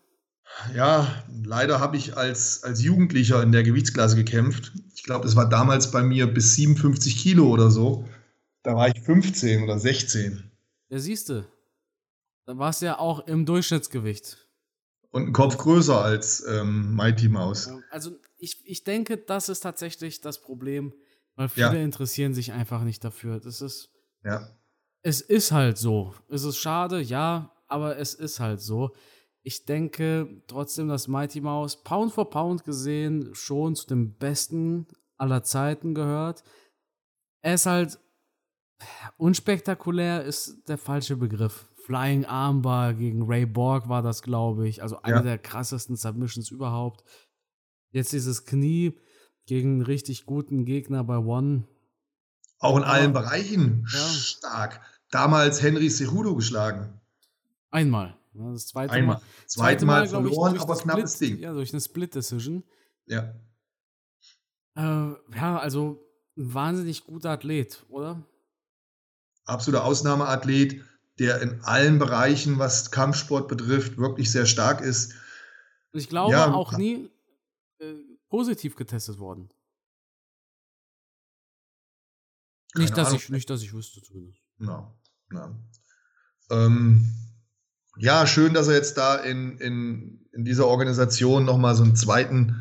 Ja, 0.76 1.24
leider 1.44 1.80
habe 1.80 1.98
ich 1.98 2.18
als, 2.18 2.64
als 2.64 2.82
Jugendlicher 2.82 3.44
in 3.44 3.52
der 3.52 3.64
Gewichtsklasse 3.64 4.16
gekämpft. 4.16 4.72
Ich 4.96 5.04
glaube, 5.04 5.26
das 5.26 5.36
war 5.36 5.48
damals 5.48 5.92
bei 5.92 6.02
mir 6.02 6.26
bis 6.28 6.56
57 6.56 7.18
Kilo 7.18 7.48
oder 7.50 7.70
so. 7.70 8.08
Da 8.64 8.76
war 8.76 8.88
ich 8.88 9.00
15 9.02 9.64
oder 9.64 9.78
16. 9.80 10.50
Ja, 10.90 11.00
siehst 11.00 11.30
du. 11.30 11.46
Da 12.46 12.58
warst 12.58 12.82
du 12.82 12.88
ja 12.88 12.98
auch 12.98 13.28
im 13.28 13.46
Durchschnittsgewicht. 13.46 14.48
Und 15.12 15.28
ein 15.28 15.34
Kopf 15.34 15.58
größer 15.58 16.02
als 16.04 16.44
ähm, 16.48 16.96
Mighty 16.96 17.30
Mouse. 17.30 17.70
Also 17.92 18.12
ich, 18.38 18.62
ich 18.66 18.84
denke, 18.84 19.18
das 19.18 19.50
ist 19.50 19.62
tatsächlich 19.62 20.22
das 20.22 20.42
Problem, 20.42 20.94
weil 21.36 21.50
viele 21.50 21.76
Ja. 21.78 21.84
interessieren 21.84 22.34
sich 22.34 22.52
einfach 22.54 22.84
nicht 22.84 23.04
dafür. 23.04 23.40
Das 23.40 23.62
ist, 23.62 23.90
Ja. 24.24 24.50
es 25.04 25.22
ist 25.22 25.52
halt 25.52 25.78
so. 25.78 26.14
Es 26.28 26.44
ist 26.44 26.58
schade, 26.58 27.00
ja, 27.02 27.54
aber 27.68 27.98
es 27.98 28.14
ist 28.14 28.40
halt 28.40 28.62
so. 28.62 28.92
Ich 29.44 29.66
denke 29.66 30.44
trotzdem, 30.48 30.88
dass 30.90 31.08
Mighty 31.08 31.40
Mouse 31.42 31.82
Pound 31.84 32.12
for 32.12 32.30
Pound 32.30 32.64
gesehen 32.66 33.30
schon 33.34 33.76
zu 33.76 33.88
den 33.88 34.16
besten 34.18 34.88
aller 35.18 35.44
Zeiten 35.44 35.94
gehört. 35.94 36.44
Er 37.42 37.54
ist 37.54 37.66
halt 37.66 38.00
unspektakulär, 39.18 40.24
ist 40.24 40.68
der 40.68 40.78
falsche 40.78 41.16
Begriff. 41.16 41.68
Flying 41.86 42.26
Armbar 42.26 42.94
gegen 42.94 43.24
Ray 43.24 43.46
Borg 43.46 43.90
war 43.90 44.02
das, 44.02 44.22
glaube 44.22 44.68
ich. 44.68 44.82
Also 44.84 45.02
eine 45.02 45.18
Ja. 45.18 45.22
der 45.24 45.38
krassesten 45.38 45.96
Submissions 45.96 46.52
überhaupt. 46.52 47.04
Jetzt 47.92 48.14
dieses 48.14 48.46
Knie 48.46 48.98
gegen 49.48 49.70
einen 49.74 49.82
richtig 49.82 50.26
guten 50.26 50.66
Gegner 50.66 51.04
bei 51.04 51.18
One. 51.18 51.68
Auch 52.60 52.78
in 52.78 52.84
allen 52.84 53.14
Bereichen 53.14 53.86
Ja. 53.92 54.00
stark. 54.00 54.82
Damals 55.12 55.62
Henry 55.62 55.90
Cejudo 55.90 56.36
geschlagen. 56.36 57.00
Einmal. 57.72 58.16
Ja, 58.34 58.52
Das 58.52 58.68
zweite 58.68 58.94
Einmal. 58.94 59.16
Mal. 59.18 59.24
Zweites 59.48 59.86
Mal 59.86 60.04
ich, 60.06 60.10
verloren, 60.12 60.52
durch 60.54 60.62
aber 60.64 60.76
knappes 60.78 61.14
Split, 61.16 61.30
Ding. 61.32 61.40
Ja, 61.40 61.54
durch 61.54 61.72
eine 61.74 61.82
Split-Decision. 61.82 62.64
Ja. 63.08 63.34
Äh, 64.76 65.14
ja, 65.36 65.58
also 65.60 66.00
ein 66.38 66.54
wahnsinnig 66.54 67.06
guter 67.06 67.32
Athlet, 67.32 67.84
oder? 67.90 68.22
Absoluter 69.46 69.84
Ausnahmeathlet, 69.84 70.82
der 71.18 71.42
in 71.42 71.62
allen 71.64 71.98
Bereichen, 72.00 72.60
was 72.60 72.92
Kampfsport 72.92 73.48
betrifft, 73.48 73.98
wirklich 73.98 74.32
sehr 74.32 74.46
stark 74.46 74.82
ist. 74.82 75.14
Und 75.92 76.00
ich 76.00 76.08
glaube 76.10 76.32
Ja, 76.34 76.54
auch 76.54 76.78
nie 76.78 77.10
äh, 77.80 77.96
positiv 78.30 78.76
getestet 78.76 79.18
worden. 79.20 79.50
Nicht 82.76 82.98
dass, 82.98 83.08
Ahnung. 83.08 83.20
ich, 83.20 83.30
nicht, 83.30 83.50
dass 83.50 83.62
ich 83.62 83.74
wüsste 83.74 84.02
zumindest. 84.02 84.40
Ja, 84.60 84.94
ja. 85.34 85.56
Ähm, 86.52 87.06
ja, 87.98 88.26
schön, 88.28 88.54
dass 88.54 88.68
er 88.68 88.76
jetzt 88.76 88.98
da 88.98 89.16
in, 89.16 89.58
in, 89.58 90.26
in 90.32 90.46
dieser 90.46 90.68
Organisation 90.68 91.46
nochmal 91.46 91.76
so 91.76 91.84
einen 91.84 91.96
zweiten 91.96 92.56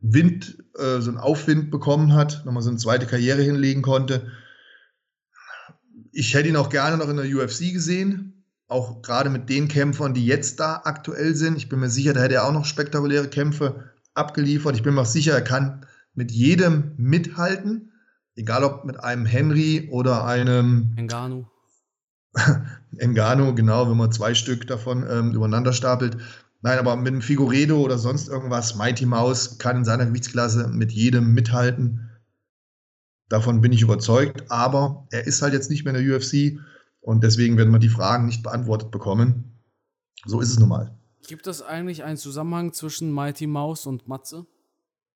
Wind, 0.00 0.58
äh, 0.78 1.00
so 1.00 1.10
einen 1.10 1.18
Aufwind 1.18 1.70
bekommen 1.70 2.12
hat, 2.12 2.42
nochmal 2.44 2.62
so 2.62 2.68
eine 2.68 2.78
zweite 2.78 3.06
Karriere 3.06 3.42
hinlegen 3.42 3.82
konnte. 3.82 4.30
Ich 6.12 6.34
hätte 6.34 6.48
ihn 6.48 6.56
auch 6.56 6.68
gerne 6.68 6.96
noch 6.96 7.08
in 7.08 7.16
der 7.16 7.26
UFC 7.26 7.72
gesehen, 7.72 8.44
auch 8.68 9.02
gerade 9.02 9.30
mit 9.30 9.48
den 9.48 9.68
Kämpfern, 9.68 10.14
die 10.14 10.26
jetzt 10.26 10.60
da 10.60 10.82
aktuell 10.84 11.34
sind. 11.34 11.56
Ich 11.56 11.68
bin 11.68 11.80
mir 11.80 11.90
sicher, 11.90 12.12
da 12.12 12.20
hätte 12.20 12.34
er 12.34 12.46
auch 12.46 12.52
noch 12.52 12.64
spektakuläre 12.64 13.28
Kämpfe 13.28 13.92
abgeliefert. 14.14 14.76
Ich 14.76 14.82
bin 14.82 14.94
mir 14.94 15.00
auch 15.00 15.06
sicher, 15.06 15.32
er 15.32 15.42
kann 15.42 15.86
mit 16.14 16.30
jedem 16.30 16.92
mithalten, 16.96 17.90
egal 18.36 18.64
ob 18.64 18.84
mit 18.84 19.00
einem 19.00 19.26
Henry 19.26 19.88
oder 19.90 20.24
einem 20.24 20.92
Engano. 20.96 21.50
Engano, 22.98 23.54
genau, 23.54 23.88
wenn 23.88 23.96
man 23.96 24.12
zwei 24.12 24.34
Stück 24.34 24.66
davon 24.66 25.06
ähm, 25.08 25.32
übereinander 25.32 25.72
stapelt. 25.72 26.16
Nein, 26.62 26.78
aber 26.78 26.96
mit 26.96 27.08
einem 27.08 27.22
Figuredo 27.22 27.80
oder 27.80 27.98
sonst 27.98 28.28
irgendwas, 28.28 28.74
Mighty 28.76 29.06
Mouse 29.06 29.58
kann 29.58 29.76
in 29.76 29.84
seiner 29.84 30.06
Gewichtsklasse 30.06 30.68
mit 30.68 30.92
jedem 30.92 31.34
mithalten. 31.34 32.10
Davon 33.28 33.60
bin 33.60 33.72
ich 33.72 33.82
überzeugt, 33.82 34.50
aber 34.50 35.06
er 35.10 35.26
ist 35.26 35.42
halt 35.42 35.52
jetzt 35.52 35.70
nicht 35.70 35.84
mehr 35.84 35.94
in 35.94 36.06
der 36.06 36.16
UFC 36.16 36.58
und 37.00 37.22
deswegen 37.22 37.56
werden 37.58 37.72
wir 37.72 37.78
die 37.78 37.88
Fragen 37.88 38.26
nicht 38.26 38.42
beantwortet 38.42 38.90
bekommen. 38.90 39.60
So 40.24 40.40
ist 40.40 40.50
es 40.50 40.58
nun 40.58 40.70
mal. 40.70 40.98
Gibt 41.26 41.46
es 41.46 41.62
eigentlich 41.62 42.02
einen 42.02 42.16
Zusammenhang 42.16 42.72
zwischen 42.72 43.12
Mighty 43.12 43.46
Mouse 43.46 43.86
und 43.86 44.08
Matze? 44.08 44.46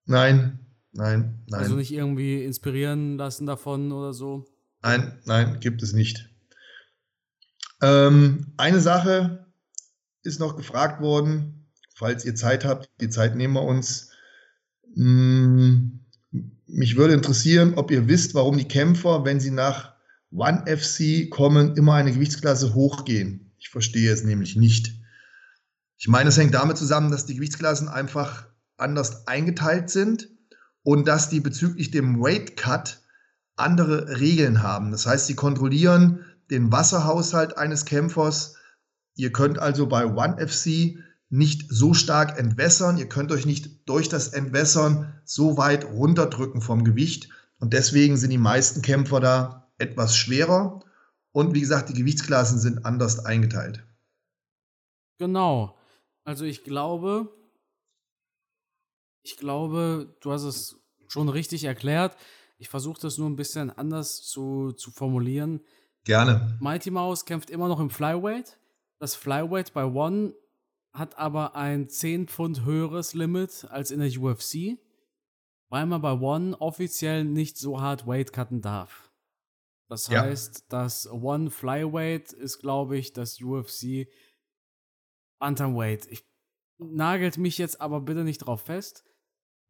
Nein, 0.05 0.59
nein, 0.99 1.45
nein. 1.49 1.61
Also 1.61 1.77
nicht 1.77 1.93
irgendwie 1.93 2.45
inspirieren 2.45 3.17
lassen 3.17 3.47
davon 3.47 3.93
oder 3.93 4.13
so? 4.13 4.45
Nein, 4.83 5.19
nein, 5.25 5.61
gibt 5.61 5.83
es 5.83 5.93
nicht. 5.93 6.29
Ähm, 7.81 8.53
eine 8.57 8.81
Sache 8.81 9.47
ist 10.23 10.41
noch 10.41 10.57
gefragt 10.57 11.01
worden, 11.01 11.69
falls 11.95 12.25
ihr 12.25 12.35
Zeit 12.35 12.65
habt, 12.65 12.91
die 13.01 13.09
Zeit 13.09 13.37
nehmen 13.37 13.55
wir 13.55 13.63
uns. 13.63 14.11
Hm, 14.95 16.01
mich 16.67 16.97
würde 16.97 17.15
interessieren, 17.15 17.75
ob 17.75 17.91
ihr 17.91 18.09
wisst, 18.09 18.35
warum 18.35 18.59
die 18.59 18.69
Kämpfer, 18.69 19.25
wenn 19.25 19.41
sie 19.41 19.53
nach 19.53 19.95
One 20.31 20.65
FC 20.67 21.31
kommen, 21.31 21.77
immer 21.77 21.95
eine 21.95 22.13
Gewichtsklasse 22.13 22.75
hochgehen. 22.75 23.53
Ich 23.59 23.71
verstehe 23.71 24.13
es 24.13 24.25
nämlich 24.25 24.57
nicht. 24.57 24.93
Ich 25.97 26.09
meine, 26.09 26.29
es 26.29 26.37
hängt 26.37 26.55
damit 26.55 26.77
zusammen, 26.77 27.11
dass 27.11 27.27
die 27.27 27.37
Gewichtsklassen 27.37 27.89
einfach 27.89 28.49
anders 28.77 29.27
eingeteilt 29.27 29.91
sind 29.91 30.29
und 30.83 31.07
dass 31.09 31.29
die 31.29 31.41
bezüglich 31.41 31.91
dem 31.91 32.21
Weight 32.21 32.57
Cut 32.57 33.01
andere 33.57 34.21
Regeln 34.21 34.63
haben. 34.63 34.91
Das 34.91 35.07
heißt, 35.07 35.27
sie 35.27 35.35
kontrollieren 35.35 36.25
den 36.51 36.73
Wasserhaushalt 36.73 37.59
eines 37.59 37.85
Kämpfers. 37.85 38.57
Ihr 39.15 39.33
könnt 39.33 39.59
also 39.59 39.87
bei 39.87 40.07
One 40.07 40.37
FC 40.47 40.99
nicht 41.29 41.67
so 41.69 41.93
stark 41.93 42.39
entwässern. 42.39 42.97
Ihr 42.97 43.09
könnt 43.09 43.33
euch 43.33 43.45
nicht 43.45 43.89
durch 43.89 44.09
das 44.09 44.29
Entwässern 44.29 45.13
so 45.25 45.57
weit 45.57 45.85
runterdrücken 45.85 46.61
vom 46.61 46.85
Gewicht. 46.85 47.29
Und 47.59 47.75
deswegen 47.75 48.17
sind 48.17 48.31
die 48.31 48.39
meisten 48.39 48.83
Kämpfer 48.83 49.21
da 49.21 49.69
etwas 49.79 50.17
schwerer. 50.17 50.81
Und 51.33 51.55
wie 51.55 51.61
gesagt, 51.61 51.91
die 51.91 51.95
Gewichtsklassen 51.95 52.59
sind 52.59 52.87
anders 52.87 53.25
eingeteilt. 53.25 53.85
Genau. 55.19 55.77
Also 56.25 56.45
ich 56.45 56.65
glaube, 56.65 57.29
ich 59.29 59.37
glaube, 59.37 60.17
du 60.21 60.33
hast 60.33 60.45
es 60.45 60.81
schon 61.07 61.29
richtig 61.29 61.65
erklärt. 61.65 62.17
Ich 62.57 62.71
versuche 62.71 63.01
das 63.01 63.19
nur 63.19 63.29
ein 63.29 63.37
bisschen 63.37 63.71
anders 63.71 64.23
zu, 64.23 64.73
zu 64.73 64.91
formulieren. 64.91 65.61
Gerne. 66.05 66.57
Mighty 66.61 66.91
Mouse 66.91 67.27
kämpft 67.27 67.51
immer 67.51 67.69
noch 67.69 67.79
im 67.79 67.91
Flyweight. 67.91 68.59
Das 68.99 69.15
Flyweight 69.15 69.75
bei 69.75 69.85
One 69.85 70.35
hat 70.95 71.19
aber 71.19 71.55
ein 71.55 71.91
10 71.91 72.29
Pfund 72.29 72.65
höheres 72.65 73.13
Limit 73.13 73.67
als 73.69 73.91
in 73.91 74.01
der 74.01 74.11
UFC, 74.19 74.79
weil 75.69 75.85
man 75.85 76.01
bei 76.01 76.13
One 76.13 76.59
offiziell 76.59 77.25
nicht 77.25 77.59
so 77.59 77.83
hart 77.83 78.07
Weight 78.07 78.33
cutten 78.33 78.63
darf. 78.63 79.13
Das 79.91 80.09
ja. 80.09 80.23
heißt, 80.23 80.73
das 80.73 81.07
One 81.11 81.51
Flyweight 81.51 82.33
ist, 82.33 82.61
glaube 82.61 82.97
ich, 82.97 83.13
das 83.13 83.43
UFC 83.43 84.09
Bantamweight. 85.39 86.07
Ich 86.07 86.27
nagelt 86.79 87.37
mich 87.37 87.59
jetzt 87.59 87.81
aber 87.83 88.01
bitte 88.01 88.25
nicht 88.25 88.39
drauf 88.39 88.63
fest. 88.63 89.05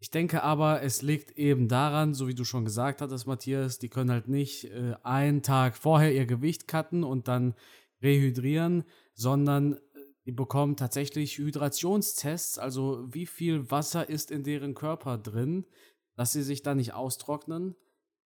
Ich 0.00 0.10
denke 0.10 0.44
aber, 0.44 0.82
es 0.82 1.02
liegt 1.02 1.32
eben 1.32 1.66
daran, 1.66 2.14
so 2.14 2.28
wie 2.28 2.34
du 2.34 2.44
schon 2.44 2.64
gesagt 2.64 3.00
hattest, 3.00 3.26
Matthias, 3.26 3.80
die 3.80 3.88
können 3.88 4.12
halt 4.12 4.28
nicht 4.28 4.64
äh, 4.66 4.94
einen 5.02 5.42
Tag 5.42 5.76
vorher 5.76 6.14
ihr 6.14 6.26
Gewicht 6.26 6.68
cutten 6.68 7.02
und 7.02 7.26
dann 7.26 7.54
rehydrieren, 8.00 8.84
sondern 9.14 9.74
äh, 9.74 9.78
die 10.24 10.32
bekommen 10.32 10.76
tatsächlich 10.76 11.38
Hydrationstests, 11.38 12.58
also 12.58 13.08
wie 13.12 13.26
viel 13.26 13.70
Wasser 13.72 14.08
ist 14.08 14.30
in 14.30 14.44
deren 14.44 14.74
Körper 14.74 15.18
drin, 15.18 15.66
dass 16.14 16.32
sie 16.32 16.42
sich 16.42 16.62
da 16.62 16.76
nicht 16.76 16.94
austrocknen. 16.94 17.74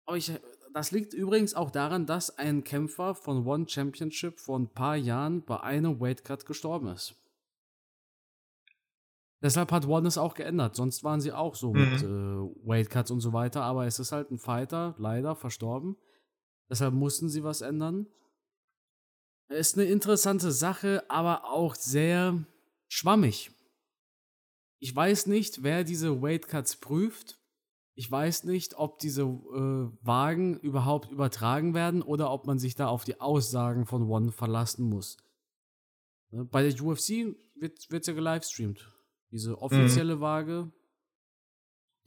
Aber 0.06 0.16
ich, 0.16 0.32
das 0.74 0.92
liegt 0.92 1.14
übrigens 1.14 1.56
auch 1.56 1.72
daran, 1.72 2.06
dass 2.06 2.38
ein 2.38 2.64
Kämpfer 2.64 3.16
von 3.16 3.46
One 3.46 3.68
Championship 3.68 4.40
vor 4.40 4.58
ein 4.58 4.70
paar 4.70 4.96
Jahren 4.96 5.44
bei 5.44 5.60
einem 5.60 6.00
Weightcut 6.00 6.46
gestorben 6.46 6.88
ist. 6.88 7.16
Deshalb 9.42 9.72
hat 9.72 9.88
One 9.88 10.08
es 10.08 10.18
auch 10.18 10.34
geändert. 10.34 10.76
Sonst 10.76 11.04
waren 11.04 11.22
sie 11.22 11.32
auch 11.32 11.56
so 11.56 11.74
mhm. 11.74 11.80
mit 11.80 12.04
äh, 12.04 12.68
Weightcuts 12.68 13.12
und 13.12 13.22
so 13.22 13.32
weiter. 13.32 13.64
Aber 13.64 13.86
es 13.86 14.00
ist 14.00 14.12
halt 14.12 14.32
ein 14.32 14.38
Fighter, 14.38 14.96
leider 14.98 15.36
verstorben. 15.36 15.96
Deshalb 16.70 16.94
mussten 16.94 17.30
sie 17.30 17.44
was 17.44 17.62
ändern. 17.62 18.08
Ist 19.48 19.78
eine 19.78 19.88
interessante 19.88 20.52
Sache, 20.52 21.04
aber 21.10 21.46
auch 21.46 21.74
sehr 21.74 22.44
schwammig. 22.88 23.52
Ich 24.80 24.96
weiß 24.96 25.26
nicht, 25.26 25.64
wer 25.64 25.84
diese 25.84 26.22
Weightcuts 26.22 26.76
prüft. 26.78 27.40
Ich 27.96 28.10
weiß 28.10 28.44
nicht, 28.44 28.78
ob 28.78 29.00
diese 29.00 29.24
äh, 29.24 30.06
Wagen 30.06 30.58
überhaupt 30.60 31.12
übertragen 31.12 31.74
werden 31.74 32.02
oder 32.02 32.32
ob 32.32 32.46
man 32.46 32.60
sich 32.60 32.76
da 32.76 32.88
auf 32.88 33.04
die 33.04 33.20
Aussagen 33.20 33.86
von 33.86 34.04
One 34.04 34.32
verlassen 34.32 34.88
muss. 34.88 35.18
Ne, 36.32 36.46
bei 36.46 36.62
der 36.62 36.82
UFC 36.82 37.36
wird 37.56 37.90
es 37.92 38.08
ja 38.08 38.14
gelivestreamt. 38.14 38.90
Diese 39.32 39.52
mhm. 39.52 39.58
offizielle 39.58 40.16
mhm. 40.18 40.22
Waage, 40.22 40.72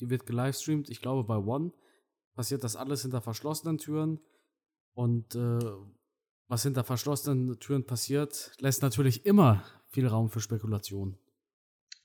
die 0.01 0.11
wird 0.11 0.27
gelivestreamt. 0.27 0.91
Ich 0.91 1.01
glaube, 1.01 1.25
bei 1.25 1.37
One 1.37 1.73
passiert 2.35 2.65
das 2.65 2.77
alles 2.77 3.03
hinter 3.03 3.21
verschlossenen 3.21 3.79
Türen. 3.79 4.21
Und 4.95 5.35
äh, 5.35 5.61
was 6.49 6.63
hinter 6.63 6.85
verschlossenen 6.85 7.59
Türen 7.61 7.87
passiert, 7.87 8.53
lässt 8.59 8.83
natürlich 8.83 9.25
immer 9.25 9.65
viel 9.89 10.07
Raum 10.07 10.29
für 10.29 10.41
Spekulation. 10.41 11.17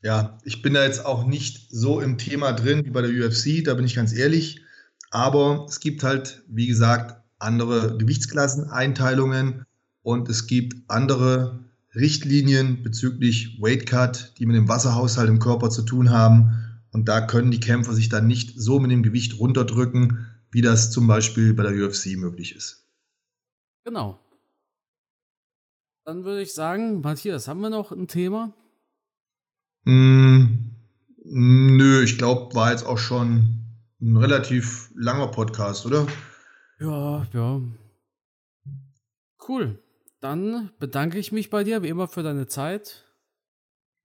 Ja, 0.02 0.38
ich 0.44 0.62
bin 0.62 0.74
da 0.74 0.84
jetzt 0.84 1.06
auch 1.06 1.26
nicht 1.26 1.68
so 1.72 2.00
im 2.00 2.18
Thema 2.18 2.54
drin 2.54 2.86
wie 2.86 2.92
bei 2.92 3.02
der 3.02 3.10
UFC, 3.10 3.64
da 3.64 3.74
bin 3.74 3.86
ich 3.86 3.96
ganz 3.96 4.14
ehrlich. 4.14 4.62
Aber 5.10 5.66
es 5.68 5.80
gibt 5.80 6.04
halt, 6.04 6.44
wie 6.48 6.68
gesagt, 6.68 7.24
andere 7.40 7.98
Gewichtsklasseneinteilungen 7.98 9.66
und 10.02 10.30
es 10.30 10.48
gibt 10.48 10.90
andere 10.90 11.67
Richtlinien 11.98 12.84
bezüglich 12.84 13.60
Weight 13.62 13.86
Cut, 13.86 14.34
die 14.38 14.46
mit 14.46 14.56
dem 14.56 14.70
Wasserhaushalt 14.70 15.30
im 15.30 15.40
Körper 15.40 15.70
zu 15.70 15.82
tun 15.82 16.12
haben. 16.12 16.82
Und 16.92 17.10
da 17.10 17.22
können 17.22 17.52
die 17.52 17.60
Kämpfer 17.60 17.94
sich 17.94 18.10
dann 18.10 18.28
nicht 18.28 18.54
so 18.56 18.80
mit 18.80 18.92
dem 18.92 19.04
Gewicht 19.04 19.40
runterdrücken, 19.40 20.26
wie 20.52 20.62
das 20.62 20.92
zum 20.92 21.08
Beispiel 21.08 21.54
bei 21.54 21.64
der 21.64 21.74
UFC 21.74 22.18
möglich 22.18 22.56
ist. 22.56 22.88
Genau. 23.84 24.20
Dann 26.06 26.24
würde 26.24 26.42
ich 26.42 26.54
sagen, 26.54 27.02
Matthias, 27.02 27.48
haben 27.48 27.62
wir 27.62 27.70
noch 27.70 27.92
ein 27.92 28.08
Thema? 28.08 28.54
Mm, 29.84 30.46
nö, 31.24 32.04
ich 32.04 32.18
glaube, 32.18 32.56
war 32.56 32.72
jetzt 32.72 32.86
auch 32.86 32.98
schon 32.98 33.66
ein 34.02 34.16
relativ 34.16 34.90
langer 34.96 35.28
Podcast, 35.28 35.86
oder? 35.86 36.08
Ja, 36.80 37.28
ja. 37.34 37.62
Cool. 39.48 39.80
Dann 40.20 40.72
bedanke 40.80 41.20
ich 41.20 41.32
mich 41.32 41.50
bei 41.50 41.64
dir, 41.64 41.84
wie 41.84 41.90
immer, 41.90 42.08
für 42.08 42.24
deine 42.24 42.48
Zeit. 42.48 43.06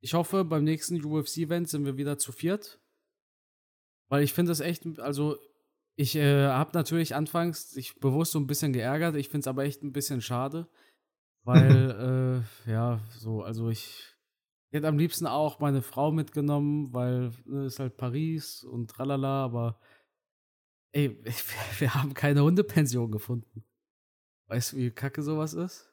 Ich 0.01 0.15
hoffe, 0.15 0.45
beim 0.45 0.65
nächsten 0.65 1.03
UFC-Event 1.03 1.69
sind 1.69 1.85
wir 1.85 1.97
wieder 1.97 2.19
zu 2.19 2.33
viert. 2.33 2.81
Weil 4.09 4.23
ich 4.23 4.33
finde 4.33 4.53
es 4.53 4.61
echt, 4.61 4.99
also 4.99 5.39
ich 5.97 6.17
äh, 6.17 6.49
habe 6.49 6.73
natürlich 6.75 7.15
anfangs 7.15 7.71
sich 7.71 7.99
bewusst 8.01 8.33
so 8.33 8.39
ein 8.39 8.47
bisschen 8.47 8.73
geärgert. 8.73 9.17
Ich 9.17 9.29
finde 9.29 9.41
es 9.41 9.47
aber 9.47 9.65
echt 9.65 9.83
ein 9.83 9.93
bisschen 9.93 10.21
schade. 10.21 10.69
Weil, 11.45 12.45
äh, 12.67 12.71
ja, 12.71 13.01
so, 13.11 13.43
also 13.43 13.71
ich 13.71 14.17
hätte 14.71 14.89
am 14.89 14.99
liebsten 14.99 15.27
auch 15.27 15.61
meine 15.61 15.83
Frau 15.83 16.13
mitgenommen, 16.13 16.93
weil 16.93 17.33
ne, 17.45 17.67
ist 17.67 17.79
halt 17.79 17.97
Paris 17.97 18.65
und 18.65 18.91
tralala, 18.91 19.45
aber 19.45 19.79
ey, 20.93 21.23
wir 21.79 21.95
haben 21.95 22.15
keine 22.15 22.43
Hundepension 22.43 23.11
gefunden. 23.11 23.65
Weißt 24.49 24.73
du, 24.73 24.77
wie 24.79 24.91
kacke 24.91 25.23
sowas 25.23 25.55
ist? 25.55 25.91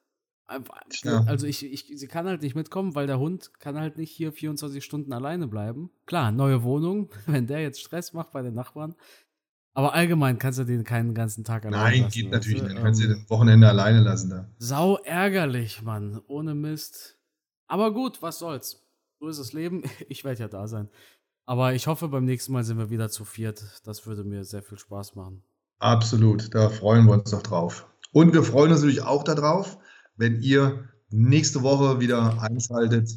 Ja. 1.04 1.24
Also 1.26 1.48
ich, 1.48 1.66
ich, 1.66 1.86
sie 1.94 2.08
kann 2.08 2.28
halt 2.28 2.42
nicht 2.42 2.56
mitkommen, 2.56 2.96
weil 2.96 3.08
der 3.08 3.20
Hund 3.20 3.52
kann 3.60 3.78
halt 3.78 3.98
nicht 3.98 4.12
hier 4.12 4.32
24 4.32 4.84
Stunden 4.84 5.14
alleine 5.14 5.48
bleiben. 5.48 5.92
Klar, 6.06 6.32
neue 6.32 6.64
Wohnung, 6.64 7.10
wenn 7.26 7.48
der 7.48 7.62
jetzt 7.62 7.82
Stress 7.82 8.14
macht 8.14 8.32
bei 8.32 8.42
den 8.42 8.54
Nachbarn, 8.54 8.96
Aber 9.74 9.94
allgemein 9.94 10.40
kannst 10.40 10.60
du 10.60 10.64
den 10.64 10.84
keinen 10.84 11.14
ganzen 11.14 11.44
Tag 11.44 11.66
alleine 11.66 11.84
Nein, 11.84 12.02
lassen, 12.02 12.12
geht 12.12 12.32
natürlich 12.32 12.64
nicht. 12.64 12.78
Du 12.78 12.82
kannst 12.82 13.04
ähm, 13.04 13.10
den 13.10 13.30
Wochenende 13.30 13.70
alleine 13.70 14.02
lassen 14.02 14.30
da. 14.30 14.50
Sau 14.58 14.98
ärgerlich, 14.98 15.82
Mann. 15.82 16.22
Ohne 16.28 16.56
Mist. 16.56 17.18
Aber 17.68 17.94
gut, 17.94 18.22
was 18.22 18.40
soll's. 18.40 18.84
So 19.20 19.28
ist 19.28 19.40
das 19.40 19.54
Leben. 19.54 19.84
Ich 20.10 20.24
werde 20.24 20.42
ja 20.42 20.48
da 20.48 20.68
sein. 20.68 20.90
Aber 21.46 21.74
ich 21.74 21.88
hoffe, 21.88 22.08
beim 22.10 22.26
nächsten 22.26 22.54
Mal 22.54 22.64
sind 22.64 22.78
wir 22.78 22.90
wieder 22.90 23.10
zu 23.10 23.26
viert. 23.26 23.64
Das 23.84 24.06
würde 24.06 24.24
mir 24.24 24.44
sehr 24.44 24.62
viel 24.62 24.78
Spaß 24.78 25.16
machen. 25.16 25.44
Absolut, 25.80 26.54
da 26.54 26.70
freuen 26.70 27.06
wir 27.06 27.14
uns 27.14 27.32
noch 27.32 27.42
drauf. 27.42 27.88
Und 28.12 28.34
wir 28.34 28.44
freuen 28.44 28.72
uns 28.72 28.82
natürlich 28.82 29.02
auch 29.02 29.24
darauf, 29.24 29.78
wenn 30.20 30.42
ihr 30.42 30.90
nächste 31.10 31.64
Woche 31.64 32.00
wieder 32.00 32.42
einschaltet, 32.42 33.10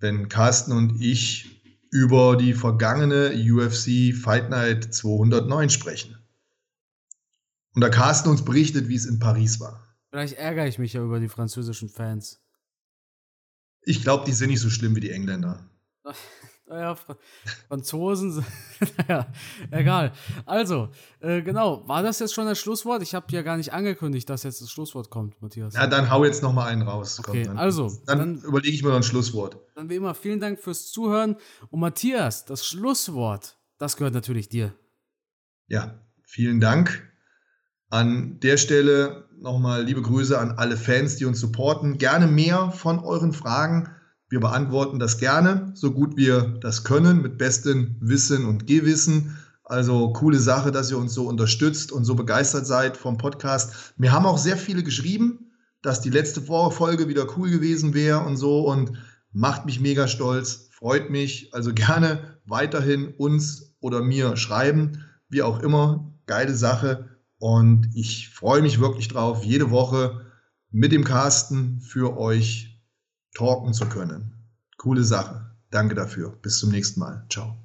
wenn 0.00 0.28
Carsten 0.28 0.72
und 0.72 1.00
ich 1.00 1.62
über 1.90 2.36
die 2.36 2.52
vergangene 2.52 3.30
UFC 3.32 4.14
Fight 4.14 4.50
Night 4.50 4.92
209 4.92 5.70
sprechen. 5.70 6.18
Und 7.74 7.80
da 7.80 7.88
Carsten 7.88 8.28
uns 8.28 8.44
berichtet, 8.44 8.88
wie 8.88 8.96
es 8.96 9.06
in 9.06 9.20
Paris 9.20 9.60
war. 9.60 9.96
Vielleicht 10.10 10.34
ärgere 10.34 10.66
ich 10.66 10.78
mich 10.78 10.92
ja 10.92 11.02
über 11.02 11.20
die 11.20 11.28
französischen 11.28 11.88
Fans. 11.88 12.40
Ich 13.82 14.02
glaube, 14.02 14.24
die 14.26 14.32
sind 14.32 14.50
nicht 14.50 14.60
so 14.60 14.68
schlimm 14.68 14.96
wie 14.96 15.00
die 15.00 15.10
Engländer. 15.10 15.64
Naja, 16.68 16.96
Franzosen, 17.68 18.44
naja, 19.08 19.26
egal. 19.70 20.12
Also, 20.44 20.90
äh, 21.20 21.40
genau, 21.40 21.88
war 21.88 22.02
das 22.02 22.18
jetzt 22.18 22.34
schon 22.34 22.44
das 22.44 22.58
Schlusswort? 22.58 23.02
Ich 23.02 23.14
habe 23.14 23.26
ja 23.30 23.40
gar 23.40 23.56
nicht 23.56 23.72
angekündigt, 23.72 24.28
dass 24.28 24.42
jetzt 24.42 24.60
das 24.60 24.70
Schlusswort 24.70 25.08
kommt, 25.08 25.40
Matthias. 25.40 25.74
Ja, 25.74 25.86
dann 25.86 26.10
hau 26.10 26.24
jetzt 26.24 26.42
noch 26.42 26.52
mal 26.52 26.66
einen 26.66 26.82
raus. 26.82 27.20
Okay, 27.20 27.44
Komm, 27.44 27.56
dann, 27.56 27.58
also. 27.58 27.90
Dann, 28.04 28.18
dann 28.18 28.38
überlege 28.42 28.74
ich 28.74 28.82
mir 28.82 28.90
noch 28.90 28.96
ein 28.96 29.02
Schlusswort. 29.02 29.56
Dann 29.76 29.88
wie 29.88 29.96
immer, 29.96 30.14
vielen 30.14 30.40
Dank 30.40 30.60
fürs 30.60 30.90
Zuhören. 30.92 31.36
Und 31.70 31.80
Matthias, 31.80 32.44
das 32.44 32.66
Schlusswort, 32.66 33.56
das 33.78 33.96
gehört 33.96 34.12
natürlich 34.12 34.50
dir. 34.50 34.74
Ja, 35.68 36.02
vielen 36.22 36.60
Dank. 36.60 37.10
An 37.88 38.40
der 38.40 38.58
Stelle 38.58 39.26
nochmal 39.38 39.84
liebe 39.84 40.02
Grüße 40.02 40.38
an 40.38 40.52
alle 40.52 40.76
Fans, 40.76 41.16
die 41.16 41.24
uns 41.24 41.40
supporten. 41.40 41.96
Gerne 41.96 42.26
mehr 42.26 42.72
von 42.72 42.98
euren 42.98 43.32
Fragen 43.32 43.88
wir 44.30 44.40
beantworten 44.40 44.98
das 44.98 45.18
gerne, 45.18 45.72
so 45.74 45.92
gut 45.92 46.16
wir 46.16 46.58
das 46.60 46.84
können, 46.84 47.22
mit 47.22 47.38
bestem 47.38 47.96
Wissen 48.00 48.44
und 48.44 48.66
Gewissen. 48.66 49.38
Also 49.64 50.12
coole 50.12 50.38
Sache, 50.38 50.70
dass 50.70 50.90
ihr 50.90 50.98
uns 50.98 51.14
so 51.14 51.26
unterstützt 51.26 51.92
und 51.92 52.04
so 52.04 52.14
begeistert 52.14 52.66
seid 52.66 52.96
vom 52.96 53.16
Podcast. 53.16 53.94
Mir 53.96 54.12
haben 54.12 54.26
auch 54.26 54.38
sehr 54.38 54.56
viele 54.56 54.82
geschrieben, 54.82 55.50
dass 55.82 56.00
die 56.00 56.10
letzte 56.10 56.42
Folge 56.42 57.08
wieder 57.08 57.26
cool 57.36 57.50
gewesen 57.50 57.94
wäre 57.94 58.20
und 58.20 58.36
so 58.36 58.66
und 58.66 58.92
macht 59.32 59.66
mich 59.66 59.80
mega 59.80 60.08
stolz, 60.08 60.68
freut 60.72 61.10
mich. 61.10 61.54
Also 61.54 61.72
gerne 61.72 62.38
weiterhin 62.44 63.14
uns 63.16 63.74
oder 63.80 64.02
mir 64.02 64.36
schreiben, 64.36 65.04
wie 65.28 65.42
auch 65.42 65.60
immer. 65.60 66.12
Geile 66.26 66.54
Sache 66.54 67.08
und 67.38 67.88
ich 67.94 68.28
freue 68.28 68.62
mich 68.62 68.80
wirklich 68.80 69.08
drauf, 69.08 69.44
jede 69.44 69.70
Woche 69.70 70.26
mit 70.70 70.92
dem 70.92 71.04
Carsten 71.04 71.80
für 71.80 72.18
euch 72.18 72.77
talken 73.34 73.72
zu 73.72 73.86
können. 73.88 74.34
Coole 74.76 75.04
Sache. 75.04 75.50
Danke 75.70 75.94
dafür. 75.94 76.30
Bis 76.42 76.58
zum 76.58 76.70
nächsten 76.70 77.00
Mal. 77.00 77.26
Ciao. 77.30 77.56